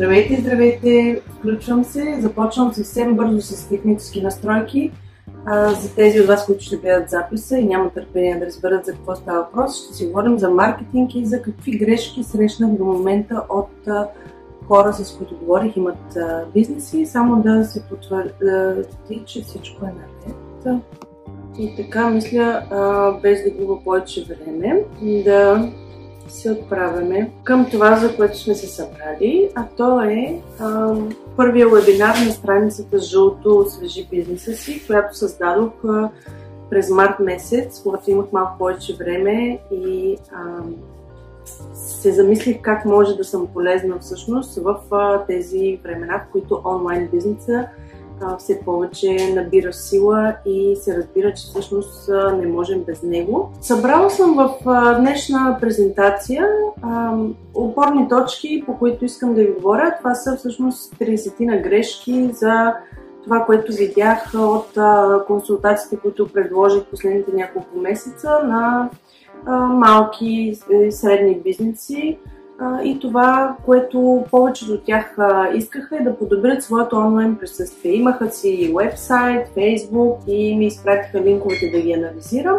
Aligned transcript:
Здравейте, 0.00 0.40
здравейте! 0.40 1.20
Включвам 1.38 1.84
се. 1.84 2.16
Започвам 2.20 2.72
съвсем 2.72 3.16
бързо 3.16 3.40
с 3.40 3.68
технически 3.68 4.22
настройки. 4.22 4.90
А, 5.46 5.70
за 5.70 5.94
тези 5.94 6.20
от 6.20 6.26
вас, 6.26 6.46
които 6.46 6.64
ще 6.64 6.76
гледат 6.76 7.10
записа 7.10 7.58
и 7.58 7.64
нямат 7.64 7.94
търпение 7.94 8.38
да 8.38 8.46
разберат 8.46 8.84
за 8.84 8.92
какво 8.92 9.16
става 9.16 9.38
въпрос, 9.38 9.84
ще 9.84 9.94
си 9.94 10.06
говорим 10.06 10.38
за 10.38 10.50
маркетинг 10.50 11.14
и 11.14 11.26
за 11.26 11.42
какви 11.42 11.78
грешки 11.78 12.24
срещнах 12.24 12.70
до 12.70 12.84
момента 12.84 13.42
от 13.48 13.88
а, 13.88 14.08
хора, 14.68 14.92
с 14.92 15.16
които 15.16 15.36
говорих, 15.36 15.76
имат 15.76 16.16
а, 16.16 16.44
бизнеси. 16.54 17.06
Само 17.06 17.42
да 17.42 17.64
се 17.64 17.82
потвърди, 17.82 19.22
че 19.26 19.42
всичко 19.42 19.84
е 19.84 19.88
наред. 19.88 20.82
И 21.58 21.76
така, 21.76 22.10
мисля, 22.10 22.62
а, 22.70 23.12
без 23.20 23.44
да 23.44 23.50
губа 23.50 23.84
повече 23.84 24.24
време, 24.24 24.84
да 25.24 25.70
се 26.32 26.50
отправяме 26.50 27.30
към 27.44 27.70
това, 27.70 27.96
за 27.96 28.16
което 28.16 28.38
сме 28.38 28.54
се 28.54 28.66
събрали, 28.66 29.50
а 29.54 29.64
то 29.76 30.00
е 30.00 30.40
а, 30.60 30.94
първия 31.36 31.68
вебинар 31.68 32.14
на 32.26 32.32
страницата 32.32 32.98
Жълто 32.98 33.66
Свежи 33.68 34.08
бизнеса 34.10 34.52
си, 34.52 34.86
която 34.86 35.16
създадох 35.16 35.72
а, 35.84 36.10
през 36.70 36.90
март 36.90 37.20
месец, 37.20 37.82
когато 37.82 38.10
имах 38.10 38.32
малко 38.32 38.58
повече 38.58 38.96
време 38.96 39.58
и 39.72 40.16
а, 40.32 40.62
се 41.74 42.12
замислих 42.12 42.60
как 42.62 42.84
може 42.84 43.16
да 43.16 43.24
съм 43.24 43.46
полезна 43.46 43.98
всъщност 43.98 44.56
в 44.56 44.76
а, 44.90 45.24
тези 45.26 45.80
времена, 45.82 46.18
в 46.18 46.32
които 46.32 46.62
онлайн 46.64 47.08
бизнеса 47.12 47.66
все 48.38 48.60
повече 48.64 49.34
набира 49.34 49.72
сила 49.72 50.34
и 50.46 50.76
се 50.76 50.96
разбира, 50.96 51.34
че 51.34 51.46
всъщност 51.46 52.10
не 52.38 52.46
можем 52.46 52.82
без 52.86 53.02
него. 53.02 53.50
Събрала 53.60 54.10
съм 54.10 54.34
в 54.34 54.54
днешна 55.00 55.58
презентация 55.60 56.46
опорни 57.54 58.08
точки, 58.08 58.62
по 58.66 58.78
които 58.78 59.04
искам 59.04 59.34
да 59.34 59.40
ви 59.40 59.52
говоря. 59.52 59.94
Това 59.98 60.14
са 60.14 60.36
всъщност 60.36 60.94
30 60.94 61.40
на 61.40 61.56
грешки 61.56 62.30
за 62.32 62.74
това, 63.24 63.44
което 63.44 63.72
видях 63.72 64.32
от 64.34 64.78
консултациите, 65.26 65.96
които 65.96 66.32
предложих 66.32 66.84
последните 66.84 67.32
няколко 67.32 67.78
месеца 67.78 68.30
на 68.44 68.90
малки 69.68 70.58
и 70.70 70.92
средни 70.92 71.40
бизнеси 71.44 72.18
и 72.84 72.98
това, 73.00 73.56
което 73.64 74.24
повечето 74.30 74.72
от 74.72 74.84
тях 74.84 75.16
искаха 75.54 75.96
е 75.96 76.02
да 76.02 76.16
подобрят 76.16 76.62
своето 76.62 76.96
онлайн 76.96 77.36
присъствие. 77.36 77.92
Имаха 77.92 78.30
си 78.30 78.74
вебсайт, 78.76 79.48
фейсбук 79.54 80.18
и 80.26 80.56
ми 80.56 80.66
изпратиха 80.66 81.20
линковете 81.20 81.70
да 81.70 81.80
ги 81.80 81.92
анализирам. 81.92 82.58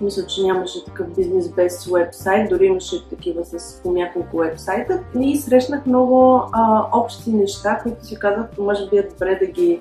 Мисля, 0.00 0.26
че 0.26 0.42
нямаше 0.42 0.84
такъв 0.84 1.06
бизнес 1.16 1.48
без 1.48 1.86
вебсайт, 1.86 2.50
дори 2.50 2.66
имаше 2.66 3.08
такива 3.08 3.44
с 3.44 3.80
по 3.82 3.92
няколко 3.92 4.36
вебсайта. 4.36 5.00
И 5.20 5.36
срещнах 5.36 5.86
много 5.86 6.42
а, 6.52 6.86
общи 6.92 7.32
неща, 7.32 7.80
които 7.82 8.06
си 8.06 8.18
казах, 8.18 8.46
може 8.58 8.88
би 8.90 8.96
е 8.96 9.02
добре 9.02 9.38
да 9.40 9.46
ги, 9.46 9.80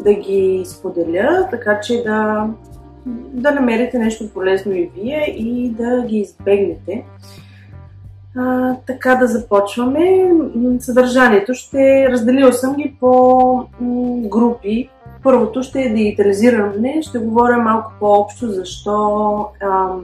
да 0.00 0.14
ги 0.14 0.62
споделя, 0.66 1.48
така 1.50 1.80
че 1.80 2.02
да, 2.02 2.48
да 3.32 3.50
намерите 3.50 3.98
нещо 3.98 4.30
полезно 4.34 4.72
и 4.72 4.90
вие 4.94 5.34
и 5.38 5.70
да 5.70 6.02
ги 6.02 6.16
избегнете. 6.18 7.04
А, 8.36 8.74
така 8.86 9.14
да 9.14 9.26
започваме. 9.26 10.30
Съдържанието 10.78 11.54
ще 11.54 12.08
разделила 12.10 12.52
съм 12.52 12.74
ги 12.74 12.96
по 13.00 13.64
групи. 14.24 14.88
Първото 15.22 15.62
ще 15.62 15.80
е 15.80 15.92
дигитализиране. 15.92 17.02
Ще 17.02 17.18
говоря 17.18 17.58
малко 17.58 17.92
по-общо 18.00 18.48
защо, 18.48 19.46
ам, 19.60 20.02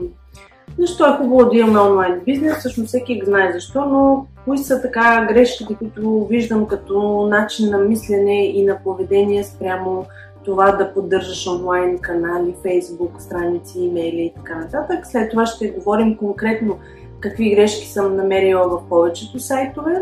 защо 0.79 1.05
е 1.05 1.17
хубаво 1.17 1.49
да 1.49 1.57
имаме 1.57 1.79
онлайн 1.79 2.21
бизнес. 2.25 2.57
Всъщност 2.57 2.87
всеки 2.87 3.21
знае 3.25 3.51
защо, 3.53 3.85
но 3.85 4.25
кои 4.45 4.57
са 4.57 4.81
така 4.81 5.25
грешките, 5.29 5.75
които 5.75 6.27
виждам 6.29 6.65
като 6.65 7.27
начин 7.31 7.69
на 7.69 7.77
мислене 7.77 8.45
и 8.45 8.65
на 8.65 8.77
поведение 8.83 9.43
спрямо 9.43 10.05
това 10.45 10.71
да 10.71 10.93
поддържаш 10.93 11.47
онлайн 11.47 11.97
канали, 11.97 12.55
фейсбук, 12.61 13.21
страници, 13.21 13.79
имейли 13.79 14.21
и 14.21 14.33
така 14.35 14.55
нататък. 14.55 15.05
След 15.07 15.31
това 15.31 15.45
ще 15.45 15.69
говорим 15.69 16.17
конкретно 16.17 16.77
какви 17.19 17.55
грешки 17.55 17.87
съм 17.87 18.15
намерила 18.15 18.67
в 18.67 18.89
повечето 18.89 19.39
сайтове, 19.39 20.01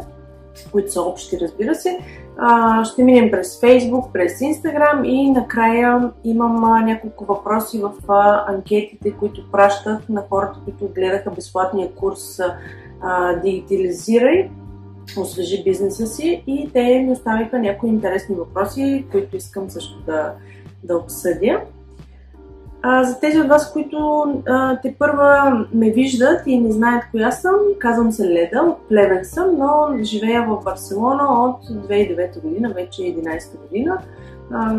които 0.71 0.91
са 0.91 1.01
общи, 1.01 1.37
разбира 1.41 1.75
се. 1.75 1.99
ще 2.83 3.03
минем 3.03 3.31
през 3.31 3.61
Facebook, 3.61 4.11
през 4.11 4.39
Instagram 4.39 5.07
и 5.07 5.31
накрая 5.31 6.11
имам 6.23 6.85
няколко 6.85 7.25
въпроси 7.25 7.81
в 7.81 7.91
анкетите, 8.47 9.11
които 9.11 9.51
пращах 9.51 10.09
на 10.09 10.23
хората, 10.29 10.59
които 10.63 10.93
гледаха 10.95 11.31
безплатния 11.31 11.91
курс 11.91 12.39
Дигитализирай, 13.43 14.49
освежи 15.17 15.63
бизнеса 15.63 16.07
си 16.07 16.43
и 16.47 16.69
те 16.73 16.99
ми 16.99 17.11
оставиха 17.11 17.59
някои 17.59 17.89
интересни 17.89 18.35
въпроси, 18.35 19.05
които 19.11 19.37
искам 19.37 19.69
също 19.69 19.99
да, 20.05 20.33
да 20.83 20.97
обсъдя. 20.97 21.61
За 23.03 23.19
тези 23.19 23.39
от 23.39 23.47
вас, 23.47 23.73
които 23.73 24.23
а, 24.47 24.79
те 24.81 24.95
първа 24.99 25.65
ме 25.73 25.91
виждат 25.91 26.41
и 26.45 26.59
не 26.59 26.71
знаят 26.71 27.03
коя 27.11 27.31
съм, 27.31 27.55
казвам 27.79 28.11
се 28.11 28.29
Леда, 28.29 28.61
от 28.61 28.87
Плевен 28.89 29.25
съм, 29.25 29.49
но 29.57 30.03
живея 30.03 30.45
в 30.47 30.63
Барселона 30.63 31.43
от 31.43 31.65
2009 31.65 32.41
година, 32.41 32.71
вече 32.75 33.01
11 33.01 33.59
година. 33.61 33.97
А, 34.53 34.75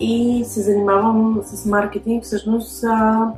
и 0.00 0.44
се 0.46 0.60
занимавам 0.60 1.40
с 1.44 1.66
маркетинг. 1.66 2.24
Всъщност 2.24 2.84
а, 2.84 3.28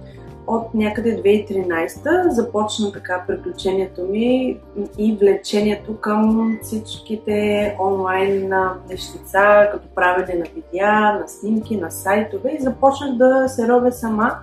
от 0.46 0.74
някъде 0.74 1.22
2013 1.22 2.28
започна 2.28 2.92
така 2.92 3.24
приключението 3.26 4.02
ми 4.02 4.58
и 4.98 5.16
влечението 5.20 5.96
към 5.96 6.52
всичките 6.62 7.76
онлайн 7.80 8.52
нещица, 8.90 9.68
като 9.72 9.88
правене 9.94 10.34
на 10.34 10.44
видеа, 10.54 11.18
на 11.20 11.28
снимки, 11.28 11.76
на 11.76 11.90
сайтове 11.90 12.50
и 12.50 12.62
започнах 12.62 13.16
да 13.16 13.48
се 13.48 13.68
ровя 13.68 13.92
сама 13.92 14.34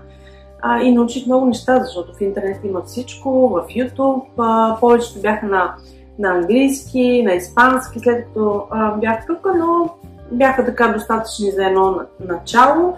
а, 0.62 0.82
и 0.82 0.92
научих 0.92 1.26
много 1.26 1.46
неща, 1.46 1.80
защото 1.84 2.14
в 2.14 2.22
интернет 2.22 2.60
има 2.64 2.81
всичко, 2.81 3.50
в 3.50 3.68
YouTube, 3.68 4.24
а, 4.38 4.78
повечето 4.80 5.22
бяха 5.22 5.46
на, 5.46 5.76
на 6.20 6.30
английски, 6.30 7.24
на 7.26 7.34
испански, 7.34 8.00
след 8.00 8.26
като 8.26 8.64
а, 8.70 8.92
бях 8.96 9.26
тук, 9.26 9.48
но 9.58 9.90
бяха 10.31 10.66
така 10.66 10.88
достатъчни 10.88 11.52
за 11.52 11.66
едно 11.66 12.00
начало. 12.20 12.94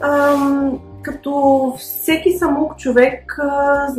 А, 0.00 0.36
като 1.06 1.72
всеки 1.78 2.32
самук 2.32 2.76
човек 2.76 3.38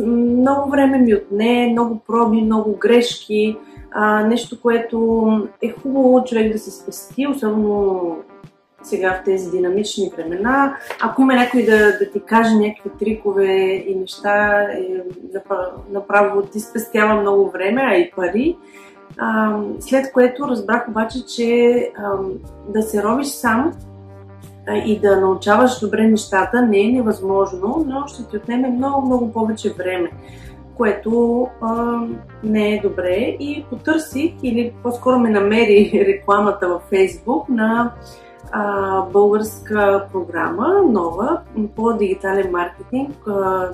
много 0.06 0.70
време 0.70 0.98
ми 0.98 1.14
отне, 1.14 1.68
много 1.72 2.00
проби, 2.06 2.42
много 2.42 2.76
грешки, 2.76 3.56
нещо, 4.26 4.60
което 4.60 5.28
е 5.62 5.70
хубаво 5.82 6.24
човек 6.24 6.52
да 6.52 6.58
се 6.58 6.70
спести, 6.70 7.26
особено 7.26 8.16
сега 8.82 9.14
в 9.14 9.24
тези 9.24 9.50
динамични 9.50 10.12
времена. 10.16 10.76
Ако 11.02 11.22
има 11.22 11.34
някой 11.34 11.62
да, 11.62 11.76
да 11.76 12.10
ти 12.12 12.20
каже 12.20 12.54
някакви 12.54 12.90
трикове 12.98 13.84
и 13.86 13.94
неща, 14.00 14.62
е, 14.62 15.02
направо 15.90 16.42
ти 16.42 16.60
спестява 16.60 17.20
много 17.20 17.50
време, 17.50 17.82
а 17.84 17.94
и 17.96 18.10
пари. 18.10 18.56
след 19.80 20.12
което 20.12 20.48
разбрах 20.48 20.88
обаче, 20.88 21.26
че 21.26 21.90
да 22.68 22.82
се 22.82 23.02
робиш 23.02 23.26
сам 23.26 23.72
и 24.76 25.00
да 25.00 25.20
научаваш 25.20 25.80
добре 25.80 26.08
нещата 26.08 26.62
не 26.62 26.80
е 26.80 26.92
невъзможно, 26.92 27.84
но 27.88 28.06
ще 28.06 28.24
ти 28.24 28.36
отнеме 28.36 28.68
много, 28.68 29.06
много 29.06 29.32
повече 29.32 29.74
време, 29.78 30.10
което 30.74 31.46
а, 31.60 32.00
не 32.44 32.74
е 32.74 32.80
добре. 32.80 33.36
И 33.40 33.64
потърсих, 33.70 34.32
или 34.42 34.72
по-скоро 34.82 35.18
ме 35.18 35.30
намери 35.30 36.04
рекламата 36.08 36.68
във 36.68 36.82
Фейсбук 36.82 37.48
на 37.48 37.92
а, 38.52 39.02
българска 39.02 40.06
програма, 40.12 40.82
нова, 40.88 41.40
по 41.76 41.92
дигитален 41.92 42.50
маркетинг, 42.50 43.16
а, 43.26 43.68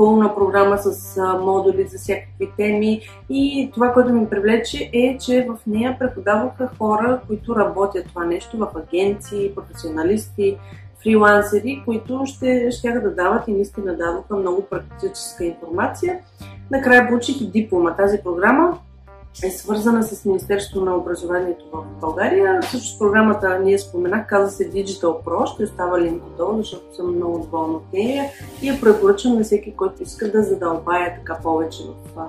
пълна 0.00 0.34
програма 0.34 0.78
с 0.78 1.16
модули 1.40 1.86
за 1.86 1.98
всякакви 1.98 2.50
теми 2.56 3.00
и 3.30 3.70
това, 3.74 3.92
което 3.92 4.12
ми 4.12 4.30
привлече 4.30 4.90
е, 4.92 5.18
че 5.18 5.46
в 5.48 5.58
нея 5.66 5.96
преподаваха 5.98 6.70
хора, 6.78 7.20
които 7.26 7.56
работят 7.56 8.06
това 8.06 8.24
нещо 8.24 8.58
в 8.58 8.68
агенции, 8.76 9.54
професионалисти, 9.54 10.58
фрилансери, 11.02 11.82
които 11.84 12.22
ще, 12.26 12.70
ще 12.70 12.92
да 12.92 13.14
дават 13.14 13.48
и 13.48 13.52
наистина 13.52 13.96
дадоха 13.96 14.36
много 14.36 14.62
практическа 14.70 15.44
информация. 15.44 16.18
Накрая 16.70 17.08
получих 17.08 17.40
и 17.40 17.50
диплома. 17.50 17.96
Тази 17.96 18.18
програма 18.24 18.78
е 19.44 19.50
свързана 19.50 20.02
с 20.02 20.24
Министерството 20.24 20.84
на 20.84 20.96
образованието 20.96 21.64
в 21.72 22.00
България. 22.00 22.62
Също 22.62 22.98
програмата 22.98 23.58
ние 23.58 23.78
споменах, 23.78 24.26
каза 24.26 24.50
се 24.50 24.70
Digital 24.70 25.24
Pro, 25.24 25.54
ще 25.54 25.64
остава 25.64 26.00
линк 26.00 26.22
отдолу, 26.26 26.56
защото 26.56 26.96
съм 26.96 27.16
много 27.16 27.38
доволна 27.38 27.76
от 27.76 27.92
нея 27.92 28.24
и 28.62 28.68
я 28.68 28.80
препоръчвам 28.80 29.34
на 29.34 29.44
всеки, 29.44 29.76
който 29.76 30.02
иска 30.02 30.30
да 30.30 30.42
задълбая 30.42 31.14
така 31.14 31.38
повече 31.42 31.82
в 32.14 32.20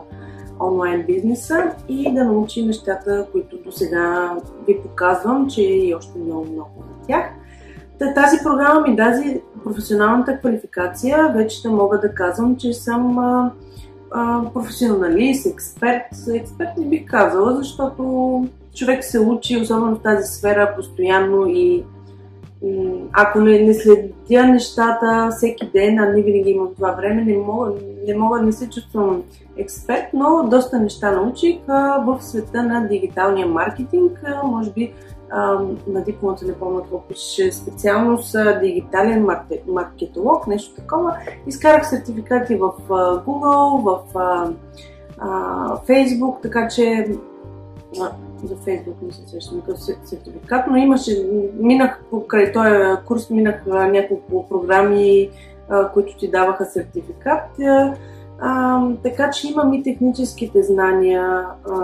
онлайн 0.59 1.05
бизнеса 1.05 1.71
и 1.87 2.13
да 2.13 2.23
научи 2.23 2.65
нещата, 2.65 3.27
които 3.31 3.57
до 3.57 3.71
сега 3.71 4.35
ви 4.67 4.81
показвам, 4.81 5.49
че 5.49 5.61
е 5.61 5.87
и 5.87 5.95
още 5.95 6.19
много-много 6.19 6.71
от 6.79 7.07
тях. 7.07 7.25
Тази 8.15 8.37
програма 8.43 8.81
ми 8.81 8.95
даде 8.95 9.41
професионалната 9.63 10.39
квалификация. 10.39 11.33
Вече 11.35 11.61
да 11.61 11.69
мога 11.69 11.99
да 11.99 12.13
казвам, 12.13 12.55
че 12.57 12.73
съм 12.73 13.19
професионалист, 14.53 15.45
експерт. 15.45 16.03
Експерт 16.33 16.77
не 16.77 16.85
бих 16.85 17.05
казала, 17.05 17.55
защото 17.55 18.47
човек 18.75 19.03
се 19.03 19.19
учи, 19.19 19.57
особено 19.57 19.95
в 19.95 20.01
тази 20.01 20.33
сфера, 20.33 20.73
постоянно 20.75 21.45
и 21.47 21.83
ако 23.13 23.39
не, 23.39 23.59
не 23.59 23.73
следя 23.73 24.45
нещата 24.47 25.29
всеки 25.31 25.69
ден, 25.73 25.99
а 25.99 26.05
не 26.05 26.21
винаги 26.21 26.49
имам 26.49 26.75
това 26.75 26.91
време, 26.91 27.23
не 27.23 27.37
мога, 27.37 27.71
не 28.07 28.15
мога, 28.15 28.41
не 28.41 28.51
се 28.51 28.69
чувствам 28.69 29.23
експерт, 29.57 30.05
но 30.13 30.47
доста 30.49 30.79
неща 30.79 31.11
научих 31.11 31.57
в 32.05 32.17
света 32.19 32.63
на 32.63 32.87
дигиталния 32.87 33.47
маркетинг. 33.47 34.23
Може 34.43 34.71
би 34.71 34.93
на 35.87 36.03
дипломата 36.05 36.45
не 36.45 36.53
помня 36.53 36.81
какво 36.81 37.01
пише 37.01 37.51
специалност 37.51 38.35
дигитален 38.61 39.27
маркетолог, 39.67 40.47
нещо 40.47 40.75
такова. 40.75 41.17
Изкарах 41.47 41.89
сертификати 41.89 42.55
в 42.55 42.71
Google, 43.25 43.83
в 43.83 44.03
Facebook, 45.87 46.41
така 46.41 46.67
че 46.67 47.07
за 48.43 48.55
Фейсбук 48.55 48.95
не 49.01 49.11
се 49.11 49.49
такъв 49.59 49.83
сертификат, 49.83 50.65
но 50.69 50.77
имаше, 50.77 51.27
минах 51.59 52.03
покрай 52.09 52.51
този 52.51 53.05
курс, 53.07 53.29
минах 53.29 53.65
няколко 53.65 54.47
програми, 54.49 55.29
които 55.93 56.17
ти 56.17 56.31
даваха 56.31 56.65
сертификат. 56.65 57.43
А, 58.43 58.81
така 59.03 59.29
че 59.29 59.47
имам 59.47 59.73
и 59.73 59.83
техническите 59.83 60.63
знания 60.63 61.45
а, 61.71 61.79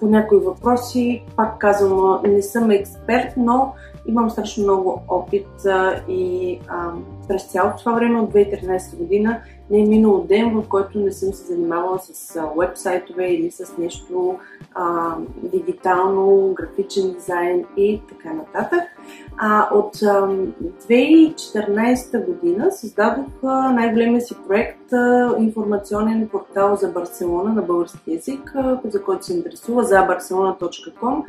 по 0.00 0.06
някои 0.06 0.38
въпроси. 0.38 1.24
Пак 1.36 1.58
казвам, 1.58 2.20
не 2.24 2.42
съм 2.42 2.70
експерт, 2.70 3.32
но 3.36 3.74
имам 4.06 4.30
страшно 4.30 4.62
много 4.62 5.02
опит 5.08 5.66
а, 5.66 6.00
и 6.08 6.58
а, 6.68 6.90
през 7.28 7.44
цялото 7.44 7.78
това 7.78 7.92
време 7.92 8.20
от 8.20 8.32
2013 8.32 8.96
година 8.96 9.40
не 9.72 9.80
е 9.80 9.86
минало 9.86 10.24
ден, 10.28 10.60
в 10.60 10.68
който 10.68 10.98
не 10.98 11.12
съм 11.12 11.32
се 11.32 11.44
занимавала 11.44 11.98
с 11.98 12.40
вебсайтове 12.58 13.26
или 13.26 13.50
с 13.50 13.78
нещо 13.78 14.38
а, 14.74 15.16
дигитално, 15.42 16.54
графичен 16.54 17.12
дизайн 17.12 17.64
и 17.76 18.02
така 18.08 18.34
нататък. 18.34 18.82
А, 19.36 19.68
от 19.74 20.02
а, 20.02 20.28
2014 20.88 22.26
година 22.26 22.72
създадох 22.72 23.26
най-големия 23.74 24.20
си 24.20 24.34
проект 24.48 24.92
а, 24.92 25.34
информационен 25.38 26.28
портал 26.28 26.76
за 26.76 26.88
Барселона 26.88 27.52
на 27.52 27.62
български 27.62 28.12
язик, 28.12 28.52
а, 28.54 28.80
за 28.84 29.02
който 29.02 29.24
се 29.24 29.36
интересува 29.36 29.84
за 29.84 29.94
barcelona.com. 29.94 31.22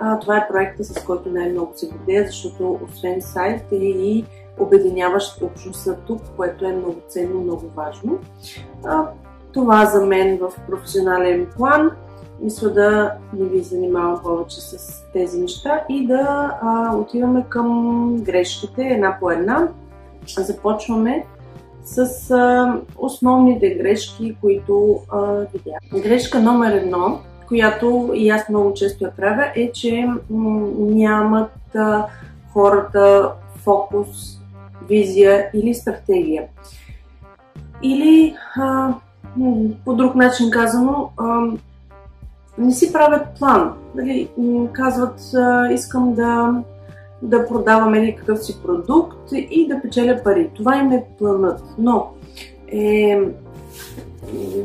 А, 0.00 0.18
това 0.18 0.36
е 0.36 0.48
проекта, 0.48 0.84
с 0.84 1.04
който 1.04 1.28
най-много 1.28 1.72
се 1.76 1.88
гордея, 1.88 2.26
защото 2.26 2.80
освен 2.90 3.22
сайт 3.22 3.72
е 3.72 3.76
и 3.76 4.24
обединяващ 4.58 5.42
общността 5.42 5.94
тук, 6.06 6.20
което 6.36 6.64
е 6.64 6.72
много 6.72 6.96
ценно, 7.08 7.40
много 7.40 7.70
важно. 7.76 8.18
Това 9.52 9.86
за 9.86 10.06
мен 10.06 10.38
в 10.38 10.52
професионален 10.66 11.46
план. 11.56 11.90
Мисля 12.42 12.70
да 12.70 13.12
не 13.32 13.44
ви 13.44 13.60
занимавам 13.60 14.20
повече 14.22 14.60
с 14.60 15.02
тези 15.12 15.40
неща 15.40 15.84
и 15.88 16.06
да 16.06 16.52
а, 16.62 16.96
отиваме 16.96 17.44
към 17.48 18.16
грешките 18.22 18.82
една 18.82 19.16
по 19.20 19.30
една. 19.30 19.68
Започваме 20.38 21.26
с 21.84 22.30
а, 22.30 22.74
основните 22.96 23.70
грешки, 23.70 24.36
които 24.40 25.00
а, 25.12 25.32
видях. 25.32 26.02
Грешка 26.02 26.40
номер 26.40 26.72
едно, 26.72 27.20
която 27.48 28.10
и 28.14 28.30
аз 28.30 28.48
много 28.48 28.74
често 28.74 29.04
я 29.04 29.10
правя, 29.10 29.46
е, 29.56 29.72
че 29.72 30.08
м- 30.30 30.68
нямат 30.78 31.74
а, 31.74 32.06
хората 32.52 33.32
фокус 33.56 34.39
визия 34.90 35.50
или 35.54 35.74
стратегия. 35.74 36.44
Или 37.82 38.34
а, 38.56 38.94
по 39.84 39.94
друг 39.94 40.14
начин 40.14 40.50
казано, 40.50 41.10
а, 41.16 41.46
не 42.58 42.72
си 42.72 42.92
правят 42.92 43.22
план. 43.38 43.72
Дали, 43.94 44.28
казват, 44.72 45.20
а, 45.34 45.72
искам 45.72 46.14
да, 46.14 46.62
да 47.22 47.48
продавам 47.48 47.94
или 47.94 48.16
какъв 48.16 48.44
си 48.44 48.62
продукт 48.62 49.32
и 49.32 49.68
да 49.68 49.82
печеля 49.82 50.20
пари. 50.24 50.50
Това 50.54 50.76
им 50.76 50.92
е 50.92 51.04
планът. 51.18 51.62
Но 51.78 52.10
е, 52.72 53.20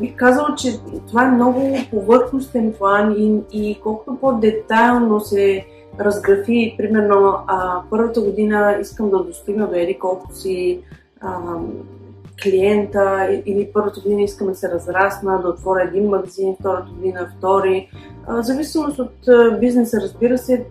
бих 0.00 0.16
казала, 0.16 0.54
че 0.56 0.78
това 1.08 1.24
е 1.24 1.30
много 1.30 1.76
повърхностен 1.90 2.72
план 2.78 3.14
и, 3.18 3.40
и 3.52 3.80
колкото 3.82 4.20
по-детайлно 4.20 5.20
се 5.20 5.66
разграфи, 6.00 6.74
примерно, 6.78 7.34
а, 7.46 7.82
първата 7.90 8.20
година 8.20 8.78
искам 8.80 9.10
да 9.10 9.24
достигна 9.24 9.68
до 9.68 9.74
еди 9.74 9.98
колко 9.98 10.32
си 10.32 10.80
а, 11.20 11.38
клиента 12.42 13.28
или 13.46 13.70
първата 13.74 14.00
година 14.00 14.22
искам 14.22 14.46
да 14.46 14.54
се 14.54 14.70
разрасна, 14.70 15.40
да 15.42 15.48
отворя 15.48 15.82
един 15.82 16.08
магазин, 16.08 16.56
втората 16.60 16.90
година 16.90 17.32
втори. 17.38 17.90
В 18.28 18.42
зависимост 18.42 18.98
от 18.98 19.28
бизнеса, 19.60 20.00
разбира 20.00 20.38
се, 20.38 20.66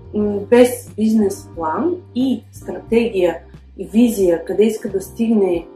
без 0.49 0.89
бизнес 0.95 1.49
план 1.55 1.95
и 2.15 2.43
стратегия 2.51 3.37
и 3.77 3.87
визия, 3.87 4.45
къде 4.45 4.63
иска 4.63 4.89
да 4.89 5.01
стигне 5.01 5.67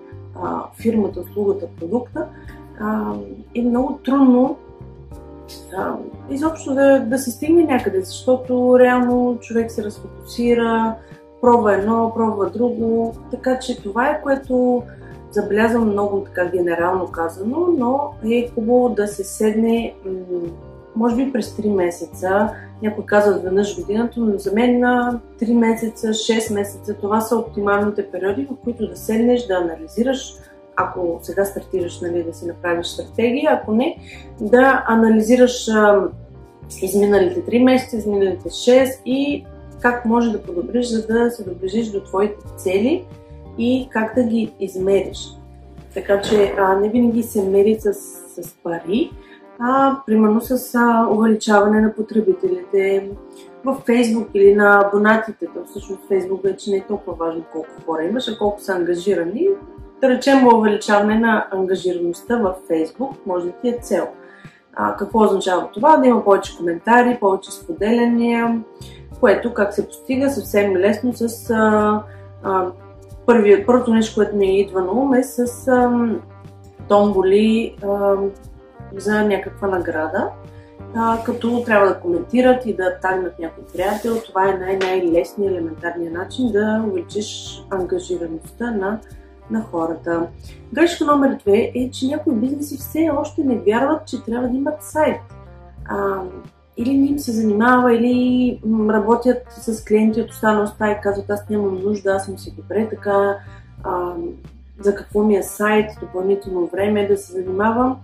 а, 0.44 0.64
фирмата, 0.82 1.20
услугата, 1.20 1.68
продукта, 1.80 2.26
а, 2.80 3.14
е 3.56 3.62
много 3.62 4.00
трудно 4.06 4.58
а, 5.78 5.94
изобщо 6.30 6.74
да, 6.74 7.00
да 7.00 7.18
се 7.18 7.32
стигне 7.32 7.64
някъде, 7.64 8.02
защото 8.02 8.80
реално 8.80 9.38
човек 9.42 9.72
се 9.72 9.84
разфокусира, 9.84 10.96
пробва 11.42 11.74
едно, 11.74 12.12
пробва 12.16 12.50
друго. 12.50 13.16
Така 13.32 13.60
че 13.60 13.84
това 13.84 14.10
е 14.10 14.22
което 14.22 14.84
забелязвам 15.32 15.90
много 15.90 16.24
така 16.24 16.46
генерално 16.46 17.08
казано, 17.08 17.68
но 17.78 18.14
е 18.32 18.50
хубаво 18.56 18.90
да 18.90 19.08
се 19.08 19.24
седне, 19.24 19.96
може 20.96 21.16
би 21.16 21.34
през 21.34 21.58
3 21.58 21.76
месеца, 21.76 22.50
някой 22.84 23.06
казва 23.06 23.40
веднъж 23.40 23.80
годината, 23.80 24.20
но 24.20 24.38
за 24.38 24.54
мен 24.54 24.80
на 24.80 25.20
3 25.42 25.54
месеца, 25.54 26.08
6 26.08 26.54
месеца, 26.54 26.94
това 26.94 27.22
са 27.22 27.38
оптималните 27.38 28.12
периоди, 28.12 28.48
в 28.52 28.64
които 28.64 28.88
да 28.88 28.96
седнеш, 28.96 29.48
да 29.48 29.54
анализираш 29.54 30.34
ако 30.80 31.20
сега 31.22 31.46
стартираш 31.46 32.02
нали, 32.02 32.24
да 32.24 32.34
си 32.34 32.46
направиш 32.46 32.88
стратегия, 32.88 33.52
ако 33.54 33.72
не, 33.72 33.98
да 34.42 34.84
анализираш 34.88 35.70
а, 35.70 36.08
изминалите 36.82 37.42
3 37.42 37.64
месеца, 37.64 37.98
изминалите 37.98 38.50
6 38.50 39.04
и 39.06 39.46
как 39.82 40.06
може 40.06 40.32
да 40.32 40.44
подобриш, 40.44 40.88
за 40.88 41.08
да 41.08 41.32
се 41.32 41.44
доближиш 41.44 41.92
до 41.92 42.04
твоите 42.04 42.36
цели 42.58 43.06
и 43.58 43.88
как 43.92 44.16
да 44.16 44.24
ги 44.24 44.54
измериш. 44.60 45.28
Така 45.94 46.22
че 46.22 46.54
а, 46.58 46.76
не 46.76 46.90
винаги 46.90 47.24
се 47.24 47.44
мери 47.44 47.78
с, 47.80 47.94
с 47.94 48.54
пари, 48.64 49.12
а 49.60 49.98
примерно 50.06 50.42
с 50.42 50.76
а, 50.76 51.08
увеличаване 51.12 51.82
на 51.82 51.94
потребителите 51.94 53.10
в 53.66 53.82
Фейсбук 53.86 54.28
или 54.34 54.56
на 54.56 54.84
абонатите. 54.86 55.46
То 55.54 55.66
всъщност 55.66 56.08
Фейсбук 56.08 56.44
вече 56.44 56.72
не 56.72 56.78
е 56.78 56.88
толкова 56.88 57.26
важно 57.26 57.44
колко 57.52 57.70
хора 57.86 58.04
имаш, 58.04 58.28
а 58.28 58.38
колко 58.38 58.62
са 58.62 58.74
ангажирани 58.74 59.48
да 60.02 60.10
речем 60.10 60.48
увеличаване 60.48 61.20
на 61.20 61.48
ангажираността 61.52 62.38
в 62.38 62.56
Facebook, 62.70 63.12
може 63.26 63.46
да 63.46 63.52
ти 63.52 63.70
е 63.70 63.78
цел. 63.82 64.08
А, 64.74 64.96
какво 64.96 65.20
означава 65.20 65.70
това? 65.74 65.98
Да 65.98 66.08
има 66.08 66.24
повече 66.24 66.58
коментари, 66.58 67.18
повече 67.20 67.52
споделяния, 67.52 68.62
което 69.20 69.54
как 69.54 69.74
се 69.74 69.88
постига 69.88 70.30
съвсем 70.30 70.78
лесно 70.78 71.14
с 71.14 71.50
а, 71.50 72.04
а, 72.44 72.68
първият, 73.26 73.66
първото 73.66 73.94
нещо, 73.94 74.16
което 74.16 74.36
ми 74.36 74.60
идва 74.60 74.82
на 74.82 74.92
ум 74.92 75.14
е 75.14 75.24
с 75.24 75.68
а, 75.68 76.10
томболи 76.88 77.76
а, 77.84 78.16
за 78.98 79.24
някаква 79.24 79.68
награда, 79.68 80.30
а, 80.96 81.24
като 81.24 81.64
трябва 81.66 81.88
да 81.88 82.00
коментират 82.00 82.66
и 82.66 82.76
да 82.76 83.00
тагнат 83.00 83.40
някой 83.40 83.64
приятел. 83.74 84.16
Това 84.26 84.50
е 84.50 84.58
най-най-лесният, 84.58 85.54
елементарният 85.54 86.14
начин 86.14 86.52
да 86.52 86.84
увеличиш 86.88 87.62
ангажираността 87.70 88.72
на 88.72 89.00
на 89.52 89.62
хората. 89.62 90.28
Грешка 90.74 91.06
номер 91.06 91.38
две 91.40 91.72
е, 91.76 91.92
че 91.92 92.08
някои 92.08 92.36
бизнеси 92.36 92.78
все 92.78 93.10
още 93.18 93.44
не 93.44 93.56
вярват, 93.56 94.08
че 94.08 94.24
трябва 94.24 94.48
да 94.48 94.58
имат 94.58 94.84
сайт. 94.84 95.22
А, 95.86 96.22
или 96.78 96.98
не 96.98 97.08
им 97.08 97.20
се 97.20 97.32
занимава, 97.32 97.96
или 97.96 98.60
работят 98.90 99.44
с 99.52 99.86
клиенти 99.86 100.22
от 100.22 100.30
останалостта 100.30 100.92
и 100.92 101.02
казват, 101.02 101.30
аз 101.30 101.50
нямам 101.50 101.84
нужда, 101.84 102.12
аз 102.12 102.26
съм 102.26 102.38
си 102.38 102.56
добре 102.56 102.90
така, 102.90 103.38
а, 103.84 104.14
за 104.80 104.96
какво 104.96 105.24
ми 105.24 105.36
е 105.36 105.44
сайт, 105.44 105.92
допълнително 106.02 106.68
време 106.68 107.08
да 107.08 107.18
се 107.18 107.32
занимавам. 107.32 107.98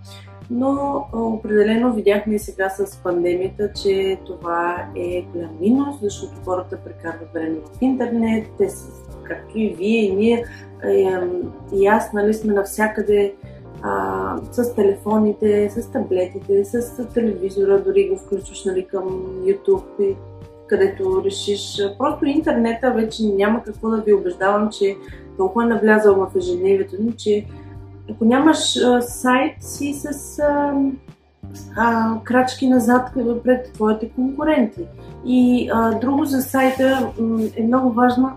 Но 0.50 1.04
определено 1.12 1.92
видяхме 1.92 2.34
и 2.34 2.38
сега 2.38 2.68
с 2.68 2.96
пандемията, 2.96 3.72
че 3.82 4.18
това 4.26 4.86
е 4.96 5.26
голям 5.32 5.50
минус, 5.60 5.96
защото 6.02 6.32
хората 6.44 6.76
прекарват 6.76 7.32
време 7.34 7.56
в 7.56 7.82
интернет, 7.82 8.46
те 8.58 8.68
са, 8.68 8.86
както 9.22 9.58
и 9.58 9.74
вие 9.78 10.04
и 10.04 10.16
ние, 10.16 10.44
и 11.72 11.86
аз, 11.86 12.12
нали, 12.12 12.34
сме 12.34 12.54
навсякъде 12.54 13.34
а, 13.82 14.36
с 14.52 14.74
телефоните, 14.74 15.70
с 15.70 15.90
таблетите, 15.90 16.64
с 16.64 17.06
телевизора, 17.14 17.82
дори 17.82 18.08
го 18.08 18.16
включваш 18.16 18.64
нали, 18.64 18.86
към 18.86 19.04
YouTube, 19.44 20.16
където 20.66 21.22
решиш. 21.24 21.82
Просто 21.98 22.26
интернета 22.26 22.90
вече 22.90 23.24
няма 23.24 23.62
какво 23.62 23.88
да 23.88 24.02
ви 24.02 24.12
убеждавам, 24.12 24.70
че 24.70 24.96
толкова 25.36 25.64
е 25.64 25.68
навлязал 25.68 26.14
в 26.14 26.36
ежедневието 26.36 27.02
ни, 27.02 27.12
че 27.16 27.46
ако 28.10 28.24
нямаш 28.24 28.76
а, 28.76 29.00
сайт 29.00 29.54
си 29.60 29.94
с 29.94 30.38
а, 30.38 30.74
а, 31.76 32.14
крачки 32.24 32.68
назад 32.68 33.10
пред 33.44 33.72
твоите 33.72 34.08
конкуренти. 34.08 34.86
И 35.26 35.70
а, 35.72 35.98
друго 35.98 36.24
за 36.24 36.42
сайта 36.42 37.12
е 37.56 37.62
много 37.62 37.90
важно 37.90 38.30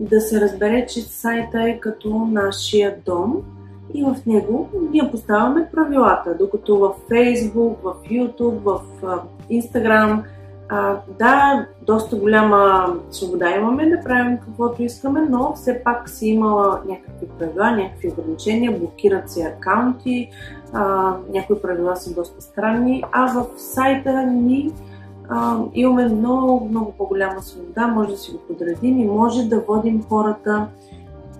да 0.00 0.20
се 0.20 0.40
разбере, 0.40 0.86
че 0.86 1.02
сайта 1.02 1.62
е 1.62 1.80
като 1.80 2.28
нашия 2.30 2.96
дом 3.06 3.42
и 3.94 4.04
в 4.04 4.16
него 4.26 4.68
ние 4.92 5.10
поставяме 5.10 5.68
правилата, 5.72 6.36
докато 6.38 6.78
в 6.78 6.94
Facebook, 7.10 7.74
в 7.82 7.94
YouTube, 8.10 8.58
в 8.58 8.80
Instagram, 9.50 10.22
а, 10.68 10.96
да, 11.18 11.66
доста 11.82 12.16
голяма 12.16 12.94
свобода 13.10 13.50
имаме 13.50 13.90
да 13.90 14.00
правим 14.04 14.38
каквото 14.38 14.82
искаме, 14.82 15.20
но 15.30 15.52
все 15.54 15.82
пак 15.84 16.08
си 16.08 16.26
имала 16.26 16.80
някакви 16.88 17.26
правила, 17.38 17.70
някакви 17.70 18.08
ограничения, 18.08 18.78
блокират 18.78 19.30
си 19.30 19.42
акаунти, 19.42 20.30
а, 20.72 21.14
някои 21.32 21.60
правила 21.60 21.96
са 21.96 22.14
доста 22.14 22.40
странни, 22.42 23.04
а 23.12 23.32
в 23.32 23.46
сайта 23.56 24.26
ни 24.26 24.72
а, 25.28 25.58
имаме 25.74 26.08
много, 26.08 26.68
много 26.68 26.92
по-голяма 26.92 27.42
свобода, 27.42 27.86
може 27.86 28.10
да 28.10 28.16
си 28.16 28.32
го 28.32 28.38
подредим 28.38 28.98
и 28.98 29.04
може 29.04 29.48
да 29.48 29.60
водим 29.60 30.02
хората 30.08 30.68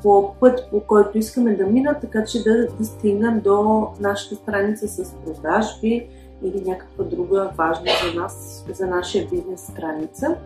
по 0.03 0.35
път, 0.41 0.71
по 0.71 0.81
който 0.81 1.19
искаме 1.19 1.57
да 1.57 1.67
минат, 1.67 2.01
така 2.01 2.25
че 2.25 2.43
да, 2.43 2.67
да 2.79 2.85
стигнат 2.85 3.43
до 3.43 3.87
нашата 4.01 4.35
страница 4.35 4.89
с 4.89 5.15
продажби 5.15 6.07
или 6.43 6.63
някаква 6.67 7.05
друга 7.05 7.51
важна 7.57 7.91
за 8.05 8.21
нас, 8.21 8.65
за 8.73 8.87
нашия 8.87 9.29
бизнес 9.29 9.61
страница. 9.61 10.37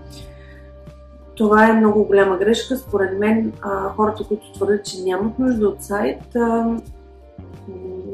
Това 1.35 1.68
е 1.68 1.73
много 1.73 2.04
голяма 2.04 2.37
грешка. 2.37 2.76
Според 2.76 3.18
мен 3.18 3.52
хората, 3.97 4.25
които 4.25 4.52
твърдят, 4.52 4.85
че 4.85 5.02
нямат 5.02 5.38
нужда 5.38 5.68
от 5.68 5.83
сайт, 5.83 6.37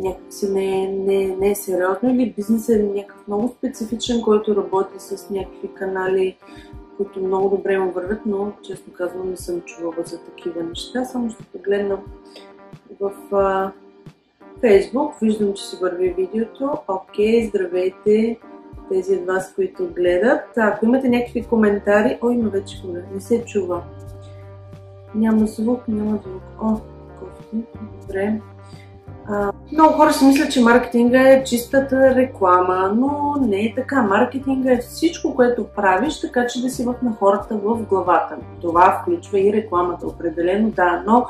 някакси 0.03 0.51
не, 0.51 0.89
не, 0.89 1.37
не 1.37 1.51
е 1.51 1.55
сериозно 1.55 2.11
или 2.11 2.35
бизнесът 2.37 2.77
е 2.77 2.83
някакъв 2.83 3.29
много 3.29 3.55
специфичен, 3.59 4.23
който 4.23 4.57
работи 4.57 4.95
с 4.99 5.31
някакви 5.31 5.69
канали, 5.75 6.37
които 6.97 7.21
много 7.21 7.57
добре 7.57 7.79
му 7.79 7.93
вървят, 7.93 8.21
но 8.27 8.53
честно 8.63 8.93
казвам 8.93 9.31
не 9.31 9.37
съм 9.37 9.61
чувала 9.61 10.05
за 10.05 10.21
такива 10.21 10.63
неща. 10.63 11.05
Само 11.05 11.31
ще 11.31 11.45
погледна 11.45 11.99
в 13.01 13.13
а, 13.33 13.73
Facebook. 14.63 15.13
Виждам, 15.23 15.55
че 15.55 15.65
си 15.65 15.77
върви 15.83 16.11
видеото. 16.11 16.73
Окей, 16.89 17.49
здравейте 17.49 18.39
тези 18.91 19.17
от 19.17 19.27
вас, 19.27 19.55
които 19.55 19.89
гледат. 19.95 20.45
Ако 20.57 20.85
имате 20.85 21.09
някакви 21.09 21.45
коментари, 21.45 22.19
о, 22.23 22.31
има 22.31 22.51
вече 22.51 22.81
коментари, 22.81 23.15
не 23.15 23.21
се 23.21 23.45
чува. 23.45 23.83
Няма 25.15 25.47
звук, 25.47 25.89
няма 25.89 26.21
звук. 26.27 26.43
О, 26.63 26.77
кофти, 27.19 27.57
добре. 28.01 28.41
Много 29.73 29.93
хора 29.93 30.13
си 30.13 30.25
мислят, 30.25 30.53
че 30.53 30.63
маркетинга 30.63 31.21
е 31.21 31.45
чистата 31.45 32.15
реклама, 32.15 32.93
но 32.97 33.35
не 33.47 33.61
е 33.61 33.75
така. 33.77 34.03
Маркетинга 34.03 34.73
е 34.73 34.79
всичко, 34.79 35.35
което 35.35 35.67
правиш, 35.77 36.21
така 36.21 36.47
че 36.47 36.63
да 36.63 36.71
си 36.71 36.85
в 36.85 36.95
на 37.03 37.13
хората 37.19 37.57
в 37.57 37.83
главата. 37.83 38.37
Това 38.61 39.01
включва 39.03 39.41
и 39.41 39.53
рекламата, 39.53 40.07
определено 40.07 40.71
да, 40.71 41.03
но 41.07 41.27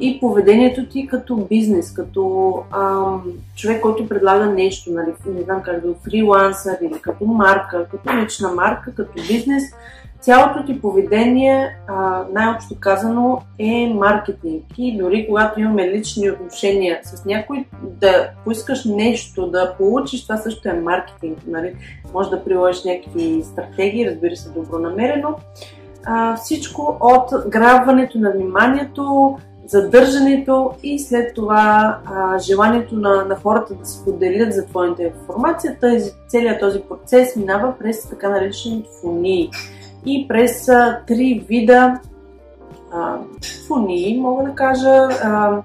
и 0.00 0.20
поведението 0.20 0.86
ти 0.86 1.06
като 1.06 1.36
бизнес, 1.36 1.92
като 1.92 2.54
ам, 2.70 3.22
човек, 3.56 3.80
който 3.80 4.08
предлага 4.08 4.46
нещо, 4.46 4.90
нали, 4.90 5.12
не 5.26 5.42
знам 5.42 5.62
как 5.62 5.86
да 5.86 5.94
фрилансър 5.94 6.78
или 6.82 7.00
като 7.00 7.24
марка, 7.24 7.86
като 7.90 8.16
лична 8.16 8.48
марка, 8.48 8.94
като 8.94 9.12
бизнес, 9.28 9.62
цялото 10.22 10.64
ти 10.66 10.80
поведение, 10.80 11.76
най-общо 12.32 12.74
казано, 12.80 13.42
е 13.58 13.92
маркетинг. 13.94 14.64
И 14.78 14.98
дори 14.98 15.26
когато 15.28 15.60
имаме 15.60 15.90
лични 15.90 16.30
отношения 16.30 17.00
с 17.02 17.24
някой, 17.24 17.64
да 17.82 18.30
поискаш 18.44 18.84
нещо, 18.84 19.46
да 19.46 19.74
получиш, 19.78 20.22
това 20.22 20.36
също 20.36 20.68
е 20.68 20.72
маркетинг. 20.72 21.38
Нали? 21.46 21.74
Може 22.14 22.30
да 22.30 22.44
приложиш 22.44 22.84
някакви 22.84 23.42
стратегии, 23.42 24.10
разбира 24.10 24.36
се, 24.36 24.50
добронамерено. 24.50 25.36
А, 26.04 26.36
всичко 26.36 26.98
от 27.00 27.48
грабването 27.48 28.18
на 28.18 28.32
вниманието, 28.32 29.36
задържането 29.72 30.70
и 30.82 30.98
след 30.98 31.34
това 31.34 31.98
а, 32.04 32.38
желанието 32.38 32.94
на, 32.94 33.24
на 33.24 33.36
хората 33.36 33.74
да 33.74 33.86
споделят 33.86 34.54
за 34.54 34.66
твоята 34.66 35.02
информация. 35.02 35.76
Тази, 35.80 36.10
целият 36.28 36.60
този 36.60 36.80
процес 36.80 37.36
минава 37.36 37.74
през 37.78 38.08
така 38.08 38.28
наречените 38.28 38.88
фонии 39.02 39.50
и 40.06 40.28
през 40.28 40.68
а, 40.68 41.00
три 41.06 41.44
вида 41.48 42.00
а, 42.92 43.16
фонии, 43.68 44.20
мога 44.20 44.44
да 44.44 44.54
кажа, 44.54 45.08
а, 45.22 45.62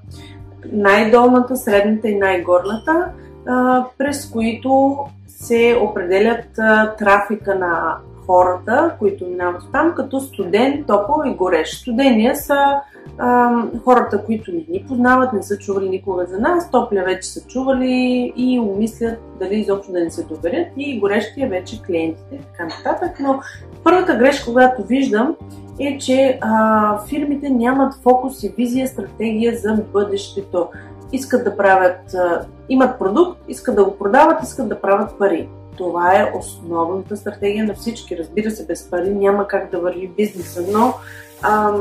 най-долната, 0.71 1.57
средната 1.57 2.09
и 2.09 2.15
най-горната, 2.15 3.07
а, 3.47 3.85
през 3.97 4.29
които 4.29 4.97
се 5.27 5.79
определят 5.81 6.45
а, 6.59 6.95
трафика 6.95 7.55
на 7.55 7.97
хората, 8.25 8.95
които 8.99 9.25
минават 9.25 9.61
там, 9.71 9.93
като 9.95 10.19
студен, 10.19 10.83
топъл 10.87 11.23
и 11.25 11.35
горещ. 11.35 11.81
Студения 11.81 12.35
са 12.35 12.81
а, 13.17 13.51
хората, 13.83 14.23
които 14.25 14.51
не 14.51 14.65
ни 14.69 14.85
познават, 14.87 15.33
не 15.33 15.43
са 15.43 15.57
чували 15.57 15.89
никога 15.89 16.25
за 16.25 16.39
нас, 16.39 16.71
топля 16.71 17.03
вече 17.05 17.29
са 17.29 17.47
чували 17.47 18.33
и 18.35 18.59
умислят 18.59 19.19
дали 19.39 19.55
изобщо 19.55 19.91
да 19.91 19.99
не 19.99 20.11
се 20.11 20.23
доверят 20.23 20.67
и 20.77 20.99
горещия 20.99 21.49
вече 21.49 21.81
клиентите, 21.81 22.39
така 22.51 22.75
нататък. 22.75 23.19
Но 23.19 23.39
първата 23.83 24.15
грешка, 24.15 24.45
когато 24.45 24.83
виждам, 24.83 25.35
е, 25.79 25.97
че 25.97 26.39
а, 26.41 27.05
фирмите 27.05 27.49
нямат 27.49 27.93
фокус 27.93 28.43
и 28.43 28.53
визия, 28.57 28.87
стратегия 28.87 29.57
за 29.57 29.83
бъдещето. 29.93 30.67
Искат 31.11 31.43
да 31.43 31.57
правят, 31.57 32.13
а, 32.13 32.45
имат 32.69 32.99
продукт, 32.99 33.41
искат 33.47 33.75
да 33.75 33.85
го 33.85 33.97
продават, 33.97 34.43
искат 34.43 34.69
да 34.69 34.81
правят 34.81 35.17
пари. 35.19 35.49
Това 35.77 36.15
е 36.15 36.31
основната 36.39 37.17
стратегия 37.17 37.65
на 37.65 37.73
всички. 37.73 38.17
Разбира 38.17 38.51
се, 38.51 38.65
без 38.65 38.89
пари 38.89 39.13
няма 39.13 39.47
как 39.47 39.71
да 39.71 39.79
върви 39.79 40.07
бизнеса, 40.07 40.63
но 40.71 40.93
а, 41.41 41.73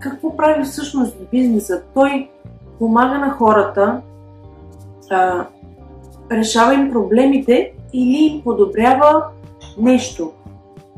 какво 0.00 0.36
прави 0.36 0.64
всъщност 0.64 1.16
бизнеса? 1.30 1.82
Той 1.94 2.30
помага 2.78 3.18
на 3.18 3.30
хората, 3.30 4.00
а, 5.10 5.46
решава 6.32 6.74
им 6.74 6.90
проблемите 6.90 7.72
или 7.92 8.16
им 8.16 8.42
подобрява 8.42 9.24
нещо. 9.78 10.32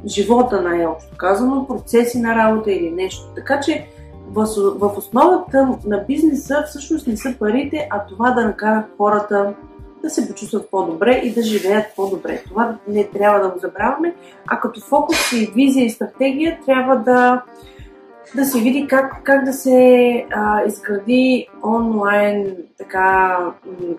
Живота 0.06 0.62
най-общо 0.62 1.16
казано, 1.16 1.66
процеси 1.66 2.20
на 2.20 2.36
работа 2.36 2.72
или 2.72 2.90
нещо. 2.90 3.28
Така 3.34 3.60
че 3.60 3.86
в, 4.28 4.46
в 4.78 4.98
основата 4.98 5.78
на 5.86 6.04
бизнеса 6.08 6.64
всъщност 6.66 7.06
не 7.06 7.16
са 7.16 7.34
парите, 7.38 7.88
а 7.90 8.06
това 8.06 8.30
да 8.30 8.44
накарат 8.44 8.86
хората 8.96 9.54
да 10.02 10.10
се 10.10 10.28
почувстват 10.28 10.70
по-добре 10.70 11.20
и 11.24 11.34
да 11.34 11.42
живеят 11.42 11.86
по-добре. 11.96 12.42
Това 12.48 12.76
не 12.88 13.04
трябва 13.04 13.40
да 13.40 13.48
го 13.48 13.58
забравяме, 13.58 14.14
а 14.46 14.60
като 14.60 14.80
фокус 14.80 15.32
и 15.32 15.52
визия 15.54 15.84
и 15.84 15.90
стратегия 15.90 16.58
трябва 16.66 16.96
да, 16.96 17.42
да 18.34 18.44
се 18.44 18.60
види 18.60 18.86
как, 18.86 19.22
как 19.24 19.44
да 19.44 19.52
се 19.52 20.26
а, 20.30 20.64
изгради 20.64 21.48
онлайн 21.64 22.56
така, 22.78 23.38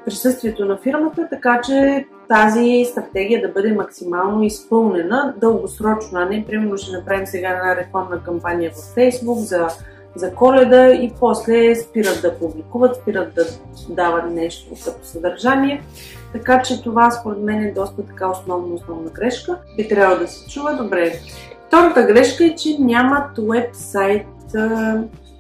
присъствието 0.06 0.66
на 0.66 0.78
фирмата, 0.78 1.28
така 1.30 1.62
че 1.62 2.06
тази 2.28 2.86
стратегия 2.92 3.42
да 3.42 3.54
бъде 3.54 3.74
максимално 3.74 4.44
изпълнена 4.44 5.34
дългосрочно, 5.38 6.20
а 6.20 6.26
не 6.26 6.46
примерно 6.46 6.78
ще 6.78 6.98
направим 6.98 7.28
сега 7.28 7.50
една 7.50 7.76
рекламна 7.76 8.24
кампания 8.24 8.72
в 8.72 8.96
Facebook 8.96 9.38
за 9.38 9.68
за 10.16 10.36
коледа 10.36 10.88
и 10.88 11.12
после 11.20 11.76
спират 11.76 12.22
да 12.22 12.40
публикуват, 12.40 12.96
спират 12.96 13.34
да 13.34 13.46
дават 13.90 14.32
нещо 14.32 14.70
като 14.86 15.08
съдържание. 15.08 15.84
Така 16.34 16.62
че 16.62 16.84
това 16.84 17.12
според 17.12 17.40
мен 17.40 17.64
е 17.64 17.72
доста 17.72 18.06
така 18.06 18.30
основна, 18.30 18.74
основна 18.76 19.10
грешка. 19.10 19.58
Би 19.78 19.88
трябвало 19.88 20.20
да 20.20 20.28
се 20.28 20.50
чува 20.50 20.74
добре. 20.74 21.14
Втората 21.72 22.04
грешка 22.04 22.46
е, 22.46 22.56
че 22.56 22.78
нямат 22.80 23.38
веб-сайт. 23.38 24.28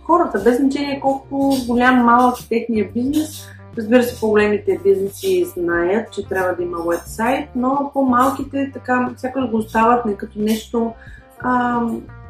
Хората, 0.04 0.42
без 0.44 0.58
значение 0.58 1.00
колко 1.00 1.56
голям, 1.68 2.06
малък 2.06 2.36
е 2.40 2.48
техния 2.50 2.90
бизнес, 2.94 3.48
Разбира 3.78 4.04
се, 4.04 4.20
по-големите 4.20 4.80
бизнеси 4.84 5.46
знаят, 5.54 6.12
че 6.12 6.28
трябва 6.28 6.56
да 6.56 6.64
има 6.64 6.78
веб-сайт, 6.78 7.50
но 7.56 7.92
по-малките 7.94 8.72
така 8.74 9.10
сякаш 9.18 9.50
го 9.50 9.58
остават 9.58 10.06
не 10.06 10.18
като 10.18 10.40
нещо 10.40 10.94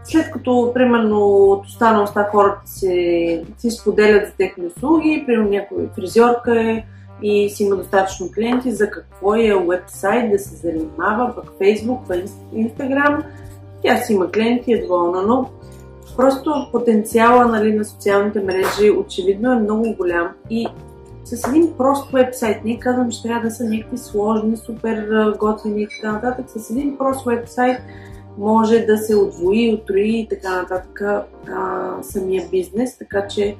след 0.03 0.31
като, 0.31 0.72
примерно, 0.74 1.25
от 1.25 1.65
остана 1.65 2.03
уста 2.03 2.27
хората 2.31 2.62
си, 2.65 3.43
си 3.58 3.72
споделят 3.72 4.27
за 4.27 4.34
техни 4.34 4.65
услуги, 4.65 5.24
примерно 5.25 5.50
някой 5.50 5.89
фризьорка 5.96 6.62
е 6.62 6.86
и 7.22 7.50
си 7.50 7.63
има 7.63 7.75
достатъчно 7.75 8.31
клиенти, 8.36 8.72
за 8.72 8.89
какво 8.89 9.36
е 9.36 9.53
уебсайт 9.53 10.31
да 10.31 10.39
се 10.39 10.55
занимава, 10.55 11.36
пък 11.36 11.46
Фейсбук, 11.58 12.08
пък 12.08 12.24
Инстаграм, 12.53 13.24
тя 13.84 13.98
си 13.98 14.14
има 14.14 14.32
клиенти, 14.32 14.74
е 14.74 14.82
доволна, 14.82 15.22
но 15.22 15.50
просто 16.18 16.68
потенциала 16.72 17.46
нали, 17.46 17.74
на 17.74 17.86
социалните 17.86 18.40
мрежи 18.40 18.92
очевидно 18.92 19.52
е 19.52 19.60
много 19.60 19.96
голям. 19.98 20.28
И 20.50 20.68
с 21.24 21.48
един 21.48 21.74
прост 21.78 22.12
вебсайт, 22.12 22.66
не 22.66 22.80
казвам, 22.80 23.12
че 23.12 23.24
трябва 23.24 23.50
да 23.50 23.56
са 23.56 23.64
някакви 23.64 23.98
сложни, 23.98 24.58
супер 24.58 25.08
готини 25.40 25.82
и 25.82 25.88
така 25.88 26.12
нататък, 26.12 26.46
с 26.50 26.70
един 26.70 26.98
прост 26.98 27.26
вебсайт 27.26 27.78
може 28.38 28.80
да 28.80 28.98
се 28.98 29.16
отвои, 29.16 29.74
отрои 29.74 30.20
и 30.20 30.28
така 30.30 30.62
нататък 30.62 31.02
а, 31.02 31.24
самия 32.02 32.48
бизнес, 32.52 32.98
така 32.98 33.28
че 33.28 33.56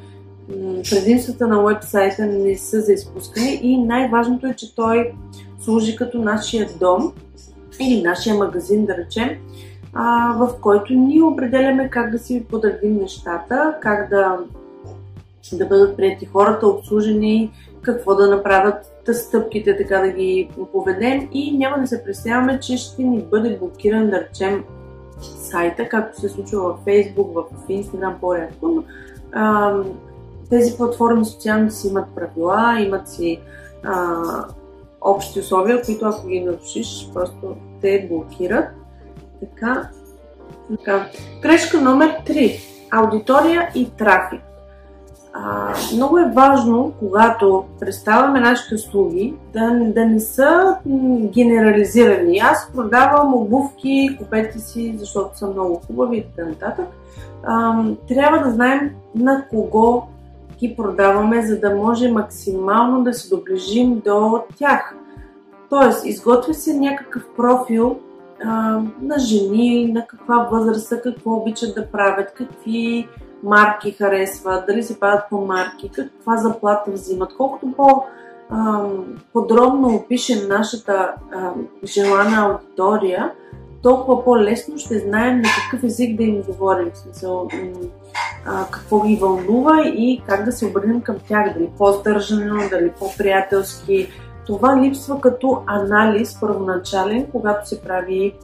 предимствата 0.90 1.48
на 1.48 1.64
вебсайта 1.64 2.26
не 2.26 2.58
са 2.58 2.82
за 2.82 2.94
изпускане 2.94 3.60
и 3.62 3.78
най-важното 3.78 4.48
е, 4.48 4.54
че 4.54 4.76
той 4.76 5.12
служи 5.60 5.96
като 5.96 6.22
нашия 6.22 6.70
дом 6.80 7.14
или 7.80 8.02
нашия 8.02 8.36
магазин, 8.36 8.86
да 8.86 8.98
речем, 8.98 9.30
а, 9.94 10.36
в 10.38 10.54
който 10.62 10.94
ние 10.94 11.24
определяме 11.24 11.90
как 11.90 12.12
да 12.12 12.20
си 12.20 12.46
подредим 12.50 12.98
нещата, 12.98 13.76
как 13.82 14.10
да, 14.10 14.38
да 15.54 15.66
бъдат 15.66 15.98
прияти 15.98 16.26
хората, 16.26 16.68
обслужени, 16.68 17.52
какво 17.82 18.16
да 18.16 18.36
направят 18.36 18.92
стъпките, 19.14 19.78
така 19.78 20.00
да 20.00 20.12
ги 20.12 20.50
поведем 20.72 21.30
и 21.32 21.58
няма 21.58 21.80
да 21.80 21.88
се 21.88 22.04
представяме, 22.04 22.60
че 22.60 22.78
ще 22.78 23.04
ни 23.04 23.22
бъде 23.22 23.58
блокиран, 23.58 24.10
да 24.10 24.20
речем, 24.22 24.64
сайта, 25.22 25.90
както 25.90 26.22
се 26.22 26.30
случва 26.30 26.62
в 26.62 26.86
Facebook, 26.86 27.34
в 27.34 27.68
Instagram 27.68 28.20
по-рядко, 28.20 28.68
но 28.68 28.84
а, 29.32 29.74
тези 30.50 30.78
платформи 30.78 31.26
социални 31.26 31.72
си 31.72 31.88
имат 31.88 32.16
правила, 32.16 32.80
имат 32.80 33.10
си 33.10 33.40
а, 33.84 34.24
общи 35.02 35.40
условия, 35.40 35.82
които 35.82 36.06
ако 36.06 36.28
ги 36.28 36.40
нарушиш, 36.40 37.10
просто 37.14 37.56
те 37.82 38.08
блокират. 38.12 38.81
Така, 39.42 39.90
така. 40.70 41.08
Грешка 41.42 41.82
номер 41.82 42.16
3. 42.26 42.60
Аудитория 42.92 43.70
и 43.76 43.90
трафик. 43.90 44.42
А, 45.34 45.74
много 45.94 46.20
е 46.20 46.32
важно, 46.36 46.94
когато 47.00 47.66
представяме 47.80 48.40
нашите 48.40 48.76
услуги, 48.76 49.34
да, 49.54 49.80
да 49.86 50.06
не 50.06 50.20
са 50.20 50.76
генерализирани. 51.34 52.40
Аз 52.40 52.72
продавам 52.76 53.34
обувки, 53.34 54.18
купете 54.20 54.60
си, 54.60 54.96
защото 55.00 55.38
са 55.38 55.48
много 55.48 55.82
хубави 55.88 56.28
и. 56.36 56.86
А, 57.44 57.84
трябва 58.08 58.40
да 58.40 58.52
знаем 58.52 58.92
на 59.16 59.46
кого 59.50 60.04
ги 60.60 60.76
продаваме, 60.76 61.46
за 61.46 61.60
да 61.60 61.76
може 61.76 62.12
максимално 62.12 63.04
да 63.04 63.14
се 63.14 63.36
доближим 63.36 64.02
до 64.06 64.44
тях. 64.58 64.96
Тоест, 65.70 66.06
изготвя 66.06 66.54
се 66.54 66.74
някакъв 66.74 67.24
профил 67.38 68.00
на 69.02 69.20
жени, 69.20 69.92
на 69.94 70.08
каква 70.08 70.48
възраст 70.52 70.88
са, 70.88 71.02
какво 71.02 71.34
обичат 71.34 71.76
да 71.76 71.92
правят, 71.92 72.34
какви 72.34 73.08
марки 73.44 73.92
харесват, 73.92 74.66
дали 74.68 74.84
се 74.84 75.00
падат 75.00 75.24
по 75.30 75.46
марки, 75.46 75.90
каква 75.90 76.38
заплата 76.38 76.92
взимат. 76.92 77.36
Колкото 77.38 77.74
по- 77.78 78.04
подробно 79.34 79.96
опишем 79.96 80.48
нашата 80.48 81.14
а, 81.32 81.52
желана 81.86 82.38
аудитория, 82.38 83.32
толкова 83.84 84.24
по-лесно 84.24 84.78
ще 84.78 85.00
знаем 85.00 85.38
на 85.38 85.50
какъв 85.64 85.84
език 85.84 86.18
да 86.18 86.24
им 86.24 86.42
говорим, 86.42 86.92
в 86.94 86.98
смисъл 86.98 87.48
какво 88.72 89.02
ги 89.02 89.16
вълнува 89.16 89.82
и 89.86 90.22
как 90.28 90.46
да 90.46 90.52
се 90.52 90.66
обърнем 90.66 91.02
към 91.02 91.16
тях, 91.28 91.54
дали 91.54 91.70
по-здържано, 91.78 92.70
дали 92.70 92.92
по-приятелски. 93.00 94.08
Това 94.46 94.82
липсва 94.82 95.22
като 95.22 95.64
анализ 95.68 96.40
първоначален, 96.40 97.28
когато 97.32 97.70
се 97.70 97.82
прави 97.82 98.36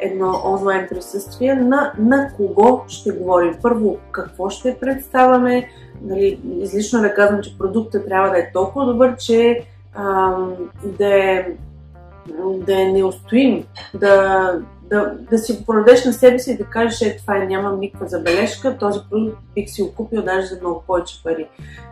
едно 0.00 0.42
онлайн 0.44 0.86
присъствие, 0.90 1.54
на, 1.54 1.92
на 1.98 2.30
кого 2.36 2.84
ще 2.88 3.10
говорим. 3.10 3.56
Първо, 3.62 3.98
какво 4.10 4.50
ще 4.50 4.78
представяме. 4.80 5.68
Нали, 6.02 6.40
излишно 6.58 6.98
е 6.98 7.02
да 7.02 7.14
казвам, 7.14 7.42
че 7.42 7.58
продуктът 7.58 8.06
трябва 8.06 8.30
да 8.30 8.38
е 8.38 8.52
толкова 8.52 8.86
добър, 8.86 9.16
че 9.16 9.64
а, 9.94 10.36
да, 10.84 11.14
е, 11.14 11.46
да 12.56 12.82
е 12.82 12.84
неустоим, 12.84 13.64
да, 13.94 14.52
да, 14.90 15.14
да 15.30 15.38
си 15.38 15.66
продадеш 15.66 16.04
на 16.04 16.12
себе 16.12 16.38
си 16.38 16.52
и 16.52 16.56
да 16.56 16.64
кажеш, 16.64 17.00
е, 17.00 17.16
това 17.16 17.36
е, 17.36 17.46
нямам 17.46 17.80
никаква 17.80 18.08
забележка, 18.08 18.78
този 18.78 19.00
продукт 19.10 19.38
бих 19.54 19.70
си 19.70 19.82
го 19.82 19.94
купил 19.94 20.22
даже 20.22 20.46
за 20.46 20.60
много 20.60 20.82
повече 20.86 21.22
пари. 21.22 21.48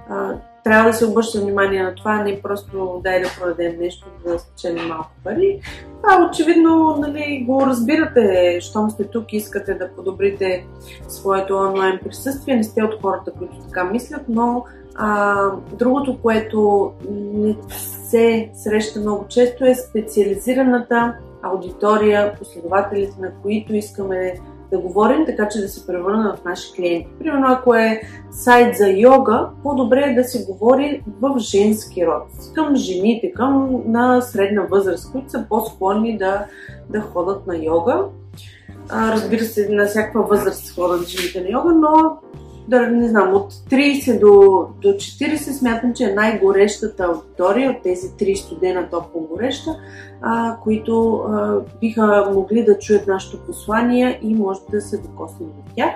А, 0.09 0.35
трябва 0.65 0.91
да 0.91 0.97
се 0.97 1.07
обръща 1.07 1.41
внимание 1.41 1.83
на 1.83 1.95
това, 1.95 2.23
не 2.23 2.43
просто 2.43 3.01
дай 3.05 3.23
да 3.23 3.29
продадем 3.41 3.79
нещо, 3.81 4.07
за 4.27 4.33
да 4.33 4.39
спечелим 4.39 4.89
малко 4.89 5.11
пари. 5.25 5.61
Това 6.03 6.29
очевидно 6.31 6.97
нали, 6.99 7.45
го 7.47 7.67
разбирате, 7.67 8.59
щом 8.61 8.91
сте 8.91 9.05
тук 9.05 9.33
искате 9.33 9.75
да 9.75 9.89
подобрите 9.89 10.67
своето 11.09 11.57
онлайн 11.57 11.99
присъствие. 12.05 12.57
Не 12.57 12.65
сте 12.65 12.83
от 12.83 13.03
хората, 13.03 13.31
които 13.39 13.55
така 13.69 13.85
мислят, 13.85 14.23
но 14.29 14.65
а, 14.95 15.37
другото, 15.73 16.19
което 16.23 16.93
не 17.11 17.57
се 17.71 18.51
среща 18.55 19.01
много 19.01 19.27
често 19.29 19.65
е 19.65 19.75
специализираната 19.75 21.15
аудитория, 21.43 22.35
последователите 22.39 23.21
на 23.21 23.31
които 23.43 23.75
искаме 23.75 24.35
да 24.71 24.79
говорим, 24.79 25.27
така 25.27 25.49
че 25.49 25.61
да 25.61 25.69
се 25.69 25.87
превърнат 25.87 26.39
в 26.39 26.45
наши 26.45 26.73
клиенти. 26.73 27.09
Примерно, 27.19 27.47
ако 27.49 27.75
е 27.75 28.01
сайт 28.31 28.77
за 28.77 28.89
йога, 28.89 29.49
по-добре 29.63 30.01
е 30.01 30.15
да 30.15 30.25
се 30.25 30.45
говори 30.45 31.03
в 31.21 31.39
женски 31.39 32.07
род, 32.07 32.23
към 32.55 32.77
жените, 32.77 33.33
към 33.33 33.83
на 33.87 34.21
средна 34.21 34.63
възраст, 34.63 35.13
които 35.13 35.31
са 35.31 35.47
по-склонни 35.49 36.19
да, 36.19 36.47
да 36.91 37.01
ходят 37.01 37.47
на 37.47 37.57
йога. 37.57 38.05
А, 38.89 39.13
разбира 39.13 39.45
се, 39.45 39.69
на 39.71 39.87
всякаква 39.87 40.23
възраст 40.23 40.75
ходят 40.75 41.09
жените 41.09 41.41
на 41.41 41.49
йога, 41.49 41.73
но 41.73 42.19
да 42.69 42.87
не 42.87 43.09
знам, 43.09 43.35
от 43.35 43.53
30 43.53 44.21
до, 44.21 44.67
до 44.83 44.89
40 44.89 45.37
смятам, 45.37 45.95
че 45.95 46.05
е 46.05 46.15
най-горещата 46.15 47.05
аудитория 47.05 47.71
от 47.71 47.83
тези 47.83 48.17
три 48.17 48.37
студена 48.37 48.89
топло 48.91 49.21
гореща, 49.21 49.77
а, 50.23 50.57
които 50.63 51.15
а, 51.15 51.61
биха 51.81 52.31
могли 52.35 52.65
да 52.65 52.79
чуят 52.79 53.07
нашето 53.07 53.47
послание 53.47 54.21
и 54.23 54.35
може 54.35 54.61
да 54.71 54.81
се 54.81 54.99
докоснем 54.99 55.49
до 55.49 55.75
тях. 55.77 55.91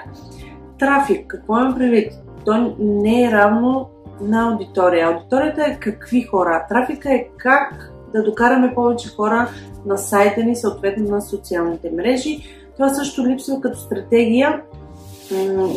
Трафик, 0.78 1.26
какво 1.26 1.58
имам 1.58 1.74
предвид? 1.74 2.12
То 2.44 2.76
не 2.78 3.24
е 3.24 3.30
равно 3.30 3.88
на 4.20 4.52
аудитория. 4.52 5.08
Аудиторията 5.08 5.62
е 5.62 5.78
какви 5.80 6.22
хора. 6.22 6.66
Трафика 6.68 7.14
е 7.14 7.28
как 7.38 7.92
да 8.12 8.22
докараме 8.22 8.74
повече 8.74 9.08
хора 9.08 9.48
на 9.86 9.98
сайта 9.98 10.44
ни, 10.44 10.56
съответно 10.56 11.08
на 11.08 11.20
социалните 11.20 11.90
мрежи. 11.90 12.38
Това 12.76 12.88
също 12.88 13.26
липсва 13.26 13.60
като 13.60 13.78
стратегия 13.78 14.62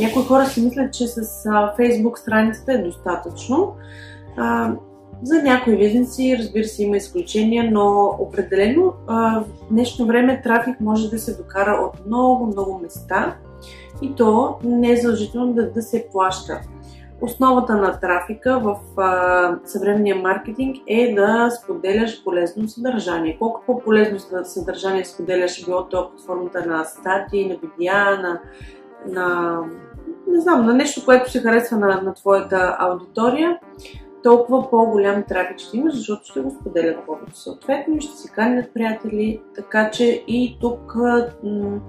някои 0.01 0.23
хора 0.23 0.45
си 0.45 0.61
мислят, 0.61 0.93
че 0.93 1.07
с 1.07 1.21
Facebook 1.79 2.15
страницата 2.15 2.73
е 2.73 2.83
достатъчно. 2.83 3.75
За 5.23 5.43
някои 5.43 5.77
бизнеси, 5.77 6.37
разбира 6.39 6.63
се, 6.63 6.83
има 6.83 6.97
изключения, 6.97 7.71
но 7.71 8.15
определено 8.19 8.93
в 9.07 9.45
днешно 9.71 10.05
време 10.05 10.41
трафик 10.41 10.79
може 10.79 11.09
да 11.09 11.19
се 11.19 11.37
докара 11.37 11.71
от 11.71 12.05
много, 12.05 12.45
много 12.45 12.79
места 12.83 13.35
и 14.01 14.15
то 14.15 14.55
не 14.63 14.91
е 14.91 14.97
задължително 14.97 15.53
да, 15.53 15.71
да 15.71 15.81
се 15.81 16.07
плаща. 16.11 16.61
Основата 17.21 17.75
на 17.75 17.99
трафика 17.99 18.59
в 18.59 19.01
а, 19.01 19.59
съвременния 19.65 20.15
маркетинг 20.15 20.77
е 20.87 21.13
да 21.15 21.49
споделяш 21.51 22.23
полезно 22.23 22.69
съдържание. 22.69 23.37
Колко 23.39 23.63
по-полезно 23.65 24.43
съдържание 24.43 25.05
споделяш, 25.05 25.65
било 25.65 25.85
то 25.85 26.09
под 26.11 26.21
формата 26.25 26.65
на 26.65 26.83
статии, 26.83 27.47
на 27.47 27.55
видеа, 27.55 28.19
на 28.21 28.41
на, 29.07 29.59
не 30.27 30.41
знам, 30.41 30.65
на 30.65 30.73
нещо, 30.73 31.05
което 31.05 31.31
се 31.31 31.41
харесва 31.41 31.77
на, 31.77 32.01
на 32.01 32.13
твоята 32.13 32.75
аудитория, 32.79 33.59
толкова 34.25 34.69
по-голям 34.69 35.23
трафик 35.23 35.59
ще 35.59 35.77
имаш, 35.77 35.95
защото 35.95 36.25
ще 36.25 36.39
го 36.39 36.51
споделят 36.61 37.05
повече. 37.05 37.31
Съответно, 37.33 38.01
ще 38.01 38.17
си 38.17 38.31
канят 38.31 38.73
приятели, 38.73 39.41
така 39.55 39.91
че 39.91 40.23
и 40.27 40.57
тук 40.61 40.95
м- 40.95 41.27
м- 41.43 41.79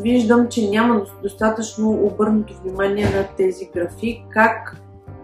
виждам, 0.00 0.48
че 0.48 0.70
няма 0.70 1.06
достатъчно 1.22 1.90
обърнато 1.90 2.54
внимание 2.62 3.04
на 3.04 3.36
тези 3.36 3.70
графи, 3.74 4.24
как 4.30 4.76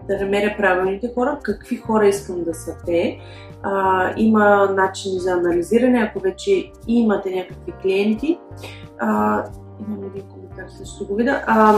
да 0.07 0.19
намеря 0.19 0.55
правилните 0.57 1.11
хора, 1.13 1.39
какви 1.43 1.77
хора 1.77 2.07
искам 2.07 2.43
да 2.43 2.53
са 2.53 2.77
те. 2.85 3.19
А, 3.63 4.13
има 4.17 4.71
начини 4.75 5.19
за 5.19 5.31
анализиране, 5.31 5.99
ако 5.99 6.19
вече 6.19 6.71
имате 6.87 7.35
някакви 7.35 7.73
клиенти. 7.81 8.39
А, 8.99 9.43
имам 9.87 10.03
един 10.03 10.23
коментар, 10.61 10.77
също 10.77 11.07
го 11.07 11.15
видя. 11.15 11.43
А, 11.47 11.77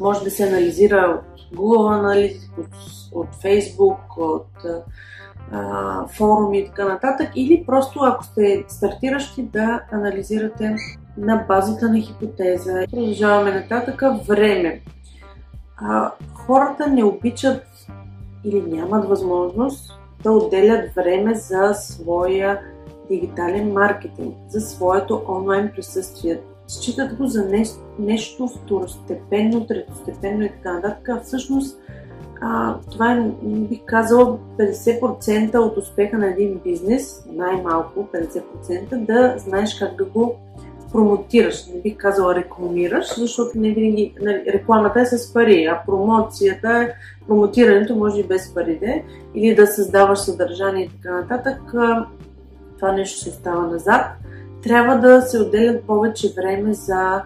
може 0.00 0.24
да 0.24 0.30
се 0.30 0.48
анализира 0.48 1.20
от 1.20 1.58
Google 1.58 2.02
Analytics, 2.02 2.58
от, 2.58 2.68
от 3.12 3.34
Facebook, 3.34 4.16
от 4.16 4.48
а, 5.52 6.06
форуми 6.06 6.58
и 6.58 6.66
така 6.66 6.84
нататък, 6.84 7.28
или 7.34 7.64
просто 7.66 8.00
ако 8.02 8.24
сте 8.24 8.64
стартиращи 8.68 9.42
да 9.42 9.80
анализирате 9.92 10.76
на 11.16 11.44
базата 11.48 11.88
на 11.88 12.00
хипотеза. 12.00 12.84
Продължаваме 12.90 13.50
нататък. 13.60 14.02
Време. 14.26 14.80
А, 15.76 16.12
хората 16.34 16.86
не 16.86 17.04
обичат 17.04 17.62
или 18.44 18.62
нямат 18.62 19.08
възможност 19.08 19.92
да 20.22 20.32
отделят 20.32 20.94
време 20.94 21.34
за 21.34 21.74
своя 21.74 22.60
дигитален 23.08 23.72
маркетинг, 23.72 24.36
за 24.48 24.60
своето 24.60 25.22
онлайн 25.28 25.70
присъствие 25.74 26.40
считат 26.68 27.14
го 27.14 27.26
за 27.26 27.44
нещо, 27.44 27.78
нещо 27.98 28.48
второстепенно, 28.48 29.66
третостепенно 29.66 30.44
и 30.44 30.48
така 30.48 30.72
нататък. 30.72 31.22
Всъщност, 31.24 31.80
а, 32.40 32.76
това 32.92 33.12
е, 33.12 33.30
бих 33.42 33.80
казала, 33.84 34.38
50% 34.58 35.58
от 35.58 35.76
успеха 35.76 36.18
на 36.18 36.26
един 36.26 36.60
бизнес, 36.64 37.24
най-малко 37.32 38.08
50%, 38.12 39.06
да 39.06 39.34
знаеш 39.38 39.78
как 39.78 39.96
да 39.96 40.04
го 40.04 40.34
промотираш, 40.92 41.66
не 41.66 41.80
бих 41.80 41.96
казала 41.96 42.34
рекламираш, 42.34 43.18
защото 43.18 43.58
не 43.58 43.70
винаги 43.70 44.14
нали, 44.20 44.44
рекламата 44.46 45.00
е 45.00 45.06
с 45.06 45.32
пари, 45.32 45.64
а 45.64 45.82
промоцията 45.86 46.68
е 46.68 46.92
промотирането 47.26 47.96
може 47.96 48.20
и 48.20 48.26
без 48.26 48.54
парите, 48.54 49.04
или 49.34 49.54
да 49.54 49.66
създаваш 49.66 50.18
съдържание 50.18 50.84
и 50.84 50.88
така 50.88 51.14
нататък. 51.14 51.60
Това 52.76 52.92
нещо 52.92 53.20
ще 53.20 53.30
става 53.30 53.66
назад. 53.66 54.06
Трябва 54.62 54.96
да 54.96 55.22
се 55.22 55.42
отделят 55.42 55.84
повече 55.84 56.32
време 56.36 56.74
за, 56.74 57.22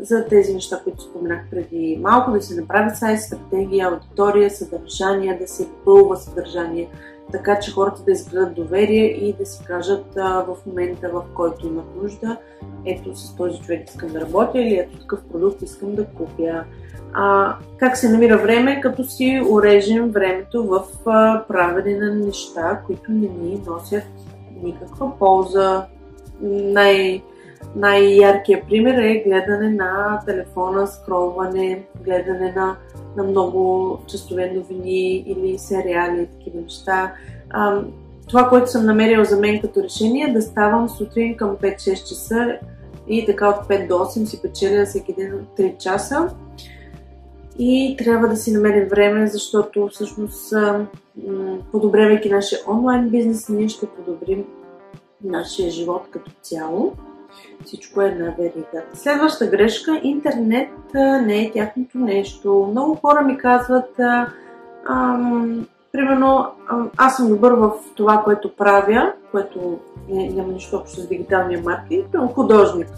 за 0.00 0.24
тези 0.24 0.54
неща, 0.54 0.80
които 0.84 1.02
споменах 1.02 1.40
преди 1.50 2.00
малко, 2.02 2.30
да 2.30 2.42
се 2.42 2.60
направи 2.60 2.90
сайт, 2.96 3.20
стратегия, 3.20 3.88
аудитория, 3.88 4.50
съдържание, 4.50 5.38
да 5.40 5.48
се 5.48 5.68
пълва 5.84 6.16
съдържание 6.16 6.88
така 7.32 7.60
че 7.60 7.72
хората 7.72 8.02
да 8.02 8.12
изградат 8.12 8.54
доверие 8.54 9.04
и 9.04 9.32
да 9.32 9.46
си 9.46 9.64
кажат 9.64 10.04
в 10.16 10.56
момента, 10.66 11.10
в 11.12 11.22
който 11.34 11.66
имат 11.66 11.96
нужда, 12.02 12.36
ето 12.84 13.16
с 13.16 13.36
този 13.36 13.60
човек 13.60 13.88
искам 13.88 14.08
да 14.08 14.20
работя 14.20 14.60
или 14.60 14.74
ето 14.74 14.98
такъв 14.98 15.20
продукт 15.32 15.62
искам 15.62 15.94
да 15.94 16.06
купя. 16.06 16.64
А, 17.12 17.56
как 17.76 17.96
се 17.96 18.08
намира 18.08 18.38
време, 18.38 18.80
като 18.80 19.04
си 19.04 19.42
урежем 19.50 20.10
времето 20.10 20.66
в 20.66 20.84
правене 21.48 21.98
на 21.98 22.14
неща, 22.14 22.80
които 22.86 23.12
не 23.12 23.28
ни 23.28 23.62
носят 23.66 24.04
никаква 24.62 25.18
полза. 25.18 25.86
Най- 26.42 27.22
най-яркият 27.76 28.66
пример 28.68 28.94
е 28.94 29.22
гледане 29.26 29.70
на 29.70 30.20
телефона, 30.26 30.86
скролване, 30.86 31.84
гледане 32.04 32.52
на, 32.56 32.76
на 33.16 33.22
много 33.22 33.98
часове 34.06 34.52
новини 34.54 35.16
или 35.16 35.58
сериали 35.58 36.22
и 36.22 36.26
такива 36.26 36.60
неща. 36.60 37.12
А, 37.50 37.82
това, 38.28 38.48
което 38.48 38.70
съм 38.70 38.86
намерила 38.86 39.24
за 39.24 39.40
мен 39.40 39.60
като 39.60 39.82
решение 39.82 40.24
е 40.24 40.32
да 40.32 40.42
ставам 40.42 40.88
сутрин 40.88 41.36
към 41.36 41.56
5-6 41.56 42.08
часа 42.08 42.58
и 43.08 43.26
така 43.26 43.48
от 43.48 43.56
5 43.56 43.88
до 43.88 43.94
8 43.94 44.24
си 44.24 44.42
печеля 44.42 44.84
всеки 44.84 45.14
ден 45.14 45.46
3 45.58 45.78
часа. 45.78 46.28
И 47.58 47.96
трябва 47.98 48.28
да 48.28 48.36
си 48.36 48.52
намерим 48.52 48.88
време, 48.88 49.26
защото 49.26 49.88
всъщност 49.88 50.54
подобрявайки 51.72 52.30
нашия 52.30 52.60
онлайн 52.68 53.08
бизнес, 53.08 53.48
ние 53.48 53.68
ще 53.68 53.86
подобрим 53.86 54.44
нашия 55.24 55.70
живот 55.70 56.02
като 56.10 56.30
цяло. 56.42 56.92
Всичко 57.64 58.02
е 58.02 58.06
една 58.06 58.34
верига. 58.38 58.82
Следваща 58.94 59.46
грешка 59.46 60.00
интернет 60.02 60.70
не 61.24 61.42
е 61.42 61.50
тяхното 61.52 61.98
нещо. 61.98 62.68
Много 62.70 62.94
хора 62.94 63.22
ми 63.22 63.38
казват, 63.38 64.00
ам, 64.88 65.66
примерно, 65.92 66.46
ам, 66.70 66.90
аз 66.96 67.16
съм 67.16 67.28
добър 67.28 67.52
в 67.52 67.72
това, 67.96 68.22
което 68.24 68.56
правя, 68.56 69.12
което 69.30 69.78
не, 70.08 70.28
няма 70.28 70.52
нищо 70.52 70.76
общо 70.76 71.00
с 71.00 71.08
дигиталния 71.08 71.62
маркетинг, 71.62 72.32
художник. 72.34 72.88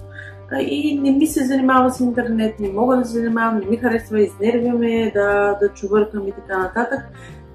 И 0.61 1.01
не 1.03 1.11
ми 1.11 1.27
се 1.27 1.45
занимава 1.45 1.91
с 1.91 2.01
интернет, 2.01 2.61
не 2.61 2.73
мога 2.73 2.97
да 2.97 3.05
се 3.05 3.13
занимавам, 3.13 3.59
не 3.59 3.67
ми 3.67 3.77
харесва, 3.77 4.21
изнервяме 4.21 5.11
да, 5.15 5.59
да 5.61 5.69
чувъркам 5.75 6.29
и 6.29 6.33
така 6.33 6.59
нататък. 6.59 7.01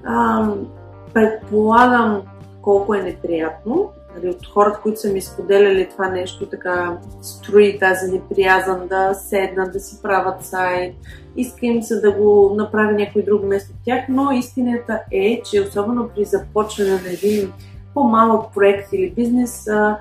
Ам, 0.03 0.67
предполагам 1.13 2.21
колко 2.61 2.95
е 2.95 3.01
неприятно 3.01 3.91
нали, 4.15 4.29
от 4.29 4.47
хората, 4.47 4.79
които 4.83 4.99
са 4.99 5.13
ми 5.13 5.21
споделяли 5.21 5.89
това 5.89 6.09
нещо, 6.09 6.45
така 6.45 6.97
строи 7.21 7.79
тази 7.79 8.11
неприязан 8.11 8.87
да 8.87 9.13
седнат, 9.13 9.73
да 9.73 9.79
си 9.79 10.01
правят 10.01 10.45
сайт, 10.45 10.95
иска 11.35 11.65
им 11.65 11.83
се 11.83 12.01
да 12.01 12.11
го 12.11 12.53
направи 12.57 12.95
някой 12.95 13.23
друг 13.23 13.43
место 13.43 13.71
от 13.71 13.85
тях, 13.85 14.05
но 14.09 14.31
истината 14.31 14.99
е, 15.11 15.41
че 15.51 15.61
особено 15.61 16.09
при 16.15 16.25
започване 16.25 16.91
на 16.91 17.09
един 17.13 17.53
по-малък 17.93 18.53
проект 18.53 18.93
или 18.93 19.11
бизнес, 19.11 19.67
а, 19.67 19.97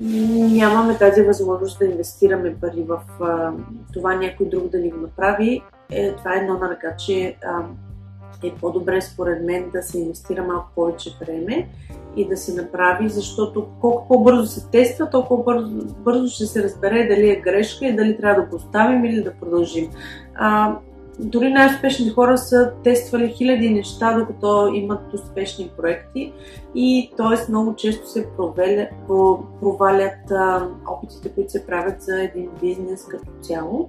нямаме 0.00 0.98
тази 0.98 1.22
възможност 1.22 1.78
да 1.78 1.84
инвестираме 1.84 2.56
пари 2.60 2.82
в 2.88 3.00
а, 3.20 3.52
това 3.92 4.14
някой 4.14 4.46
друг 4.46 4.68
да 4.68 4.78
ни 4.78 4.90
го 4.90 4.96
направи. 4.96 5.62
Е, 5.90 6.12
това 6.12 6.34
е 6.34 6.38
едно 6.38 6.58
на 6.58 6.70
ръка, 6.70 6.96
че 6.96 7.36
а, 7.44 7.62
е 8.46 8.54
по-добре 8.60 9.00
според 9.00 9.44
мен 9.44 9.70
да 9.70 9.82
се 9.82 9.98
инвестира 9.98 10.44
малко 10.44 10.68
повече 10.74 11.16
време 11.20 11.68
и 12.16 12.28
да 12.28 12.36
се 12.36 12.62
направи, 12.62 13.08
защото 13.08 13.66
колко 13.80 14.08
по-бързо 14.08 14.46
се 14.46 14.70
тества, 14.70 15.10
толкова 15.10 15.44
бързо, 15.44 15.70
бързо 15.98 16.28
ще 16.28 16.46
се 16.46 16.62
разбере 16.62 17.06
дали 17.08 17.30
е 17.30 17.40
грешка 17.40 17.86
и 17.86 17.96
дали 17.96 18.16
трябва 18.16 18.42
да 18.42 18.48
го 18.48 18.56
оставим 18.56 19.04
или 19.04 19.22
да 19.22 19.34
продължим. 19.34 19.90
А, 20.34 20.76
дори 21.18 21.50
най-успешни 21.50 22.10
хора 22.10 22.38
са 22.38 22.72
тествали 22.84 23.28
хиляди 23.28 23.70
неща, 23.70 24.18
докато 24.18 24.70
имат 24.74 25.14
успешни 25.14 25.70
проекти 25.76 26.32
и 26.74 27.12
т.е. 27.16 27.50
много 27.50 27.76
често 27.76 28.08
се 28.08 28.26
проваля, 28.36 28.88
провалят 29.60 30.32
опитите, 30.88 31.28
които 31.28 31.50
се 31.50 31.66
правят 31.66 32.02
за 32.02 32.22
един 32.22 32.48
бизнес 32.60 33.04
като 33.04 33.26
цяло. 33.40 33.88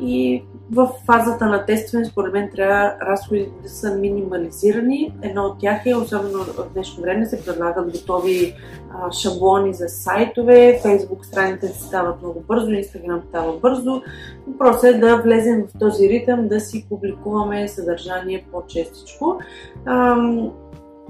И 0.00 0.44
в 0.72 0.90
фазата 1.06 1.46
на 1.46 1.66
тестване, 1.66 2.04
според 2.04 2.32
мен, 2.32 2.50
трябва 2.54 2.94
разходите 3.02 3.50
да 3.62 3.68
са 3.68 3.94
минимализирани. 3.94 5.14
Едно 5.22 5.42
от 5.42 5.58
тях 5.58 5.86
е, 5.86 5.94
особено 5.94 6.38
в 6.38 6.66
днешно 6.74 7.02
време, 7.02 7.26
се 7.26 7.44
предлагат 7.44 7.92
готови 7.92 8.54
шаблони 9.12 9.74
за 9.74 9.88
сайтове, 9.88 10.80
Facebook 10.84 11.24
страниците 11.24 11.78
стават 11.78 12.22
много 12.22 12.44
бързо, 12.48 12.66
Instagram 12.66 13.28
става 13.28 13.52
бързо. 13.58 14.02
Въпросът 14.46 14.84
е 14.84 14.98
да 14.98 15.16
влезем 15.16 15.64
в 15.66 15.78
този 15.78 16.08
ритъм, 16.08 16.48
да 16.48 16.53
си 16.60 16.86
публикуваме 16.88 17.68
съдържание 17.68 18.46
по-честичко 18.52 19.38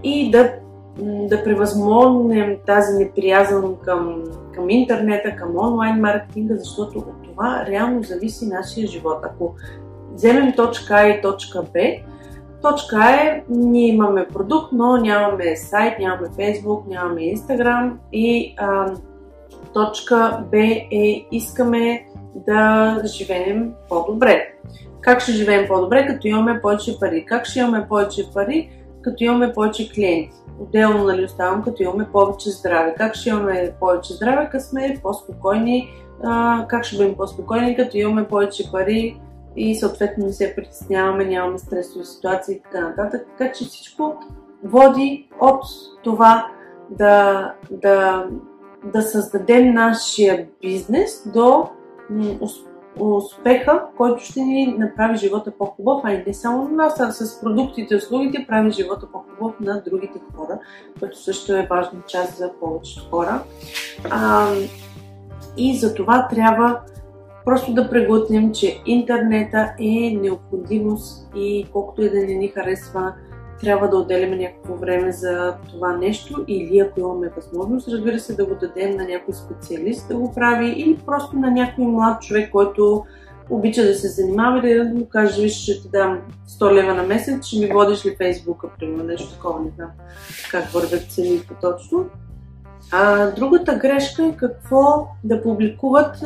и 0.03 0.31
да 0.31 0.53
да 1.03 1.45
превъзмогнем 1.45 2.57
тази 2.67 2.99
неприязан 2.99 3.77
към, 3.85 4.25
към 4.55 4.71
интернета, 4.71 5.37
към 5.37 5.57
онлайн 5.57 6.01
маркетинга, 6.01 6.55
защото 6.57 6.99
от 6.99 7.23
това 7.25 7.67
реално 7.69 8.03
зависи 8.03 8.47
нашия 8.47 8.87
живот. 8.87 9.19
Ако 9.23 9.55
вземем 10.13 10.53
точка 10.53 10.95
А 10.95 11.09
и 11.09 11.23
точка 11.23 11.63
Б, 11.63 11.81
точка 12.63 13.11
е, 13.11 13.45
ние 13.49 13.89
имаме 13.89 14.29
продукт, 14.29 14.73
но 14.73 14.97
нямаме 14.97 15.57
сайт, 15.57 15.99
нямаме 15.99 16.29
Facebook, 16.29 16.89
нямаме 16.89 17.21
Instagram 17.21 17.93
и 18.13 18.55
а, 18.57 18.95
точка 19.75 20.45
Б 20.51 20.57
е 20.91 21.27
искаме 21.31 22.07
да 22.35 23.03
живеем 23.05 23.73
по-добре. 23.89 24.55
Как 25.05 25.21
ще 25.21 25.33
живеем 25.33 25.69
по-добре, 25.69 26.07
като 26.07 26.27
имаме 26.27 26.61
повече 26.61 26.99
пари? 27.01 27.25
Как 27.25 27.47
ще 27.47 27.59
имаме 27.59 27.87
повече 27.89 28.31
пари, 28.35 28.71
като 29.03 29.25
имаме 29.25 29.53
повече 29.53 29.93
клиенти? 29.93 30.37
Отделно 30.61 31.05
нали, 31.05 31.25
оставам, 31.25 31.63
като 31.63 31.83
имаме 31.83 32.09
повече 32.13 32.51
здраве. 32.51 32.95
Как 32.97 33.15
ще 33.15 33.29
имаме 33.29 33.73
повече 33.81 34.13
здраве, 34.13 34.49
като 34.53 34.65
сме 34.65 34.99
по-спокойни, 35.03 35.91
а, 36.25 36.67
как 36.69 36.85
ще 36.85 36.97
бъдем 36.97 37.15
по-спокойни, 37.15 37.77
като 37.77 37.97
имаме 37.97 38.29
повече 38.29 38.71
пари 38.73 39.21
и 39.57 39.75
съответно 39.75 40.27
не 40.27 40.33
се 40.33 40.55
притесняваме, 40.57 41.25
нямаме 41.25 41.59
стресови 41.59 42.05
ситуации 42.05 42.55
и 42.55 42.63
така 42.63 42.81
нататък. 42.81 43.27
Така 43.39 43.53
че 43.53 43.65
всичко 43.65 44.17
води 44.65 45.29
от 45.41 45.63
това 46.03 46.47
да, 46.91 47.53
да, 47.71 48.27
да 48.85 49.03
създадем 49.03 49.75
нашия 49.75 50.47
бизнес 50.63 51.29
до 51.35 51.69
успеха, 53.01 53.83
който 53.97 54.25
ще 54.25 54.41
ни 54.41 54.77
направи 54.79 55.17
живота 55.17 55.53
по-хубав, 55.59 56.01
а 56.05 56.13
и 56.13 56.25
не 56.27 56.35
само 56.35 56.65
на 56.65 56.71
нас, 56.71 57.01
а 57.01 57.13
с 57.13 57.41
продуктите 57.41 57.95
и 57.95 57.97
услугите 57.97 58.47
прави 58.49 58.71
живота 58.71 59.09
по-хубав 59.13 59.61
на 59.61 59.83
другите 59.87 60.19
хора, 60.37 60.59
което 60.99 61.23
също 61.23 61.57
е 61.57 61.67
важна 61.71 62.01
част 62.07 62.37
за 62.37 62.53
повечето 62.61 63.11
хора. 63.11 63.43
А, 64.11 64.47
и 65.57 65.77
за 65.77 65.95
това 65.95 66.29
трябва 66.29 66.81
просто 67.45 67.75
да 67.75 67.91
преглътнем, 67.91 68.53
че 68.53 68.83
интернета 68.87 69.75
е 69.81 70.19
необходимост 70.21 71.29
и 71.37 71.67
колкото 71.73 72.03
и 72.03 72.11
да 72.11 72.17
не 72.17 72.35
ни 72.35 72.49
харесва, 72.49 73.15
трябва 73.61 73.89
да 73.89 73.97
отделяме 73.97 74.37
някакво 74.37 74.75
време 74.75 75.13
за 75.13 75.55
това 75.71 75.97
нещо 75.97 76.45
или 76.49 76.79
ако 76.79 77.01
имаме 77.01 77.31
възможност, 77.37 77.89
разбира 77.89 78.19
се, 78.19 78.35
да 78.37 78.47
го 78.47 78.55
дадем 78.55 78.97
на 78.97 79.05
някой 79.05 79.35
специалист 79.35 80.09
да 80.09 80.17
го 80.17 80.35
прави 80.35 80.69
или 80.69 80.99
просто 81.07 81.37
на 81.37 81.51
някой 81.51 81.85
млад 81.85 82.23
човек, 82.23 82.51
който 82.51 83.05
обича 83.51 83.83
да 83.83 83.95
се 83.95 84.09
занимава 84.09 84.71
или 84.71 84.89
да 84.89 84.95
му 84.95 85.07
каже, 85.09 85.43
виж, 85.43 85.63
ще 85.63 85.83
ти 85.83 85.89
дам 85.89 86.21
100 86.49 86.75
лева 86.75 86.95
на 86.95 87.03
месец, 87.03 87.47
ще 87.47 87.59
ми 87.59 87.67
водиш 87.67 88.07
ли 88.07 88.17
Фейсбука, 88.17 88.69
примерно, 88.79 89.05
нещо 89.05 89.35
такова, 89.35 89.61
не 89.61 89.71
знам 89.77 89.91
как 90.51 90.65
вървят 90.65 91.13
цените 91.13 91.55
точно. 91.61 92.07
А, 92.93 93.31
другата 93.31 93.75
грешка 93.75 94.27
е 94.27 94.37
какво 94.37 95.09
да 95.25 95.43
публикуват, 95.43 96.17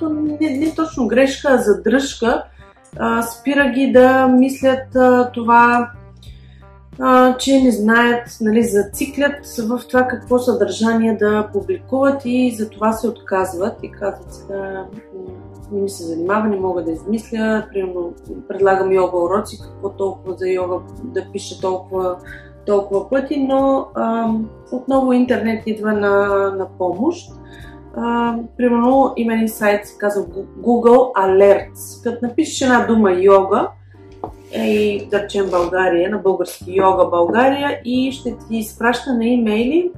то 0.00 0.08
не, 0.08 0.50
не 0.50 0.74
точно 0.74 1.08
грешка, 1.08 1.48
а 1.50 1.56
задръжка. 1.56 2.44
А, 2.98 3.22
спира 3.22 3.68
ги 3.68 3.92
да 3.92 4.28
мислят 4.28 4.96
а, 4.96 5.30
това 5.32 5.90
а, 7.00 7.36
че 7.36 7.62
не 7.62 7.70
знаят, 7.70 8.38
нали, 8.40 8.62
зациклят 8.62 9.46
в 9.68 9.80
това 9.88 10.06
какво 10.06 10.38
съдържание 10.38 11.16
да 11.16 11.48
публикуват 11.52 12.22
и 12.24 12.54
за 12.58 12.70
това 12.70 12.92
се 12.92 13.08
отказват. 13.08 13.76
И 13.82 13.90
казват 13.90 14.34
сега 14.34 14.86
не 15.72 15.80
ми 15.80 15.88
се 15.90 16.02
занимава, 16.02 16.48
не 16.48 16.56
мога 16.56 16.84
да 16.84 16.92
измисля, 16.92 17.66
примерно 17.72 18.14
предлагам 18.48 18.92
йога 18.92 19.18
уроци, 19.18 19.60
какво 19.62 19.90
толкова 19.90 20.34
за 20.34 20.48
йога 20.48 20.76
да 21.04 21.24
пише 21.32 21.60
толкова, 21.60 22.16
толкова 22.66 23.10
пъти, 23.10 23.40
но 23.40 23.86
а, 23.94 24.30
отново 24.72 25.12
интернет 25.12 25.62
идва 25.66 25.92
на, 25.92 26.16
на 26.58 26.68
помощ. 26.78 27.32
А, 27.96 28.34
примерно 28.56 29.12
има 29.16 29.34
един 29.34 29.48
сайт, 29.48 29.86
се 29.86 29.98
казва 29.98 30.22
Google 30.60 31.12
Alerts. 31.12 32.02
Като 32.04 32.26
напишеш 32.26 32.60
една 32.60 32.86
дума 32.86 33.12
йога, 33.12 33.68
и 34.56 35.06
да 35.10 35.22
речем 35.22 35.50
България, 35.50 36.10
на 36.10 36.18
български 36.18 36.64
йога 36.66 37.06
България 37.06 37.80
и 37.84 38.12
ще 38.12 38.36
ти 38.48 38.56
изпраща 38.56 39.14
на 39.14 39.26
имейли 39.26 39.90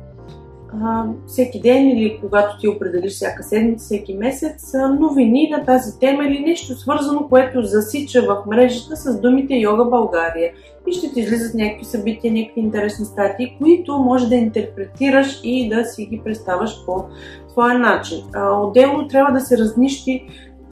а, 0.82 1.04
всеки 1.26 1.60
ден 1.60 1.88
или 1.88 2.18
когато 2.20 2.58
ти 2.58 2.68
определиш 2.68 3.12
всяка 3.12 3.42
седмица, 3.42 3.84
всеки 3.84 4.14
месец, 4.14 4.74
новини 5.00 5.48
на 5.50 5.64
тази 5.64 5.98
тема 5.98 6.24
или 6.24 6.40
нещо 6.40 6.74
свързано, 6.74 7.28
което 7.28 7.62
засича 7.62 8.22
в 8.22 8.42
мрежата 8.46 8.96
с 8.96 9.20
думите 9.20 9.54
Йога 9.54 9.84
България. 9.84 10.52
И 10.88 10.92
ще 10.92 11.12
ти 11.12 11.20
излизат 11.20 11.54
някакви 11.54 11.84
събития, 11.84 12.32
някакви 12.32 12.60
интересни 12.60 13.04
статии, 13.04 13.56
които 13.58 13.98
може 13.98 14.28
да 14.28 14.34
интерпретираш 14.34 15.40
и 15.44 15.68
да 15.68 15.84
си 15.84 16.06
ги 16.06 16.20
представяш 16.24 16.84
по 16.86 17.04
твоя 17.48 17.78
начин. 17.78 18.18
А, 18.32 18.60
отделно 18.60 19.08
трябва 19.08 19.32
да 19.32 19.40
се 19.40 19.58
разнищи 19.58 20.26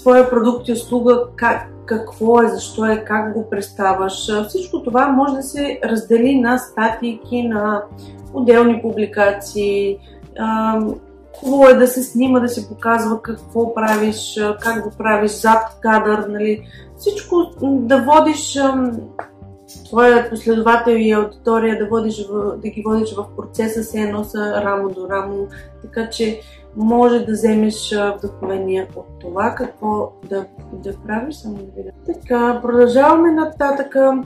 твоя 0.04 0.30
продукт 0.30 0.68
и 0.68 0.72
услуга, 0.72 1.22
как, 1.36 1.68
какво 1.86 2.42
е, 2.42 2.48
защо 2.48 2.86
е, 2.86 3.04
как 3.04 3.32
го 3.32 3.50
представяш. 3.50 4.30
Всичко 4.48 4.82
това 4.82 5.08
може 5.08 5.34
да 5.34 5.42
се 5.42 5.80
раздели 5.84 6.40
на 6.40 6.58
статики, 6.58 7.42
на 7.42 7.82
отделни 8.34 8.82
публикации. 8.82 9.98
Хубаво 11.40 11.68
е 11.68 11.74
да 11.74 11.86
се 11.86 12.02
снима, 12.02 12.40
да 12.40 12.48
се 12.48 12.68
показва 12.68 13.22
какво 13.22 13.74
правиш, 13.74 14.40
как 14.60 14.82
го 14.82 14.90
правиш 14.98 15.30
зад 15.30 15.78
кадър, 15.80 16.26
нали. 16.28 16.68
Всичко 16.98 17.36
да 17.60 18.02
водиш 18.02 18.58
твоя 19.84 20.30
последовател 20.30 20.94
и 20.94 21.12
аудитория, 21.12 21.78
да, 21.78 21.88
водиш, 21.88 22.26
да 22.62 22.68
ги 22.68 22.82
водиш 22.86 23.14
в 23.14 23.26
процеса 23.36 23.84
се 23.84 24.00
едно 24.00 24.24
са 24.24 24.62
рамо 24.64 24.88
до 24.88 25.08
рамо, 25.08 25.46
така 25.82 26.10
че 26.10 26.40
може 26.76 27.20
да 27.20 27.32
вземеш 27.32 27.94
вдъхновение 28.16 28.88
от 28.96 29.06
това, 29.20 29.54
какво 29.54 30.12
да, 30.24 30.46
да 30.72 30.92
правиш, 31.06 31.34
само 31.34 31.54
да 31.54 31.62
видя. 31.76 31.90
Така, 32.06 32.60
продължаваме 32.62 33.30
нататъка. 33.30 34.22